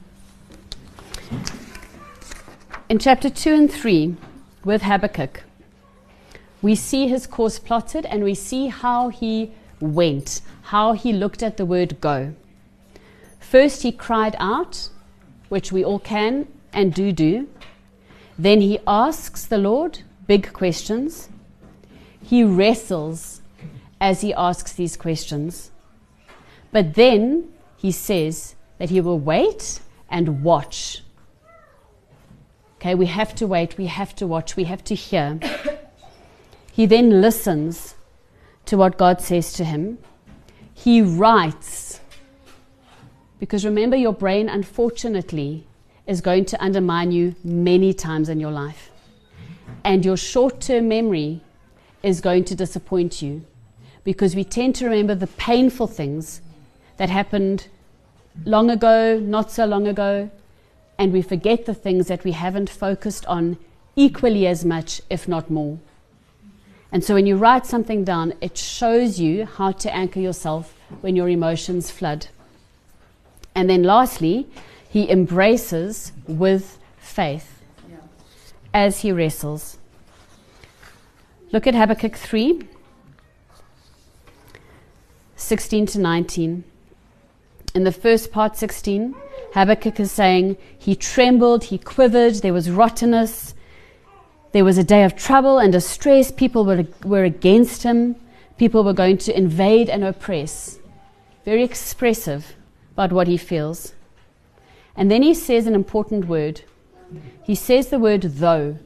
chapter 2.97 3.29
2 3.29 3.53
and 3.53 3.71
3, 3.71 4.15
with 4.63 4.83
Habakkuk, 4.83 5.43
we 6.61 6.75
see 6.75 7.07
his 7.07 7.27
course 7.27 7.59
plotted 7.59 8.05
and 8.05 8.23
we 8.23 8.33
see 8.33 8.67
how 8.67 9.09
he 9.09 9.51
went, 9.79 10.41
how 10.63 10.93
he 10.93 11.13
looked 11.13 11.41
at 11.41 11.57
the 11.57 11.65
word 11.65 12.01
go. 12.01 12.33
First, 13.39 13.83
he 13.83 13.91
cried 13.91 14.35
out, 14.39 14.89
which 15.49 15.71
we 15.71 15.83
all 15.83 15.99
can 15.99 16.47
and 16.71 16.93
do 16.93 17.11
do. 17.11 17.47
Then 18.37 18.61
he 18.61 18.79
asks 18.87 19.45
the 19.45 19.57
Lord 19.57 19.99
big 20.27 20.53
questions. 20.53 21.29
He 22.23 22.43
wrestles 22.43 23.41
as 23.99 24.21
he 24.21 24.33
asks 24.33 24.73
these 24.73 24.95
questions. 24.95 25.71
But 26.71 26.93
then 26.93 27.49
he 27.77 27.91
says 27.91 28.55
that 28.77 28.89
he 28.89 29.01
will 29.01 29.19
wait 29.19 29.81
and 30.09 30.43
watch. 30.43 31.03
Okay, 32.77 32.95
we 32.95 33.07
have 33.07 33.35
to 33.35 33.47
wait, 33.47 33.77
we 33.77 33.87
have 33.87 34.15
to 34.15 34.27
watch, 34.27 34.55
we 34.55 34.63
have 34.65 34.83
to 34.85 34.95
hear. 34.95 35.39
he 36.71 36.85
then 36.85 37.21
listens 37.21 37.95
to 38.65 38.77
what 38.77 38.97
God 38.97 39.19
says 39.19 39.51
to 39.53 39.65
him. 39.65 39.97
He 40.73 41.01
writes. 41.01 41.88
Because 43.39 43.65
remember, 43.65 43.95
your 43.95 44.13
brain, 44.13 44.49
unfortunately, 44.49 45.65
is 46.05 46.21
going 46.21 46.45
to 46.45 46.63
undermine 46.63 47.11
you 47.11 47.35
many 47.43 47.93
times 47.93 48.29
in 48.29 48.39
your 48.39 48.51
life. 48.51 48.91
And 49.83 50.03
your 50.03 50.17
short 50.17 50.59
term 50.59 50.89
memory 50.89 51.41
is 52.03 52.21
going 52.21 52.43
to 52.45 52.55
disappoint 52.55 53.21
you 53.21 53.45
because 54.03 54.35
we 54.35 54.43
tend 54.43 54.75
to 54.75 54.85
remember 54.85 55.15
the 55.15 55.27
painful 55.27 55.87
things 55.87 56.41
that 56.97 57.09
happened 57.09 57.67
long 58.45 58.69
ago, 58.69 59.19
not 59.19 59.51
so 59.51 59.65
long 59.65 59.87
ago, 59.87 60.29
and 60.97 61.13
we 61.13 61.21
forget 61.21 61.65
the 61.65 61.73
things 61.73 62.07
that 62.07 62.23
we 62.23 62.31
haven't 62.31 62.69
focused 62.69 63.25
on 63.25 63.57
equally 63.95 64.47
as 64.47 64.65
much, 64.65 65.01
if 65.09 65.27
not 65.27 65.49
more. 65.49 65.79
And 66.91 67.03
so 67.03 67.13
when 67.13 67.27
you 67.27 67.37
write 67.37 67.65
something 67.65 68.03
down, 68.03 68.33
it 68.41 68.57
shows 68.57 69.19
you 69.19 69.45
how 69.45 69.71
to 69.73 69.95
anchor 69.95 70.19
yourself 70.19 70.75
when 71.01 71.15
your 71.15 71.29
emotions 71.29 71.91
flood. 71.91 72.27
And 73.55 73.69
then 73.69 73.83
lastly, 73.83 74.47
he 74.89 75.09
embraces 75.09 76.11
with 76.27 76.79
faith 76.97 77.61
Yeah. 77.89 77.97
as 78.73 79.01
he 79.01 79.11
wrestles. 79.11 79.77
Look 81.51 81.67
at 81.67 81.75
Habakkuk 81.75 82.15
3 82.15 82.67
16 85.35 85.85
to 85.85 85.99
19. 85.99 86.63
In 87.73 87.83
the 87.83 87.91
first 87.91 88.31
part, 88.31 88.57
16, 88.57 89.15
Habakkuk 89.53 89.99
is 89.99 90.11
saying, 90.11 90.57
He 90.77 90.95
trembled, 90.95 91.65
he 91.65 91.77
quivered, 91.77 92.35
there 92.35 92.53
was 92.53 92.69
rottenness, 92.69 93.55
there 94.51 94.65
was 94.65 94.77
a 94.77 94.83
day 94.83 95.03
of 95.03 95.15
trouble 95.15 95.59
and 95.59 95.71
distress. 95.71 96.31
People 96.31 96.65
were, 96.65 96.85
were 97.03 97.23
against 97.23 97.83
him, 97.83 98.15
people 98.57 98.83
were 98.83 98.93
going 98.93 99.17
to 99.19 99.37
invade 99.37 99.89
and 99.89 100.03
oppress. 100.03 100.79
Very 101.45 101.63
expressive 101.63 102.55
about 102.99 103.13
what 103.13 103.29
he 103.29 103.37
feels. 103.37 103.93
And 104.93 105.09
then 105.09 105.23
he 105.23 105.33
says 105.33 105.65
an 105.67 105.73
important 105.73 106.27
word. 106.27 106.63
He 107.43 107.55
says 107.55 107.87
the 107.87 107.97
word 107.97 108.23
though. 108.23 108.77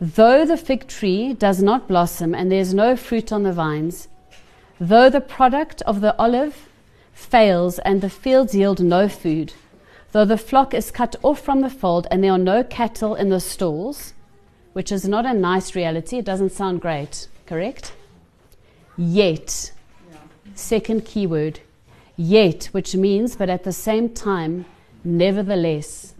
Though 0.00 0.44
the 0.44 0.56
fig 0.56 0.88
tree 0.88 1.32
does 1.32 1.62
not 1.62 1.86
blossom 1.86 2.34
and 2.34 2.50
there 2.50 2.58
is 2.58 2.74
no 2.74 2.96
fruit 2.96 3.30
on 3.30 3.44
the 3.44 3.52
vines, 3.52 4.08
though 4.80 5.08
the 5.08 5.20
product 5.20 5.80
of 5.82 6.00
the 6.00 6.16
olive 6.18 6.68
fails 7.12 7.78
and 7.80 8.00
the 8.00 8.10
fields 8.10 8.52
yield 8.52 8.82
no 8.82 9.08
food, 9.08 9.52
though 10.10 10.24
the 10.24 10.36
flock 10.36 10.74
is 10.74 10.90
cut 10.90 11.14
off 11.22 11.40
from 11.40 11.60
the 11.60 11.70
fold 11.70 12.08
and 12.10 12.24
there 12.24 12.32
are 12.32 12.38
no 12.54 12.64
cattle 12.64 13.14
in 13.14 13.28
the 13.28 13.38
stalls, 13.38 14.12
which 14.72 14.90
is 14.90 15.06
not 15.06 15.24
a 15.24 15.32
nice 15.32 15.76
reality, 15.76 16.18
it 16.18 16.24
doesn't 16.24 16.50
sound 16.50 16.80
great, 16.80 17.28
correct? 17.46 17.92
Yet, 18.96 19.70
second 20.56 21.04
keyword, 21.04 21.60
yet, 22.18 22.64
which 22.72 22.94
means, 22.96 23.36
but 23.36 23.48
at 23.48 23.64
the 23.64 23.72
same 23.72 24.10
time, 24.10 24.66
nevertheless. 25.04 26.14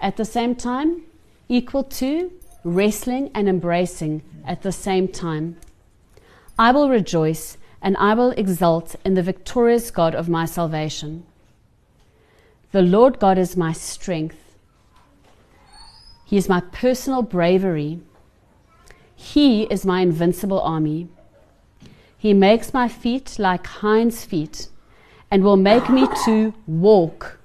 At 0.00 0.16
the 0.16 0.24
same 0.24 0.54
time, 0.54 1.02
equal 1.48 1.84
to 1.84 2.32
wrestling 2.64 3.30
and 3.32 3.48
embracing 3.48 4.20
at 4.44 4.62
the 4.62 4.72
same 4.72 5.06
time. 5.08 5.56
I 6.58 6.72
will 6.72 6.90
rejoice 6.90 7.56
and 7.80 7.96
I 7.98 8.14
will 8.14 8.32
exult 8.32 8.96
in 9.04 9.14
the 9.14 9.22
victorious 9.22 9.90
God 9.92 10.14
of 10.14 10.28
my 10.28 10.44
salvation. 10.44 11.24
The 12.72 12.82
Lord 12.82 13.20
God 13.20 13.38
is 13.38 13.56
my 13.56 13.72
strength. 13.72 14.56
He 16.24 16.36
is 16.36 16.48
my 16.48 16.60
personal 16.60 17.22
bravery. 17.22 18.00
He 19.14 19.62
is 19.64 19.86
my 19.86 20.00
invincible 20.00 20.60
army. 20.60 21.08
He 22.18 22.34
makes 22.34 22.74
my 22.74 22.88
feet 22.88 23.38
like 23.38 23.66
hinds' 23.66 24.24
feet 24.24 24.68
and 25.30 25.42
will 25.42 25.56
make 25.56 25.88
me 25.88 26.06
to 26.24 26.54
walk, 26.66 27.38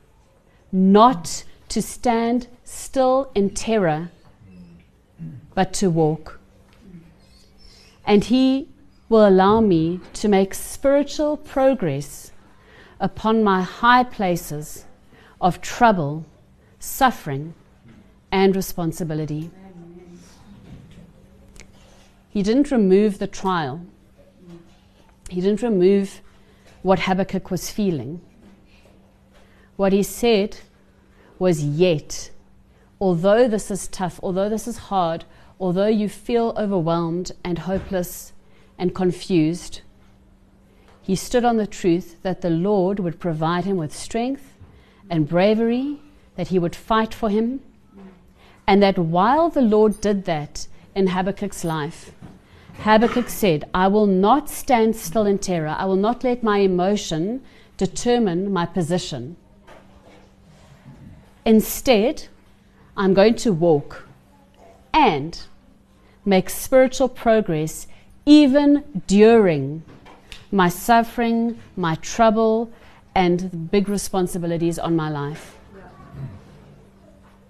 not 0.71 1.43
to 1.69 1.81
stand 1.81 2.47
still 2.63 3.31
in 3.33 3.49
terror, 3.49 4.09
but 5.53 5.73
to 5.73 5.89
walk. 5.89 6.39
And 8.05 8.23
He 8.25 8.67
will 9.09 9.27
allow 9.27 9.59
me 9.61 9.99
to 10.13 10.27
make 10.27 10.53
spiritual 10.53 11.37
progress 11.37 12.31
upon 12.99 13.43
my 13.43 13.61
high 13.61 14.03
places 14.03 14.85
of 15.41 15.59
trouble, 15.59 16.25
suffering, 16.79 17.53
and 18.31 18.55
responsibility. 18.55 19.49
He 22.29 22.43
didn't 22.43 22.71
remove 22.71 23.19
the 23.19 23.27
trial. 23.27 23.81
He 25.29 25.41
didn't 25.41 25.61
remove 25.61 26.21
what 26.81 27.01
Habakkuk 27.01 27.51
was 27.51 27.69
feeling. 27.69 28.21
What 29.75 29.93
he 29.93 30.03
said 30.03 30.57
was, 31.39 31.63
Yet, 31.63 32.31
although 32.99 33.47
this 33.47 33.71
is 33.71 33.87
tough, 33.87 34.19
although 34.23 34.49
this 34.49 34.67
is 34.67 34.77
hard, 34.77 35.25
although 35.59 35.87
you 35.87 36.09
feel 36.09 36.53
overwhelmed 36.57 37.31
and 37.43 37.59
hopeless 37.59 38.33
and 38.77 38.95
confused, 38.95 39.81
he 41.01 41.15
stood 41.15 41.43
on 41.43 41.57
the 41.57 41.67
truth 41.67 42.21
that 42.23 42.41
the 42.41 42.49
Lord 42.49 42.99
would 42.99 43.19
provide 43.19 43.65
him 43.65 43.77
with 43.77 43.95
strength 43.95 44.53
and 45.09 45.27
bravery, 45.27 45.99
that 46.35 46.49
he 46.49 46.59
would 46.59 46.75
fight 46.75 47.13
for 47.13 47.29
him, 47.29 47.61
and 48.67 48.81
that 48.81 48.97
while 48.97 49.49
the 49.49 49.61
Lord 49.61 49.99
did 49.99 50.25
that 50.25 50.67
in 50.95 51.07
Habakkuk's 51.07 51.63
life, 51.63 52.11
Habakkuk 52.83 53.29
said, 53.29 53.69
I 53.75 53.87
will 53.87 54.07
not 54.07 54.49
stand 54.49 54.95
still 54.95 55.27
in 55.27 55.37
terror. 55.37 55.75
I 55.77 55.85
will 55.85 55.95
not 55.95 56.23
let 56.23 56.41
my 56.41 56.57
emotion 56.57 57.43
determine 57.77 58.51
my 58.51 58.65
position. 58.65 59.35
Instead, 61.45 62.27
I'm 62.97 63.13
going 63.13 63.35
to 63.35 63.53
walk 63.53 64.07
and 64.91 65.39
make 66.25 66.49
spiritual 66.49 67.07
progress 67.07 67.85
even 68.25 68.83
during 69.05 69.83
my 70.51 70.67
suffering, 70.67 71.59
my 71.75 71.93
trouble, 71.95 72.71
and 73.13 73.41
the 73.41 73.57
big 73.57 73.89
responsibilities 73.89 74.79
on 74.79 74.95
my 74.95 75.09
life. 75.09 75.55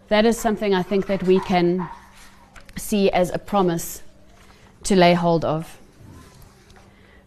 That 0.09 0.25
is 0.25 0.37
something 0.37 0.73
I 0.73 0.83
think 0.83 1.07
that 1.07 1.23
we 1.23 1.39
can 1.39 1.87
see 2.75 3.09
as 3.11 3.29
a 3.29 3.39
promise 3.39 4.03
to 4.83 4.95
lay 4.95 5.13
hold 5.13 5.45
of. 5.45 5.77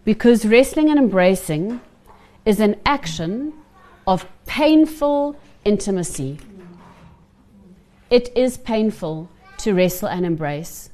Because 0.05 0.45
wrestling 0.45 0.91
and 0.91 0.99
embracing 0.99 1.81
is 2.45 2.61
an 2.61 2.77
action 2.85 3.55
of 4.07 4.27
painful 4.47 5.37
intimacy. 5.65 6.39
It 8.11 8.31
is 8.37 8.59
painful 8.59 9.31
to 9.59 9.73
wrestle 9.73 10.09
and 10.09 10.27
embrace. 10.27 10.91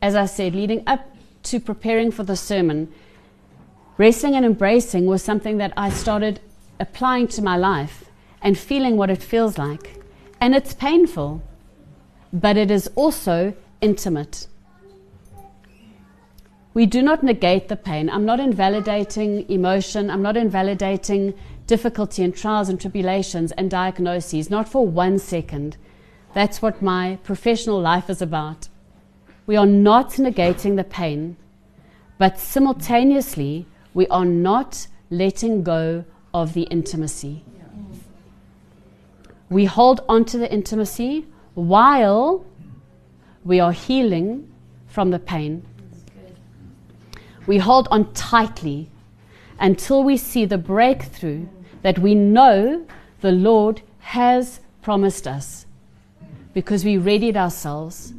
As 0.00 0.14
I 0.14 0.26
said, 0.26 0.54
leading 0.54 0.82
up 0.86 1.08
to 1.44 1.58
preparing 1.58 2.10
for 2.10 2.22
the 2.22 2.36
sermon, 2.36 2.92
wrestling 3.98 4.36
and 4.36 4.44
embracing 4.44 5.06
was 5.06 5.22
something 5.22 5.58
that 5.58 5.72
I 5.76 5.90
started 5.90 6.40
applying 6.78 7.26
to 7.28 7.42
my 7.42 7.56
life 7.56 8.04
and 8.40 8.56
feeling 8.56 8.96
what 8.96 9.10
it 9.10 9.22
feels 9.22 9.58
like. 9.58 10.00
And 10.40 10.54
it's 10.54 10.74
painful, 10.74 11.42
but 12.32 12.56
it 12.56 12.70
is 12.70 12.88
also 12.94 13.54
intimate. 13.80 14.46
We 16.74 16.86
do 16.86 17.02
not 17.02 17.22
negate 17.22 17.68
the 17.68 17.76
pain. 17.76 18.08
I'm 18.08 18.24
not 18.24 18.40
invalidating 18.40 19.48
emotion. 19.50 20.10
I'm 20.10 20.22
not 20.22 20.36
invalidating 20.38 21.34
difficulty 21.66 22.22
and 22.22 22.34
trials 22.34 22.68
and 22.68 22.80
tribulations 22.80 23.52
and 23.52 23.70
diagnoses, 23.70 24.48
not 24.48 24.68
for 24.68 24.86
one 24.86 25.18
second. 25.18 25.76
That's 26.34 26.62
what 26.62 26.80
my 26.80 27.18
professional 27.24 27.80
life 27.80 28.08
is 28.08 28.22
about. 28.22 28.68
We 29.46 29.56
are 29.56 29.66
not 29.66 30.12
negating 30.12 30.76
the 30.76 30.84
pain, 30.84 31.36
but 32.16 32.38
simultaneously, 32.38 33.66
we 33.92 34.06
are 34.06 34.24
not 34.24 34.86
letting 35.10 35.62
go 35.62 36.04
of 36.32 36.54
the 36.54 36.62
intimacy. 36.62 37.44
We 39.50 39.66
hold 39.66 40.00
on 40.08 40.24
to 40.26 40.38
the 40.38 40.50
intimacy 40.50 41.26
while 41.54 42.46
we 43.44 43.60
are 43.60 43.72
healing 43.72 44.50
from 44.86 45.10
the 45.10 45.18
pain. 45.18 45.66
We 47.46 47.58
hold 47.58 47.88
on 47.90 48.12
tightly 48.12 48.88
until 49.58 50.04
we 50.04 50.16
see 50.16 50.44
the 50.44 50.58
breakthrough 50.58 51.46
that 51.82 51.98
we 51.98 52.14
know 52.14 52.86
the 53.20 53.32
Lord 53.32 53.82
has 54.00 54.60
promised 54.82 55.26
us 55.26 55.66
because 56.54 56.84
we 56.84 56.98
readied 56.98 57.36
ourselves, 57.36 58.12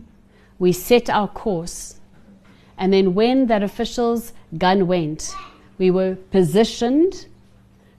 we 0.59 0.71
set 0.71 1.09
our 1.09 1.27
course. 1.27 1.99
And 2.77 2.91
then 2.91 3.13
when 3.13 3.47
that 3.47 3.63
official's 3.63 4.33
gun 4.57 4.87
went, 4.87 5.33
we 5.77 5.91
were 5.91 6.15
positioned 6.31 7.27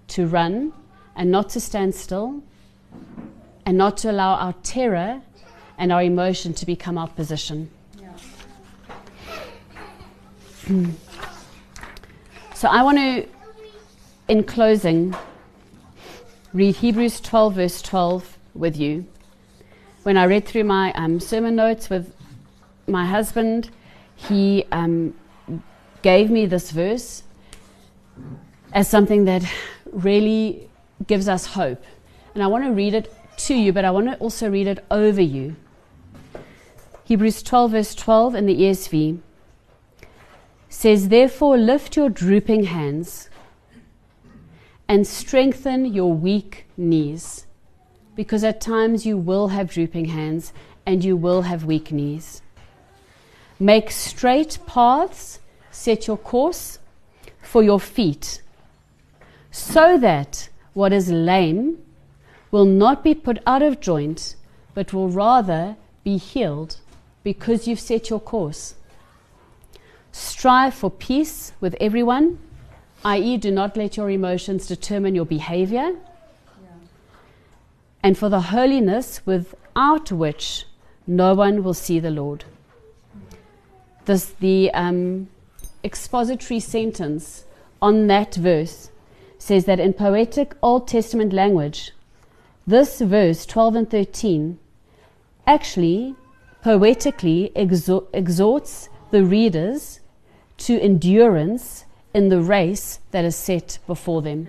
to 0.09 0.27
run 0.27 0.73
and 1.17 1.31
not 1.31 1.49
to 1.51 1.61
stand 1.61 1.95
still 1.95 2.43
and 3.65 3.79
not 3.79 3.97
to 3.99 4.11
allow 4.11 4.35
our 4.35 4.53
terror 4.63 5.23
and 5.79 5.93
our 5.93 6.03
emotion 6.03 6.53
to 6.55 6.67
become 6.67 6.99
our 6.99 7.09
position. 7.09 7.71
so 12.65 12.71
I 12.71 12.83
want 12.83 12.97
to, 12.97 13.29
in 14.27 14.43
closing, 14.43 15.15
read 16.55 16.77
Hebrews 16.77 17.21
12, 17.21 17.57
verse 17.57 17.83
12 17.83 18.39
with 18.55 18.79
you. 18.79 19.05
When 20.05 20.17
I 20.17 20.25
read 20.25 20.47
through 20.47 20.65
my 20.65 20.91
um, 20.95 21.21
sermon 21.21 21.57
notes 21.57 21.91
with 21.91 22.17
my 22.87 23.05
husband, 23.05 23.69
he 24.17 24.65
um, 24.73 25.13
gave 26.01 26.31
me 26.31 26.47
this 26.47 26.71
verse 26.71 27.25
as 28.73 28.89
something 28.89 29.27
that 29.27 29.45
really 29.93 30.71
gives 31.07 31.29
us 31.29 31.45
hope. 31.45 31.85
And 32.33 32.43
I 32.43 32.47
want 32.47 32.65
to 32.65 32.71
read 32.71 32.95
it 32.95 33.15
to 33.41 33.55
you, 33.55 33.75
but 33.75 33.85
I 33.85 33.91
want 33.91 34.07
to 34.07 34.17
also 34.17 34.49
read 34.49 34.69
it 34.69 34.83
over 34.91 35.21
you. 35.21 35.55
Hebrews 37.05 37.43
12, 37.43 37.73
verse 37.73 37.95
12 37.95 38.35
in 38.35 38.47
the 38.47 38.59
ESV 38.59 39.21
says, 40.75 41.09
Therefore, 41.09 41.57
lift 41.57 41.97
your 41.97 42.11
drooping 42.11 42.65
hands 42.65 43.31
and 44.89 45.07
strengthen 45.07 45.85
your 45.87 46.13
weak 46.13 46.67
knees, 46.77 47.47
because 48.17 48.43
at 48.43 48.61
times 48.61 49.07
you 49.07 49.17
will 49.17 49.49
have 49.49 49.71
drooping 49.71 50.07
hands 50.07 50.53
and 50.85 51.05
you 51.05 51.17
will 51.17 51.43
have 51.43 51.65
weak 51.65 51.93
knees. 51.93 52.43
Make 53.61 53.93
straight 53.93 54.59
paths, 54.67 55.39
set 55.71 56.09
your 56.09 56.19
course 56.19 56.81
for 57.41 57.63
your 57.63 57.79
feet, 57.79 58.43
so 59.53 59.97
that 59.99 60.49
what 60.73 60.93
is 60.93 61.09
lame 61.09 61.79
will 62.51 62.65
not 62.67 63.05
be 63.05 63.15
put 63.15 63.39
out 63.47 63.63
of 63.63 63.81
joint, 63.81 64.35
but 64.75 64.93
will 64.93 65.09
rather 65.09 65.77
be 66.03 66.17
healed 66.17 66.79
because 67.23 67.69
you've 67.69 67.81
set 67.81 68.11
your 68.11 68.21
course. 68.21 68.75
Strive 70.15 70.75
for 70.75 70.93
peace 70.93 71.53
with 71.61 71.75
everyone, 71.81 72.39
i.e., 73.05 73.37
do 73.37 73.51
not 73.51 73.77
let 73.77 73.97
your 73.97 74.09
emotions 74.09 74.69
determine 74.69 75.17
your 75.17 75.25
behavior, 75.27 75.91
yeah. 75.91 76.69
and 78.01 78.17
for 78.17 78.29
the 78.29 78.41
holiness 78.41 79.27
without 79.27 80.13
which 80.13 80.67
no 81.05 81.35
one 81.35 81.65
will 81.65 81.75
see 81.75 81.99
the 81.99 82.13
Lord. 82.13 82.45
This, 84.05 84.27
the 84.39 84.71
um, 84.73 85.31
expository 85.83 86.61
sentence 86.61 87.45
on 87.83 88.07
that 88.07 88.37
verse 88.37 88.93
says 89.37 89.65
that 89.65 89.81
in 89.81 89.95
poetic 89.95 90.55
Old 90.63 90.87
Testament 90.87 91.33
language, 91.33 91.91
this 92.69 93.01
verse 93.01 93.45
12 93.47 93.75
and 93.75 93.91
13 93.91 94.61
actually 95.45 96.15
poetically 96.63 97.51
exhorts 97.57 98.89
the 99.11 99.25
readers 99.25 99.99
to 100.59 100.81
endurance 100.81 101.85
in 102.13 102.29
the 102.29 102.41
race 102.41 103.01
that 103.11 103.25
is 103.25 103.37
set 103.37 103.79
before 103.87 104.23
them. 104.23 104.49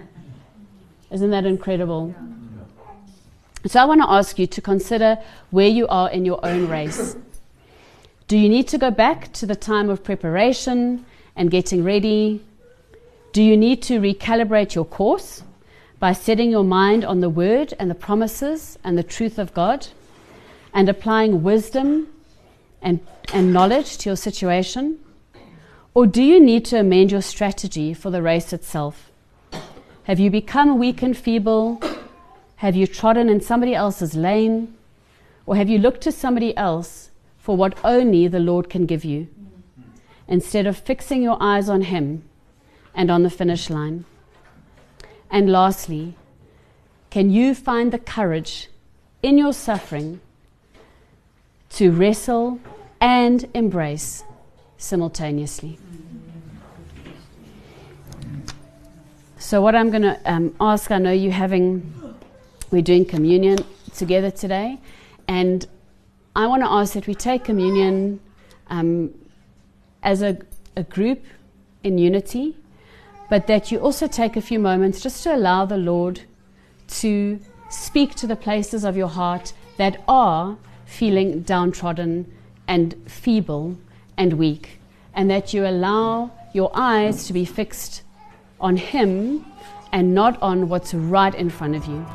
Isn't 1.12 1.32
that 1.32 1.46
incredible? 1.46 2.14
So, 3.66 3.80
I 3.80 3.86
want 3.86 4.02
to 4.02 4.10
ask 4.10 4.38
you 4.38 4.46
to 4.46 4.62
consider 4.62 5.18
where 5.50 5.68
you 5.68 5.88
are 5.88 6.10
in 6.12 6.24
your 6.24 6.44
own 6.46 6.68
race. 6.68 7.16
Do 8.28 8.38
you 8.38 8.48
need 8.48 8.68
to 8.70 8.78
go 8.78 8.92
back 8.92 9.34
to 9.34 9.46
the 9.46 9.56
time 9.56 9.90
of 9.90 10.04
preparation 10.04 11.06
and 11.36 11.50
getting 11.50 11.84
ready? 11.84 12.44
Do 13.34 13.42
you 13.42 13.58
need 13.58 13.82
to 13.84 14.00
recalibrate 14.00 14.76
your 14.76 14.86
course 14.86 15.44
by 16.00 16.14
setting 16.14 16.52
your 16.52 16.64
mind 16.64 17.04
on 17.04 17.22
the 17.22 17.30
word 17.30 17.74
and 17.80 17.90
the 17.90 17.96
promises 17.96 18.78
and 18.84 18.98
the 18.98 19.04
truth 19.04 19.40
of 19.40 19.54
God? 19.54 19.88
and 20.76 20.90
applying 20.90 21.42
wisdom 21.42 22.08
and, 22.82 23.00
and 23.34 23.52
knowledge 23.54 23.98
to 23.98 24.10
your 24.10 24.18
situation? 24.18 25.00
Or 25.96 26.06
do 26.06 26.22
you 26.22 26.42
need 26.42 26.66
to 26.66 26.80
amend 26.82 27.14
your 27.14 27.22
strategy 27.22 27.94
for 27.94 28.10
the 28.10 28.22
race 28.22 28.52
itself? 28.52 29.10
Have 30.04 30.20
you 30.20 30.30
become 30.30 30.78
weak 30.78 31.02
and 31.02 31.16
feeble? 31.16 31.82
Have 32.58 32.76
you 32.76 32.86
trodden 32.86 33.30
in 33.30 33.40
somebody 33.40 33.74
else's 33.74 34.14
lane? 34.14 34.76
Or 35.46 35.56
have 35.56 35.70
you 35.70 35.78
looked 35.78 36.02
to 36.02 36.12
somebody 36.12 36.56
else 36.58 37.12
for 37.38 37.56
what 37.56 37.80
only 37.86 38.28
the 38.28 38.42
Lord 38.42 38.70
can 38.70 38.86
give 38.86 39.06
you, 39.06 39.30
instead 40.28 40.68
of 40.68 40.76
fixing 40.76 41.24
your 41.24 41.38
eyes 41.40 41.70
on 41.70 41.84
Him 41.84 42.24
and 42.94 43.10
on 43.10 43.24
the 43.24 43.30
finish 43.30 43.70
line? 43.70 44.04
And 45.32 45.50
lastly, 45.50 46.16
can 47.10 47.30
you 47.30 47.56
find 47.56 47.94
the 47.94 48.00
courage 48.00 48.70
in 49.24 49.38
your 49.38 49.54
suffering 49.54 50.20
to 51.70 51.90
wrestle 51.92 52.60
and 53.00 53.48
embrace 53.54 54.26
simultaneously. 54.86 55.80
So, 59.38 59.62
what 59.62 59.76
I'm 59.76 59.90
going 59.90 60.04
to 60.04 60.20
um, 60.26 60.56
ask, 60.60 60.92
I 60.92 60.98
know 60.98 61.12
you're 61.12 61.32
having, 61.32 62.16
we're 62.72 62.82
doing 62.82 63.06
communion 63.06 63.60
together 63.96 64.32
today, 64.32 64.80
and 65.28 65.68
I 66.36 66.48
want 66.48 66.64
to 66.64 66.70
ask 66.70 66.94
that 66.94 67.08
we 67.08 67.16
take 67.16 67.44
communion 67.44 68.20
um, 68.68 69.14
as 70.04 70.22
a, 70.22 70.38
a 70.76 70.84
group 70.84 71.24
in 71.84 71.98
unity, 71.98 72.58
but 73.30 73.48
that 73.48 73.72
you 73.72 73.80
also 73.80 74.08
take 74.08 74.36
a 74.36 74.42
few 74.42 74.60
moments 74.60 75.02
just 75.02 75.24
to 75.24 75.36
allow 75.36 75.66
the 75.66 75.78
Lord 75.78 76.22
to 76.88 77.40
speak 77.70 78.16
to 78.16 78.28
the 78.28 78.36
places 78.36 78.84
of 78.84 78.96
your 78.96 79.10
heart 79.10 79.54
that 79.78 80.04
are 80.08 80.58
feeling 80.86 81.42
downtrodden 81.42 82.32
and 82.68 82.96
feeble 83.08 83.78
and 84.18 84.34
weak, 84.34 84.80
and 85.14 85.30
that 85.30 85.54
you 85.54 85.66
allow 85.66 86.32
your 86.54 86.72
eyes 86.74 87.28
to 87.28 87.34
be 87.34 87.46
fixed 87.46 88.04
on 88.60 88.78
Him 88.78 89.46
and 89.92 90.14
not 90.14 90.42
on 90.42 90.70
what's 90.70 90.94
right 90.94 91.34
in 91.36 91.50
front 91.50 91.76
of 91.76 91.86
you. 91.86 92.06